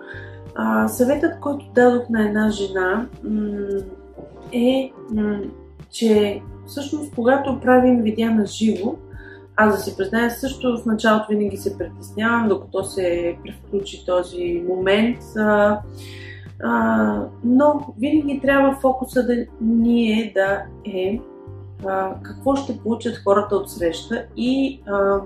А, 0.54 0.88
съветът, 0.88 1.40
който 1.40 1.66
дадох 1.74 2.08
на 2.08 2.28
една 2.28 2.50
жена 2.50 3.06
м- 3.24 3.80
е, 4.52 4.92
м- 5.10 5.40
че 5.90 6.40
всъщност 6.66 7.14
когато 7.14 7.60
правим 7.60 8.02
видеа 8.02 8.30
на 8.30 8.46
живо, 8.46 8.94
аз 9.56 9.76
да 9.76 9.82
си 9.82 9.96
призная 9.96 10.30
също 10.30 10.78
в 10.78 10.86
началото 10.86 11.26
винаги 11.28 11.56
се 11.56 11.78
притеснявам, 11.78 12.48
докато 12.48 12.84
се 12.84 13.36
превключи 13.44 14.06
този 14.06 14.64
момент. 14.68 15.18
А, 15.36 15.80
а, 16.62 17.22
но 17.44 17.94
винаги 17.98 18.40
трябва 18.40 18.76
фокуса 18.80 19.26
да 19.26 19.46
ни 19.60 20.20
е 20.20 20.32
да 20.34 20.62
е 20.84 21.20
а, 21.86 22.14
какво 22.22 22.56
ще 22.56 22.78
получат 22.78 23.16
хората 23.24 23.56
от 23.56 23.70
среща 23.70 24.24
и 24.36 24.80
а, 24.86 25.20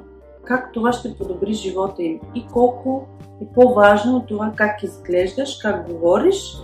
как 0.45 0.73
това 0.73 0.93
ще 0.93 1.15
подобри 1.15 1.53
живота 1.53 2.03
им 2.03 2.21
и 2.35 2.47
колко 2.53 3.07
е 3.43 3.47
по-важно 3.55 4.25
това 4.29 4.53
как 4.57 4.83
изглеждаш, 4.83 5.59
как 5.63 5.89
говориш 5.93 6.57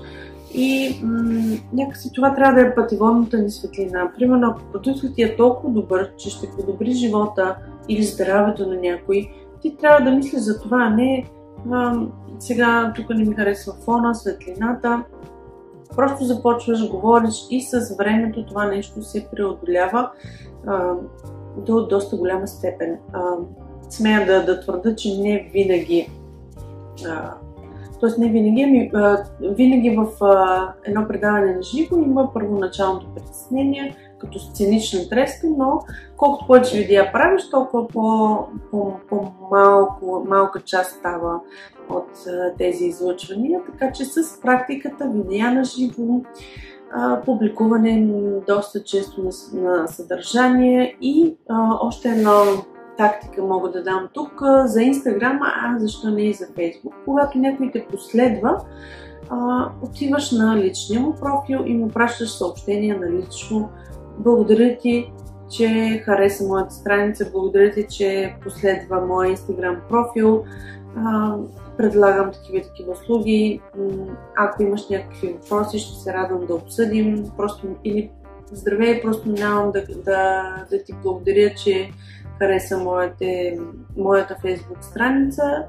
и 0.54 1.00
м- 1.02 1.56
някакси 1.72 2.12
това 2.12 2.34
трябва 2.34 2.54
да 2.54 2.68
е 2.68 2.74
пътеводната 2.74 3.38
ни 3.38 3.50
светлина. 3.50 4.12
Примерно, 4.18 4.48
ако 4.50 4.72
продуктът 4.72 5.14
ти 5.14 5.22
е 5.22 5.36
толкова 5.36 5.72
добър, 5.72 6.10
че 6.16 6.30
ще 6.30 6.50
подобри 6.50 6.92
живота 6.92 7.56
или 7.88 8.02
здравето 8.02 8.68
на 8.68 8.76
някой, 8.76 9.30
ти 9.62 9.76
трябва 9.76 10.10
да 10.10 10.16
мислиш 10.16 10.40
за 10.40 10.60
това, 10.60 10.78
а 10.80 10.90
не 10.90 11.24
а, 11.72 12.00
сега 12.38 12.92
тук 12.96 13.10
не 13.10 13.24
ми 13.24 13.34
харесва 13.34 13.72
фона, 13.84 14.14
светлината. 14.14 15.04
Просто 15.96 16.24
започваш, 16.24 16.88
говориш 16.90 17.46
и 17.50 17.60
с 17.60 17.96
времето 17.98 18.46
това 18.46 18.66
нещо 18.66 19.02
се 19.02 19.28
преодолява 19.32 20.10
а, 20.66 20.92
до 21.56 21.86
доста 21.86 22.16
голяма 22.16 22.48
степен. 22.48 22.98
А, 23.12 23.20
смея 23.90 24.26
да, 24.26 24.44
да 24.44 24.60
твърда, 24.60 24.96
че 24.96 25.18
не 25.18 25.50
винаги 25.52 26.10
а, 27.08 27.34
Тоест 28.04 28.18
не 28.18 28.28
винаги, 28.28 28.62
ами 28.62 28.90
винаги 29.40 29.90
в 29.90 30.06
едно 30.84 31.08
предаване 31.08 31.54
на 31.54 31.62
живо 31.62 31.96
има 31.96 32.30
първоначалното 32.34 33.06
притеснение, 33.14 33.96
като 34.18 34.38
сценична 34.38 35.08
треска, 35.08 35.46
но 35.58 35.80
колкото 36.16 36.46
повече 36.46 36.76
видеа 36.76 37.12
правиш, 37.12 37.50
толкова 37.50 37.88
по-малко, 37.88 39.96
по 40.00 40.24
малка 40.28 40.60
част 40.60 40.90
става 40.90 41.40
от 41.90 42.08
тези 42.58 42.84
излъчвания. 42.84 43.60
Така 43.72 43.92
че 43.92 44.04
с 44.04 44.40
практиката, 44.40 45.10
видеа 45.14 45.50
на 45.50 45.64
живо, 45.64 46.20
публикуване 47.24 48.08
доста 48.46 48.84
често 48.84 49.22
на, 49.22 49.30
на 49.62 49.86
съдържание 49.86 50.96
и 51.00 51.36
а, 51.48 51.78
още 51.80 52.08
едно 52.08 52.34
тактика 52.96 53.42
мога 53.42 53.70
да 53.70 53.82
дам 53.82 54.08
тук 54.12 54.42
за 54.64 54.82
Инстаграм, 54.82 55.40
а 55.42 55.78
защо 55.78 56.10
не 56.10 56.22
и 56.22 56.34
за 56.34 56.46
Фейсбук. 56.54 56.94
Когато 57.04 57.38
някой 57.38 57.70
те 57.70 57.86
последва, 57.90 58.60
а, 59.30 59.68
отиваш 59.82 60.32
на 60.32 60.56
личния 60.56 61.00
му 61.00 61.14
профил 61.14 61.62
и 61.66 61.76
му 61.76 61.88
пращаш 61.88 62.30
съобщения 62.30 63.00
на 63.00 63.10
лично. 63.10 63.70
Благодаря 64.18 64.78
ти, 64.78 65.12
че 65.50 66.00
хареса 66.04 66.44
моята 66.44 66.74
страница, 66.74 67.30
благодаря 67.32 67.70
ти, 67.70 67.86
че 67.90 68.36
последва 68.42 69.00
моя 69.00 69.30
Инстаграм 69.30 69.76
профил. 69.88 70.44
А, 70.96 71.36
предлагам 71.76 72.32
такива 72.32 72.64
такива 72.64 72.92
услуги. 72.92 73.60
Ако 74.36 74.62
имаш 74.62 74.88
някакви 74.88 75.32
въпроси, 75.32 75.78
ще 75.78 76.00
се 76.00 76.12
радвам 76.12 76.46
да 76.46 76.54
обсъдим. 76.54 77.24
Просто 77.36 77.66
или 77.84 78.10
здравей, 78.52 79.02
просто 79.02 79.28
нямам 79.28 79.72
да, 79.72 79.84
да, 80.04 80.42
да 80.70 80.82
ти 80.84 80.94
благодаря, 81.02 81.54
че 81.54 81.90
хареса 82.38 82.78
моите, 82.78 83.58
моята 83.96 84.36
фейсбук 84.40 84.84
страница, 84.84 85.66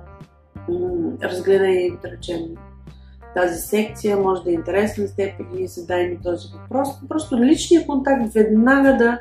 разгледай, 1.24 1.98
да 2.04 2.12
речем, 2.12 2.40
тази 3.36 3.62
секция, 3.62 4.18
може 4.18 4.44
да 4.44 4.50
е 4.50 4.54
интересна 4.54 5.08
за 5.08 5.16
теб 5.16 5.34
или 5.40 5.68
задай 5.68 6.08
ми 6.08 6.20
този 6.24 6.48
въпрос. 6.54 6.88
Просто 7.10 7.38
личният 7.38 7.88
контакт 7.88 8.34
веднага 8.34 8.98
да, 8.98 9.20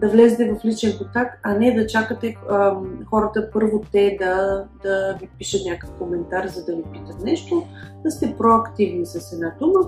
да 0.00 0.08
влезете 0.08 0.52
в 0.52 0.64
личен 0.64 0.98
контакт, 0.98 1.40
а 1.42 1.54
не 1.54 1.74
да 1.74 1.86
чакате 1.86 2.36
а, 2.50 2.76
хората 3.10 3.50
първо 3.52 3.82
те 3.92 4.16
да, 4.20 4.64
да 4.82 5.16
ви 5.20 5.28
пишат 5.38 5.60
някакъв 5.66 5.90
коментар, 5.98 6.46
за 6.46 6.64
да 6.64 6.76
ви 6.76 6.82
питат 6.92 7.24
нещо, 7.24 7.66
да 8.04 8.10
сте 8.10 8.34
проактивни 8.38 9.06
с 9.06 9.32
една 9.32 9.54
дума. 9.60 9.80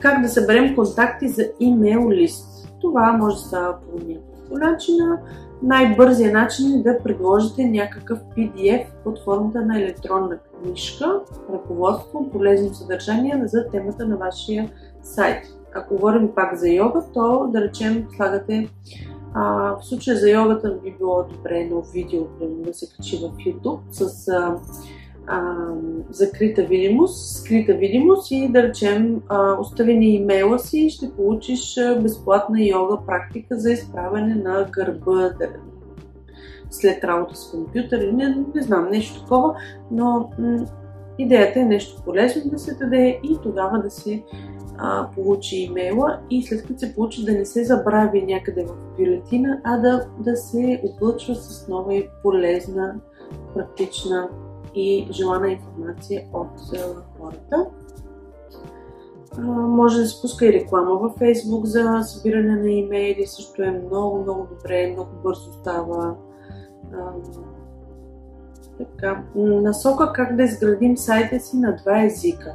Как 0.00 0.22
да 0.22 0.28
съберем 0.28 0.74
контакти 0.74 1.28
за 1.28 1.48
имейл 1.60 2.10
лист? 2.10 2.68
Това 2.80 3.12
може 3.12 3.36
да 3.36 3.42
става 3.42 3.80
по 3.80 4.06
няколко 4.06 4.58
начина 4.58 5.18
най-бързия 5.62 6.32
начин 6.32 6.74
е 6.74 6.82
да 6.82 6.98
предложите 7.02 7.64
някакъв 7.64 8.18
PDF 8.36 8.86
под 9.04 9.24
формата 9.24 9.66
на 9.66 9.78
електронна 9.78 10.38
книжка, 10.38 11.20
ръководство, 11.52 12.30
полезно 12.30 12.74
съдържание 12.74 13.42
за 13.44 13.66
темата 13.72 14.08
на 14.08 14.16
вашия 14.16 14.70
сайт. 15.02 15.44
Ако 15.74 15.94
говорим 15.94 16.28
пак 16.34 16.56
за 16.56 16.68
йога, 16.68 17.04
то 17.14 17.46
да 17.52 17.60
речем 17.60 18.06
слагате 18.16 18.68
а, 19.34 19.76
в 19.76 19.84
случая 19.84 20.16
за 20.16 20.30
йогата 20.30 20.78
би 20.84 20.94
било 20.98 21.24
добре 21.36 21.58
едно 21.58 21.82
видео, 21.94 22.22
да 22.40 22.74
се 22.74 22.86
качи 22.96 23.16
в 23.16 23.36
YouTube 23.36 23.80
с 23.90 24.28
а, 24.28 24.56
а, 25.26 25.66
закрита 26.10 26.62
видимост, 26.62 27.36
скрита 27.36 27.74
видимост 27.74 28.30
и 28.30 28.48
да 28.48 28.62
речем 28.62 29.22
а, 29.28 29.60
остави 29.60 29.94
ни 29.94 30.14
имейла 30.14 30.58
си 30.58 30.80
и 30.80 30.90
ще 30.90 31.12
получиш 31.12 31.74
безплатна 32.02 32.62
йога 32.62 32.98
практика 33.06 33.58
за 33.58 33.72
изправяне 33.72 34.34
на 34.34 34.68
гърба 34.70 35.12
да, 35.12 35.48
след 36.70 37.04
работа 37.04 37.36
с 37.36 37.50
компютър. 37.50 38.12
Не, 38.12 38.36
не 38.54 38.62
знам, 38.62 38.88
нещо 38.90 39.22
такова, 39.22 39.54
но 39.90 40.30
м- 40.38 40.66
идеята 41.18 41.60
е 41.60 41.64
нещо 41.64 42.02
полезно 42.04 42.50
да 42.50 42.58
се 42.58 42.74
даде 42.74 43.20
и 43.24 43.38
тогава 43.42 43.78
да 43.78 43.90
се 43.90 44.22
а, 44.78 45.10
получи 45.14 45.56
имейла 45.56 46.18
и 46.30 46.42
след 46.42 46.62
като 46.62 46.78
се 46.78 46.94
получи 46.94 47.24
да 47.24 47.32
не 47.32 47.44
се 47.44 47.64
забрави 47.64 48.22
някъде 48.22 48.64
в 48.64 48.96
бюлетина, 48.98 49.60
а 49.64 49.78
да, 49.78 50.06
да 50.18 50.36
се 50.36 50.82
облъчва 50.84 51.34
с 51.34 51.68
нова 51.68 51.94
и 51.94 52.08
полезна, 52.22 52.94
практична 53.54 54.28
и 54.74 55.08
желана 55.10 55.50
информация 55.50 56.26
от 56.32 56.48
хората. 57.18 57.66
Може 59.38 60.00
да 60.00 60.06
се 60.06 60.22
пуска 60.22 60.46
и 60.46 60.52
реклама 60.52 60.94
във 60.94 61.16
Facebook 61.16 61.64
за 61.64 62.02
събиране 62.02 62.56
на 62.56 62.70
имейли, 62.70 63.26
също 63.26 63.62
е 63.62 63.70
много, 63.70 64.22
много 64.22 64.46
добре, 64.54 64.92
много 64.92 65.10
бързо 65.22 65.52
става. 65.52 66.14
Така. 68.78 69.22
Насока 69.34 70.12
как 70.12 70.36
да 70.36 70.42
изградим 70.42 70.96
сайта 70.96 71.40
си 71.40 71.56
на 71.56 71.76
два 71.76 72.04
езика. 72.04 72.54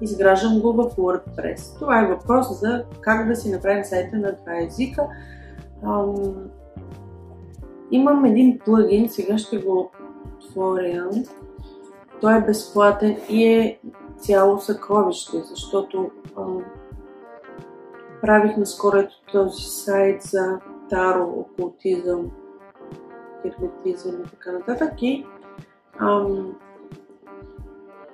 Изграждам 0.00 0.60
го 0.60 0.72
в 0.72 0.90
WordPress. 0.96 1.78
Това 1.78 2.02
е 2.02 2.08
въпрос 2.08 2.60
за 2.60 2.84
как 3.00 3.28
да 3.28 3.36
си 3.36 3.50
направим 3.50 3.84
сайта 3.84 4.16
на 4.16 4.32
два 4.32 4.62
езика. 4.62 5.06
имам 7.90 8.24
един 8.24 8.58
плагин, 8.64 9.08
сега 9.08 9.38
ще 9.38 9.58
го 9.58 9.90
отворя. 10.38 11.10
Той 12.20 12.38
е 12.38 12.40
безплатен 12.40 13.16
и 13.28 13.44
е 13.44 13.78
цяло 14.18 14.58
съкровище, 14.58 15.42
защото 15.42 16.10
а, 16.36 16.42
правих 18.20 18.56
наскоро 18.56 18.96
ето 18.96 19.14
този 19.32 19.64
сайт 19.64 20.22
за 20.22 20.60
таро, 20.90 21.24
окултизъм, 21.24 22.30
херметизъм 23.42 24.20
и 24.20 24.30
така 24.30 24.52
нататък. 24.52 25.02
И 25.02 25.26
ам, 25.98 26.56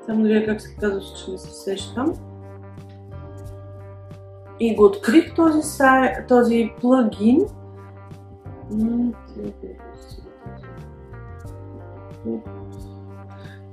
само 0.07 0.25
да 0.25 0.47
как 0.47 0.61
се 0.61 0.77
казва, 0.81 1.01
че 1.01 1.31
не 1.31 1.39
се 1.39 1.51
сещам. 1.51 2.15
И 4.61 4.77
го 4.77 4.85
открих 4.85 5.35
този, 5.35 5.63
сайт, 5.63 6.29
този 6.29 6.73
плагин. 6.81 7.47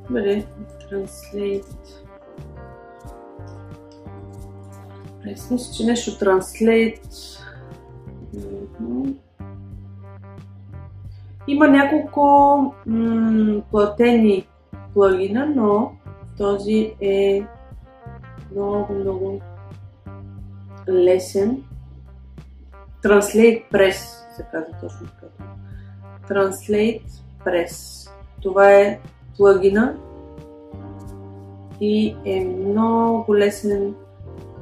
Бъде 0.09 0.45
Translate. 0.91 1.75
През 5.23 5.51
мисля, 5.51 5.73
че 5.73 5.85
нещо 5.85 6.11
Translate. 6.11 7.39
Има 11.47 11.67
няколко 11.67 12.75
платени 13.71 14.47
плагина, 14.93 15.45
но 15.55 15.91
този 16.37 16.93
е 17.01 17.47
много, 18.51 18.93
много 18.93 19.41
лесен. 20.89 21.63
Translate 23.03 23.71
Press 23.71 23.91
се 24.35 24.45
казва 24.51 24.73
точно 24.81 25.07
така. 25.07 25.43
Translate 26.33 27.07
Press. 27.45 28.09
Това 28.41 28.71
е 28.71 28.99
плагина 29.39 29.95
и 31.81 32.15
е 32.25 32.45
много 32.45 33.35
лесен. 33.35 33.95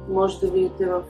Може 0.08 0.40
да 0.40 0.46
видите 0.46 0.86
в 0.86 1.02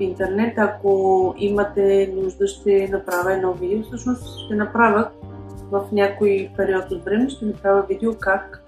интернет. 0.00 0.58
Ако 0.58 1.34
имате 1.38 2.14
нужда, 2.16 2.46
ще 2.46 2.88
направя 2.92 3.32
едно 3.32 3.52
видео. 3.52 3.82
Всъщност 3.82 4.38
ще 4.38 4.54
направя 4.54 5.08
в 5.70 5.84
някой 5.92 6.50
период 6.56 6.90
от 6.90 7.04
време, 7.04 7.28
ще 7.28 7.44
направя 7.44 7.82
видео 7.88 8.14
как, 8.20 8.64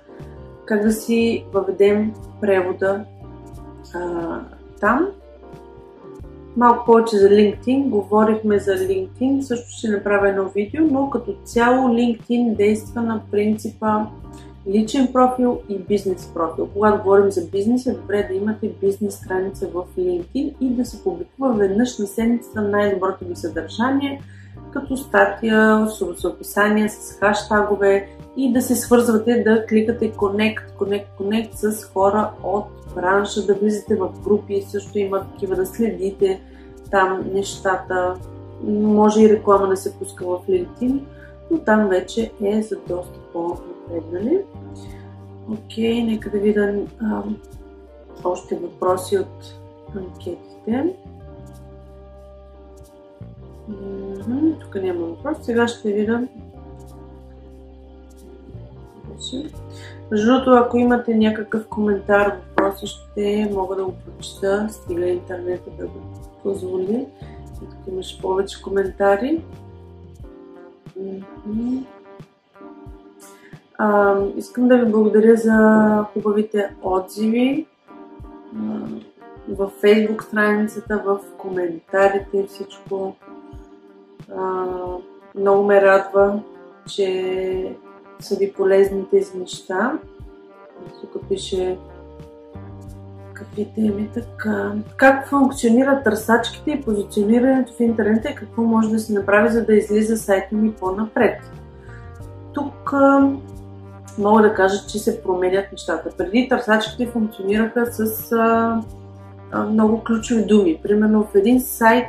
как 0.64 0.82
да 0.82 0.92
си 0.92 1.44
въведем 1.52 2.14
превода 2.40 3.04
а, 3.94 4.40
там. 4.80 5.08
Малко 6.56 6.86
повече 6.86 7.16
за 7.16 7.28
LinkedIn. 7.28 7.88
Говорихме 7.88 8.58
за 8.58 8.72
LinkedIn. 8.72 9.40
Също 9.40 9.68
ще 9.70 9.88
направя 9.88 10.28
едно 10.28 10.48
видео, 10.48 10.86
но 10.90 11.10
като 11.10 11.34
цяло 11.44 11.88
LinkedIn 11.88 12.56
действа 12.56 13.02
на 13.02 13.20
принципа 13.30 14.06
личен 14.68 15.12
профил 15.12 15.60
и 15.68 15.78
бизнес 15.78 16.30
профил. 16.34 16.68
Когато 16.72 17.02
говорим 17.02 17.30
за 17.30 17.46
бизнес, 17.46 17.86
е 17.86 17.92
добре 17.92 18.26
да 18.30 18.34
имате 18.34 18.72
бизнес 18.80 19.14
страница 19.14 19.66
в 19.74 19.84
LinkedIn 19.98 20.54
и 20.60 20.70
да 20.70 20.84
се 20.84 21.04
публикува 21.04 21.52
веднъж 21.52 21.98
на 21.98 22.06
седмицата 22.06 22.62
най-доброто 22.62 23.24
ви 23.24 23.36
съдържание, 23.36 24.20
като 24.72 24.96
статия, 24.96 25.86
с 25.88 26.24
описание, 26.24 26.88
с 26.88 27.18
хаштагове 27.20 28.08
и 28.36 28.52
да 28.52 28.62
се 28.62 28.76
свързвате, 28.76 29.42
да 29.42 29.66
кликате 29.66 30.12
Connect, 30.12 30.60
Connect, 30.78 31.06
Connect 31.20 31.50
с 31.52 31.84
хора 31.84 32.30
от 32.42 32.66
бранша, 32.94 33.46
да 33.46 33.54
влизате 33.54 33.96
в 33.96 34.08
групи, 34.24 34.64
също 34.68 34.98
има 34.98 35.20
такива 35.20 35.56
да 35.56 35.66
следите 35.66 36.40
там 36.90 37.24
нещата. 37.32 38.14
Може 38.66 39.22
и 39.22 39.28
реклама 39.28 39.68
да 39.68 39.76
се 39.76 39.98
пуска 39.98 40.24
в 40.24 40.38
LinkedIn, 40.48 41.00
но 41.54 41.60
там 41.60 41.88
вече 41.88 42.32
е 42.44 42.62
за 42.62 42.76
доста 42.88 43.18
по-напреднали. 43.32 44.40
Окей, 45.52 46.02
нека 46.02 46.30
да 46.30 46.38
видя 46.38 46.74
още 48.24 48.56
въпроси 48.56 49.18
от 49.18 49.54
анкетите. 49.96 50.94
тук 54.60 54.74
няма 54.74 55.06
въпрос. 55.06 55.36
Сега 55.42 55.68
ще 55.68 55.92
видя. 55.92 56.28
Между 60.10 60.26
другото, 60.26 60.50
ако 60.50 60.78
имате 60.78 61.14
някакъв 61.14 61.68
коментар, 61.68 62.36
въпроси, 62.48 62.86
ще 62.86 63.50
мога 63.52 63.76
да 63.76 63.84
го 63.84 63.92
прочита, 63.92 64.68
стига 64.70 65.06
интернета 65.06 65.70
да 65.78 65.86
го 65.86 66.00
позволи. 66.42 67.06
Тук 67.58 67.68
имаш 67.88 68.20
повече 68.20 68.62
коментари. 68.62 69.42
А, 73.78 74.18
искам 74.36 74.68
да 74.68 74.78
ви 74.78 74.92
благодаря 74.92 75.36
за 75.36 76.04
хубавите 76.12 76.74
отзиви 76.82 77.66
във 79.48 79.72
фейсбук 79.72 80.22
страницата, 80.22 81.02
в 81.06 81.20
коментарите, 81.38 82.46
всичко. 82.46 83.16
А, 84.36 84.66
много 85.34 85.64
ме 85.64 85.82
радва, 85.82 86.42
че 86.88 87.76
са 88.20 88.36
ви 88.36 88.52
полезни 88.52 89.08
тези 89.10 89.38
неща. 89.38 89.98
Тук 91.00 91.28
пише 91.28 91.78
какви 93.44 93.68
теми 93.74 94.10
така. 94.14 94.72
Как 94.96 95.28
функционират 95.28 96.04
търсачките 96.04 96.70
и 96.70 96.82
позиционирането 96.82 97.72
в 97.72 97.80
интернет 97.80 98.24
и 98.24 98.34
какво 98.34 98.62
може 98.62 98.90
да 98.90 98.98
се 98.98 99.12
направи, 99.12 99.48
за 99.48 99.64
да 99.64 99.74
излиза 99.74 100.16
сайта 100.16 100.54
ми 100.54 100.72
по-напред. 100.72 101.42
Тук 102.52 102.92
мога 104.18 104.42
да 104.42 104.54
кажа, 104.54 104.86
че 104.88 104.98
се 104.98 105.22
променят 105.22 105.72
нещата. 105.72 106.10
Преди 106.18 106.48
търсачките 106.48 107.06
функционираха 107.06 107.86
с 107.86 108.32
а, 108.32 108.80
а, 109.52 109.62
много 109.64 110.04
ключови 110.04 110.44
думи. 110.44 110.80
Примерно 110.82 111.24
в 111.24 111.34
един 111.34 111.60
сайт 111.60 112.06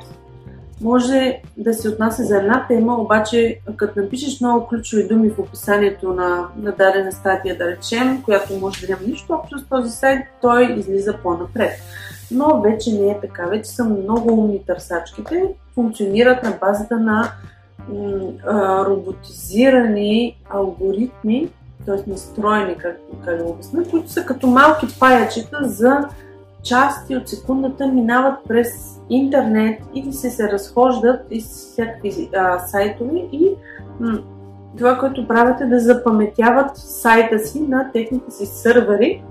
може 0.81 1.41
да 1.57 1.73
се 1.73 1.89
отнася 1.89 2.23
за 2.23 2.37
една 2.37 2.65
тема, 2.67 3.01
обаче 3.01 3.59
като 3.75 3.99
напишеш 3.99 4.41
много 4.41 4.67
ключови 4.67 5.07
думи 5.07 5.29
в 5.29 5.39
описанието 5.39 6.13
на, 6.13 6.47
на 6.57 6.71
дадена 6.71 7.11
статия, 7.11 7.57
да 7.57 7.65
речем, 7.65 8.21
която 8.23 8.53
може 8.59 8.87
да 8.87 8.93
няма 8.93 9.07
нищо 9.07 9.33
общо 9.33 9.59
с 9.59 9.63
този 9.63 9.91
сайт, 9.91 10.21
той 10.41 10.73
излиза 10.77 11.17
по-напред. 11.23 11.71
Но 12.31 12.61
вече 12.61 12.93
не 12.93 13.07
е 13.07 13.19
така. 13.21 13.45
Вече 13.45 13.69
са 13.69 13.83
много 13.83 14.33
умни 14.33 14.63
търсачките, 14.67 15.43
функционират 15.73 16.43
на 16.43 16.57
базата 16.61 16.99
на 16.99 17.31
м- 17.89 18.85
роботизирани 18.85 20.37
алгоритми, 20.49 21.49
т.е. 21.85 22.09
настроени, 22.09 22.75
как, 22.77 22.99
как 23.25 23.37
да 23.37 23.43
обясня, 23.43 23.83
които 23.91 24.11
са 24.11 24.25
като 24.25 24.47
малки 24.47 24.87
паячета 24.99 25.59
за 25.63 26.09
части 26.65 27.15
от 27.15 27.29
секундата 27.29 27.87
минават 27.87 28.39
през 28.47 28.99
интернет 29.09 29.81
и 29.93 30.13
се, 30.13 30.29
се 30.29 30.51
разхождат 30.51 31.21
из 31.31 31.45
всякакви 31.47 32.29
а, 32.35 32.59
сайтове 32.59 33.27
и 33.31 33.49
м- 33.99 34.19
това, 34.77 34.97
което 34.97 35.27
правят 35.27 35.61
е 35.61 35.65
да 35.65 35.79
запаметяват 35.79 36.77
сайта 36.77 37.39
си 37.39 37.61
на 37.61 37.91
техните 37.93 38.31
си 38.31 38.45
сървъри, 38.45 39.23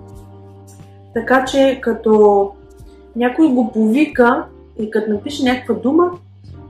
така 1.14 1.44
че 1.44 1.78
като 1.82 2.50
някой 3.16 3.48
го 3.48 3.72
повика 3.72 4.44
и 4.78 4.90
като 4.90 5.10
напише 5.10 5.44
някаква 5.44 5.74
дума, 5.74 6.10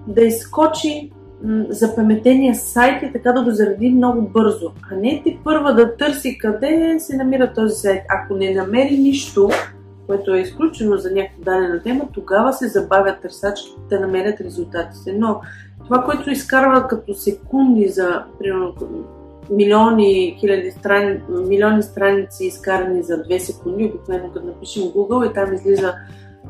да 0.06 0.24
изскочи 0.24 1.10
запаметения 1.68 2.54
сайт 2.54 3.02
и 3.02 3.12
така 3.12 3.32
да 3.32 3.44
го 3.44 3.50
заради 3.50 3.90
много 3.90 4.22
бързо. 4.22 4.72
А 4.92 4.96
не 4.96 5.22
ти 5.24 5.38
първа 5.44 5.74
да 5.74 5.96
търси 5.96 6.38
къде 6.38 6.96
се 6.98 7.16
намира 7.16 7.52
този 7.52 7.74
сайт. 7.74 8.02
Ако 8.08 8.34
не 8.34 8.54
намери 8.54 8.98
нищо, 8.98 9.50
което 10.06 10.34
е 10.34 10.40
изключено 10.40 10.96
за 10.96 11.10
някаква 11.10 11.52
дадена 11.52 11.82
тема, 11.82 12.08
тогава 12.12 12.52
се 12.52 12.68
забавят 12.68 13.20
търсачките 13.20 13.80
да 13.90 14.00
намерят 14.00 14.40
резултатите. 14.40 15.12
Но 15.18 15.40
това, 15.84 16.02
което 16.02 16.30
изкарва 16.30 16.88
като 16.88 17.14
секунди 17.14 17.88
за 17.88 18.24
примерно, 18.38 18.74
милиони, 19.50 20.36
хиляди 20.40 20.70
страни, 20.70 21.20
милиони 21.28 21.82
страници 21.82 22.46
изкарани 22.46 23.02
за 23.02 23.14
2 23.14 23.38
секунди, 23.38 23.84
обикновено 23.84 24.32
като 24.32 24.46
напишем 24.46 24.82
Google 24.82 25.30
и 25.30 25.34
там 25.34 25.54
излиза 25.54 25.94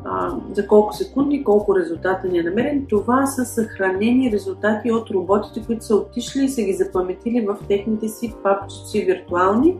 а, 0.05 0.35
за 0.53 0.67
колко 0.67 0.93
секунди, 0.93 1.43
колко 1.43 1.75
резултата 1.75 2.27
ни 2.27 2.39
е 2.39 2.43
намерен. 2.43 2.85
Това 2.89 3.25
са 3.25 3.45
съхранени 3.45 4.31
резултати 4.31 4.91
от 4.91 5.09
роботите, 5.09 5.65
които 5.65 5.85
са 5.85 5.95
отишли 5.95 6.43
и 6.43 6.49
са 6.49 6.61
ги 6.61 6.73
запаметили 6.73 7.41
в 7.41 7.57
техните 7.67 8.07
си 8.07 8.33
папчици 8.43 9.01
виртуални 9.01 9.77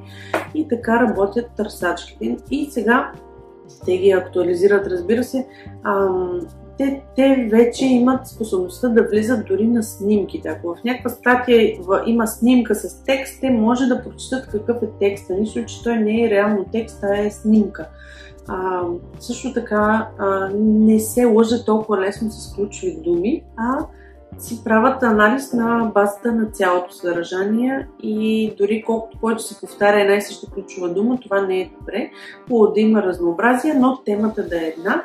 и 0.53 0.67
така 0.67 0.99
работят 0.99 1.45
търсачките. 1.57 2.37
И 2.51 2.65
сега 2.71 3.11
те 3.85 3.97
ги 3.97 4.11
актуализират, 4.11 4.87
разбира 4.87 5.23
се. 5.23 5.47
А, 5.83 6.09
те, 6.77 7.01
те 7.15 7.47
вече 7.51 7.85
имат 7.85 8.27
способността 8.27 8.89
да 8.89 9.03
влизат 9.03 9.45
дори 9.45 9.67
на 9.67 9.83
снимките. 9.83 10.49
Ако 10.49 10.75
в 10.75 10.83
някаква 10.83 11.09
статия 11.09 11.77
има 12.05 12.27
снимка 12.27 12.75
с 12.75 13.03
текст, 13.03 13.41
те 13.41 13.49
може 13.49 13.85
да 13.85 14.03
прочитат 14.03 14.47
какъв 14.47 14.83
е 14.83 14.87
текста. 14.99 15.33
Нищо, 15.33 15.65
че 15.65 15.83
той 15.83 15.97
не 15.97 16.23
е 16.23 16.29
реално 16.29 16.65
текст, 16.71 17.03
а 17.03 17.17
е 17.17 17.31
снимка. 17.31 17.87
А, 18.47 18.81
също 19.19 19.53
така 19.53 20.09
а, 20.17 20.49
не 20.55 20.99
се 20.99 21.25
лъжа 21.25 21.65
толкова 21.65 22.01
лесно 22.01 22.31
с 22.31 22.55
ключови 22.55 22.97
думи, 23.03 23.43
а 23.57 23.85
си 24.37 24.63
правят 24.63 25.03
анализ 25.03 25.53
на 25.53 25.91
базата 25.93 26.31
на 26.31 26.45
цялото 26.45 26.93
съдържание 26.93 27.87
и 28.03 28.53
дори 28.57 28.83
колкото 28.85 29.17
повече 29.19 29.45
се 29.45 29.59
повтаря 29.59 30.01
една 30.01 30.15
и 30.15 30.21
съща 30.21 30.47
ключова 30.51 30.89
дума, 30.89 31.19
това 31.19 31.41
не 31.41 31.61
е 31.61 31.71
добре. 31.79 32.11
Хубаво 32.47 32.73
да 32.73 32.79
има 32.79 33.03
разнообразие, 33.03 33.73
но 33.73 33.97
темата 34.05 34.47
да 34.47 34.57
е 34.57 34.73
една. 34.77 35.03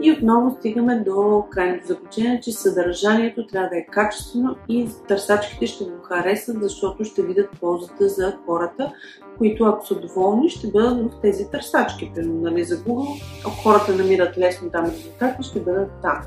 И 0.00 0.12
отново 0.12 0.56
стигаме 0.58 0.96
до 1.06 1.44
крайното 1.50 1.86
заключение, 1.86 2.40
че 2.40 2.52
съдържанието 2.52 3.46
трябва 3.46 3.68
да 3.68 3.76
е 3.76 3.86
качествено 3.86 4.56
и 4.68 4.88
търсачките 5.08 5.66
ще 5.66 5.84
го 5.84 6.02
харесат, 6.02 6.62
защото 6.62 7.04
ще 7.04 7.22
видят 7.22 7.48
ползата 7.60 8.08
за 8.08 8.36
хората, 8.46 8.92
които 9.38 9.64
ако 9.64 9.86
са 9.86 10.00
доволни, 10.00 10.50
ще 10.50 10.66
бъдат 10.70 11.12
в 11.12 11.20
тези 11.22 11.50
търсачки. 11.50 12.12
Примерно, 12.14 12.40
нали, 12.40 12.64
за 12.64 12.76
Google, 12.76 13.22
ако 13.46 13.56
хората 13.56 13.94
намират 13.94 14.38
лесно 14.38 14.70
там 14.70 14.84
резултати, 14.84 15.42
ще 15.42 15.60
бъдат 15.60 15.90
там. 16.02 16.18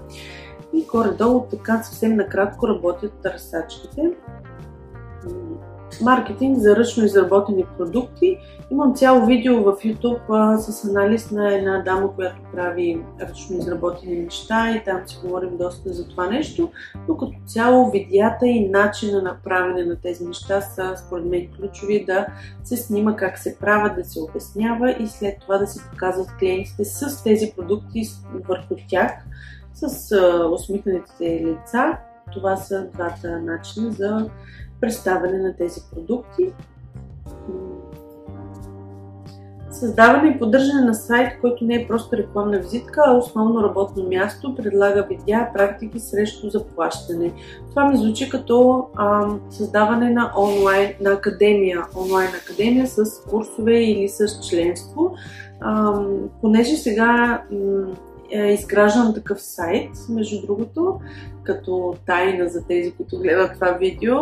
И 0.74 0.86
горе-долу 0.86 1.46
така 1.52 1.84
съвсем 1.84 2.16
накратко 2.16 2.68
работят 2.68 3.14
търсачките. 3.24 4.12
Маркетинг 6.02 6.58
за 6.58 6.76
ръчно 6.76 7.06
изработени 7.06 7.66
продукти. 7.78 8.38
Имам 8.72 8.96
цяло 8.96 9.26
видео 9.26 9.64
в 9.64 9.76
YouTube 9.76 10.58
с 10.58 10.86
анализ 10.86 11.32
на 11.32 11.54
една 11.54 11.82
дама, 11.86 12.16
която 12.16 12.38
прави 12.54 13.02
ръчно 13.22 13.58
изработени 13.58 14.20
неща 14.20 14.72
и 14.72 14.84
там 14.84 15.02
си 15.06 15.20
говорим 15.24 15.58
доста 15.58 15.94
за 15.94 16.08
това 16.08 16.28
нещо, 16.28 16.72
но 17.08 17.18
като 17.18 17.34
цяло 17.46 17.92
видеята 17.92 18.48
и 18.48 18.70
начина 18.70 19.22
на 19.22 19.38
правене 19.44 19.86
на 19.86 19.96
тези 19.96 20.26
неща 20.26 20.62
са 20.62 20.94
според 20.98 21.26
мен 21.26 21.48
ключови 21.58 22.06
да 22.06 22.26
се 22.64 22.78
снима 22.78 23.16
как 23.16 23.38
се 23.38 23.58
правят, 23.60 23.96
да 23.96 24.04
се 24.04 24.20
обяснява 24.20 24.92
и 24.92 25.08
след 25.08 25.40
това 25.40 25.58
да 25.58 25.68
се 25.68 25.90
показват 25.92 26.28
клиентите 26.40 26.86
с 26.86 27.24
тези 27.24 27.54
продукти 27.58 28.04
върху 28.48 28.76
тях, 28.90 29.12
с 29.86 30.12
а, 30.12 30.50
усмихнатите 30.52 31.46
лица. 31.46 31.98
Това 32.34 32.58
са 32.58 32.88
двата 32.94 33.42
начина 33.42 33.92
за 33.92 34.30
представяне 34.82 35.38
на 35.38 35.56
тези 35.56 35.82
продукти. 35.94 36.54
Създаване 39.72 40.30
и 40.30 40.40
поддържане 40.40 40.82
на 40.82 40.94
сайт, 40.94 41.42
който 41.42 41.66
не 41.66 41.76
е 41.76 41.88
просто 41.88 42.18
рекламна 42.18 42.60
визитка, 42.60 43.04
а 43.08 43.18
основно 43.18 43.64
работно 43.64 44.08
място, 44.08 44.56
предлага 44.56 45.04
видеа, 45.04 45.50
практики 45.54 46.00
срещу 46.00 46.50
заплащане. 46.50 47.34
Това 47.70 47.90
ми 47.90 47.98
звучи 47.98 48.30
като 48.30 48.88
а, 48.96 49.28
създаване 49.50 50.10
на 50.10 50.32
онлайн, 50.38 50.94
на 51.02 51.12
академия, 51.12 51.86
онлайн 51.96 52.30
академия 52.44 52.88
с 52.88 53.22
курсове 53.30 53.80
или 53.80 54.10
с 54.10 54.40
членство. 54.50 55.16
А, 55.60 56.02
понеже 56.42 56.76
сега 56.76 57.42
м- 57.52 57.96
е 58.32 58.48
изграждан 58.48 59.14
такъв 59.14 59.42
сайт, 59.42 59.92
между 60.10 60.48
другото, 60.48 61.00
като 61.44 61.96
тайна 62.06 62.50
за 62.50 62.66
тези, 62.66 62.92
които 62.92 63.20
гледат 63.20 63.54
това 63.54 63.72
видео. 63.72 64.16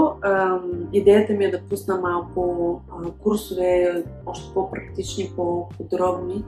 идеята 0.93 1.33
ми 1.33 1.45
е 1.45 1.51
да 1.51 1.61
пусна 1.69 1.97
малко 1.97 2.81
курсове, 3.23 4.03
още 4.25 4.53
по-практични, 4.53 5.31
по-подробни 5.35 6.43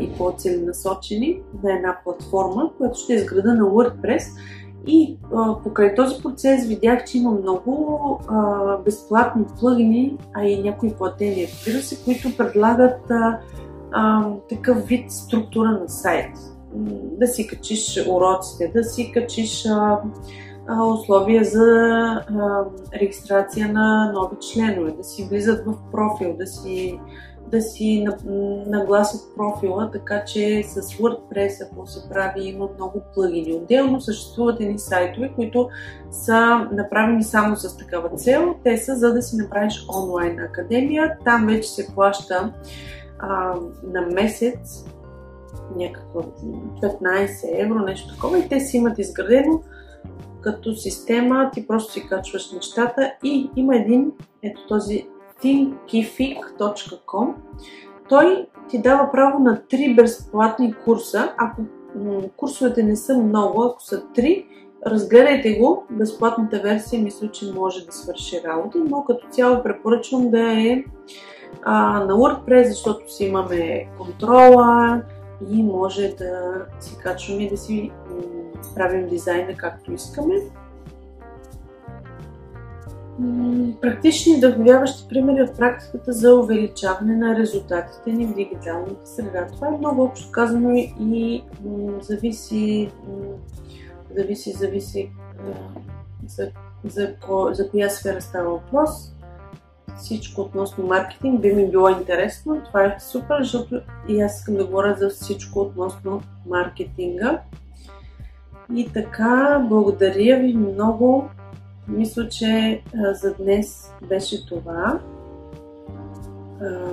и 0.00 0.10
по-целенасочени 0.18 1.40
на 1.62 1.72
една 1.76 1.98
платформа, 2.04 2.70
която 2.78 2.98
ще 2.98 3.14
изграда 3.14 3.54
на 3.54 3.64
WordPress. 3.64 4.22
И 4.86 5.18
а, 5.34 5.62
покрай 5.62 5.94
този 5.94 6.22
процес 6.22 6.66
видях, 6.66 7.04
че 7.04 7.18
има 7.18 7.30
много 7.30 8.20
а, 8.28 8.76
безплатни 8.76 9.44
плагини, 9.60 10.16
а 10.34 10.44
и 10.44 10.62
някои 10.62 10.94
платени, 10.94 11.46
разбира 11.46 11.82
се, 11.82 12.04
които 12.04 12.36
предлагат 12.36 13.10
а, 13.10 13.38
такъв 14.48 14.86
вид 14.86 15.10
структура 15.10 15.70
на 15.70 15.88
сайт 15.88 16.30
да 17.18 17.26
си 17.26 17.46
качиш 17.46 18.06
уроците, 18.08 18.72
да 18.74 18.84
си 18.84 19.12
качиш 19.12 19.66
а, 19.66 19.98
а, 20.68 20.84
условия 20.84 21.44
за 21.44 21.64
а, 21.64 22.64
регистрация 23.00 23.72
на 23.72 24.12
нови 24.12 24.36
членове, 24.52 24.92
да 24.92 25.04
си 25.04 25.28
влизат 25.30 25.66
в 25.66 25.74
профил, 25.92 26.36
да 26.36 26.46
си, 26.46 27.00
да 27.50 27.62
си 27.62 28.06
нагласят 28.66 29.20
профила, 29.36 29.90
така 29.90 30.24
че 30.24 30.62
с 30.62 30.82
WordPress, 30.82 31.66
ако 31.66 31.86
се 31.86 32.08
прави, 32.08 32.48
има 32.48 32.68
много 32.78 33.02
плагини. 33.14 33.54
Отделно 33.54 34.00
съществуват 34.00 34.60
едни 34.60 34.78
сайтове, 34.78 35.32
които 35.36 35.68
са 36.10 36.68
направени 36.72 37.24
само 37.24 37.56
с 37.56 37.76
такава 37.76 38.08
цел. 38.08 38.54
Те 38.64 38.76
са 38.76 38.96
за 38.96 39.14
да 39.14 39.22
си 39.22 39.36
направиш 39.36 39.86
онлайн 39.96 40.40
академия. 40.40 41.16
Там 41.24 41.46
вече 41.46 41.68
се 41.68 41.94
плаща 41.94 42.52
а, 43.18 43.54
на 43.92 44.00
месец 44.00 44.84
някаква 45.76 46.22
15 46.82 47.64
евро, 47.64 47.78
нещо 47.78 48.14
такова 48.14 48.38
и 48.38 48.48
те 48.48 48.60
си 48.60 48.76
имат 48.76 48.98
изградено 48.98 49.60
като 50.40 50.74
система, 50.74 51.50
ти 51.52 51.66
просто 51.66 51.92
си 51.92 52.06
качваш 52.08 52.52
нещата 52.52 53.12
и 53.22 53.50
има 53.56 53.76
един, 53.76 54.12
ето 54.42 54.66
този 54.66 55.06
thinkific.com 55.42 57.34
той 58.08 58.46
ти 58.68 58.82
дава 58.82 59.12
право 59.12 59.38
на 59.38 59.62
3 59.70 59.96
безплатни 59.96 60.74
курса. 60.84 61.34
Ако 61.38 61.62
курсовете 62.36 62.82
не 62.82 62.96
са 62.96 63.18
много, 63.18 63.62
ако 63.62 63.82
са 63.82 64.02
3, 64.02 64.46
разгледайте 64.86 65.52
го. 65.52 65.84
Безплатната 65.90 66.60
версия 66.60 67.02
мисля, 67.02 67.30
че 67.30 67.52
може 67.52 67.86
да 67.86 67.92
свърши 67.92 68.42
работа, 68.44 68.78
но 68.78 69.04
като 69.04 69.26
цяло 69.30 69.62
препоръчвам 69.62 70.30
да 70.30 70.52
е 70.52 70.84
а, 71.62 72.04
на 72.04 72.14
WordPress, 72.14 72.68
защото 72.68 73.14
си 73.14 73.24
имаме 73.24 73.88
контрола, 73.98 75.02
и 75.50 75.62
може 75.62 76.08
да 76.08 76.64
си 76.80 76.96
качваме 77.02 77.42
и 77.42 77.50
да 77.50 77.56
си 77.56 77.90
правим 78.74 79.08
дизайна 79.08 79.56
както 79.56 79.92
искаме. 79.92 80.34
Практични 83.80 84.36
вдъхновяващи 84.36 85.08
примери 85.08 85.42
от 85.42 85.56
практиката 85.56 86.12
за 86.12 86.34
увеличаване 86.34 87.16
на 87.16 87.36
резултатите 87.36 88.12
ни 88.12 88.26
в 88.26 88.34
дигиталната 88.34 89.06
среда. 89.06 89.46
Това 89.52 89.68
е 89.68 89.78
много 89.78 90.02
общо 90.02 90.30
казано 90.30 90.74
и 91.00 91.44
зависи 92.00 92.90
зависи, 94.16 94.52
зависи 94.52 95.10
за, 96.26 96.50
за, 96.84 97.14
за 97.50 97.70
коя 97.70 97.88
сфера 97.88 98.20
става 98.20 98.50
въпрос. 98.50 99.13
Всичко 99.96 100.40
относно 100.40 100.86
маркетинг 100.86 101.40
би 101.40 101.52
ми 101.52 101.70
било 101.70 101.88
интересно. 101.88 102.62
Това 102.64 102.84
е 102.84 102.96
супер, 103.00 103.36
защото 103.40 103.80
и 104.08 104.20
аз 104.20 104.38
искам 104.38 104.54
да 104.54 104.66
говоря 104.66 104.96
за 104.98 105.08
всичко 105.08 105.60
относно 105.60 106.22
маркетинга. 106.46 107.40
И 108.74 108.92
така, 108.92 109.64
благодаря 109.68 110.38
ви 110.38 110.54
много. 110.54 111.28
Мисля, 111.88 112.28
че 112.28 112.82
за 113.12 113.34
днес 113.34 113.92
беше 114.08 114.46
това. 114.46 115.00
А, 116.60 116.90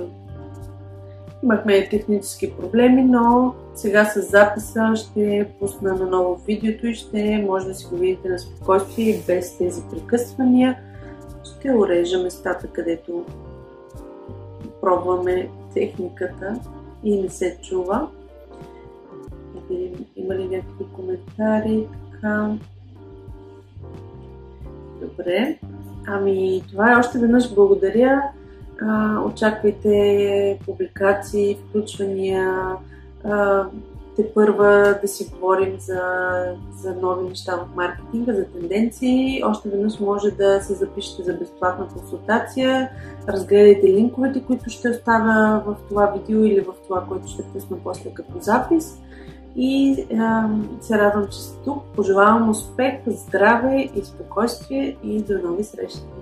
имахме 1.42 1.88
технически 1.88 2.52
проблеми, 2.52 3.02
но 3.04 3.54
сега 3.74 4.04
с 4.04 4.22
записа 4.22 4.92
ще 4.96 5.48
пусна 5.60 5.94
на 5.94 6.06
ново 6.06 6.36
видеото 6.46 6.86
и 6.86 6.94
ще 6.94 7.44
може 7.48 7.66
да 7.66 7.74
си 7.74 7.86
го 7.90 7.96
видите 7.96 8.28
на 8.28 8.38
спокойствие 8.38 9.22
без 9.26 9.58
тези 9.58 9.82
прекъсвания. 9.90 10.78
Ще 11.44 11.74
урежа 11.74 12.18
местата, 12.18 12.66
където 12.66 13.24
пробваме 14.80 15.50
техниката 15.74 16.60
и 17.04 17.22
не 17.22 17.28
се 17.28 17.58
чува. 17.62 18.08
Има 20.16 20.34
ли 20.34 20.48
някакви 20.48 20.84
коментари. 20.92 21.86
Така. 22.12 22.50
Добре. 25.00 25.58
Ами 26.06 26.62
това 26.70 26.92
е 26.92 26.96
още 26.96 27.18
веднъж 27.18 27.54
благодаря. 27.54 28.22
А, 28.82 29.20
очаквайте 29.20 30.58
публикации, 30.66 31.58
включвания, 31.68 32.76
а, 33.24 33.66
те 34.16 34.32
първа 34.34 34.98
да 35.02 35.08
си 35.08 35.30
говорим 35.32 35.76
за, 35.78 36.00
за 36.76 36.94
нови 36.94 37.28
неща 37.28 37.56
в 37.56 37.76
маркетинга, 37.76 38.32
за 38.32 38.44
тенденции. 38.44 39.42
Още 39.44 39.68
веднъж 39.68 40.00
може 40.00 40.30
да 40.30 40.60
се 40.60 40.74
запишете 40.74 41.22
за 41.22 41.32
безплатна 41.32 41.88
консултация. 41.88 42.90
Разгледайте 43.28 43.92
линковете, 43.92 44.42
които 44.42 44.70
ще 44.70 44.90
оставя 44.90 45.62
в 45.66 45.76
това 45.88 46.06
видео 46.06 46.44
или 46.44 46.60
в 46.60 46.72
това, 46.88 47.04
което 47.08 47.28
ще 47.28 47.42
пусна 47.42 47.76
после 47.84 48.14
като 48.14 48.40
запис. 48.40 48.98
И 49.56 50.06
а, 50.18 50.48
се 50.80 50.98
радвам, 50.98 51.26
че 51.30 51.42
сте 51.42 51.64
тук. 51.64 51.82
Пожелавам 51.96 52.50
успех, 52.50 52.94
здраве 53.06 53.90
и 53.94 54.04
спокойствие 54.04 54.96
и 55.02 55.22
до 55.22 55.38
нови 55.38 55.64
срещи! 55.64 56.21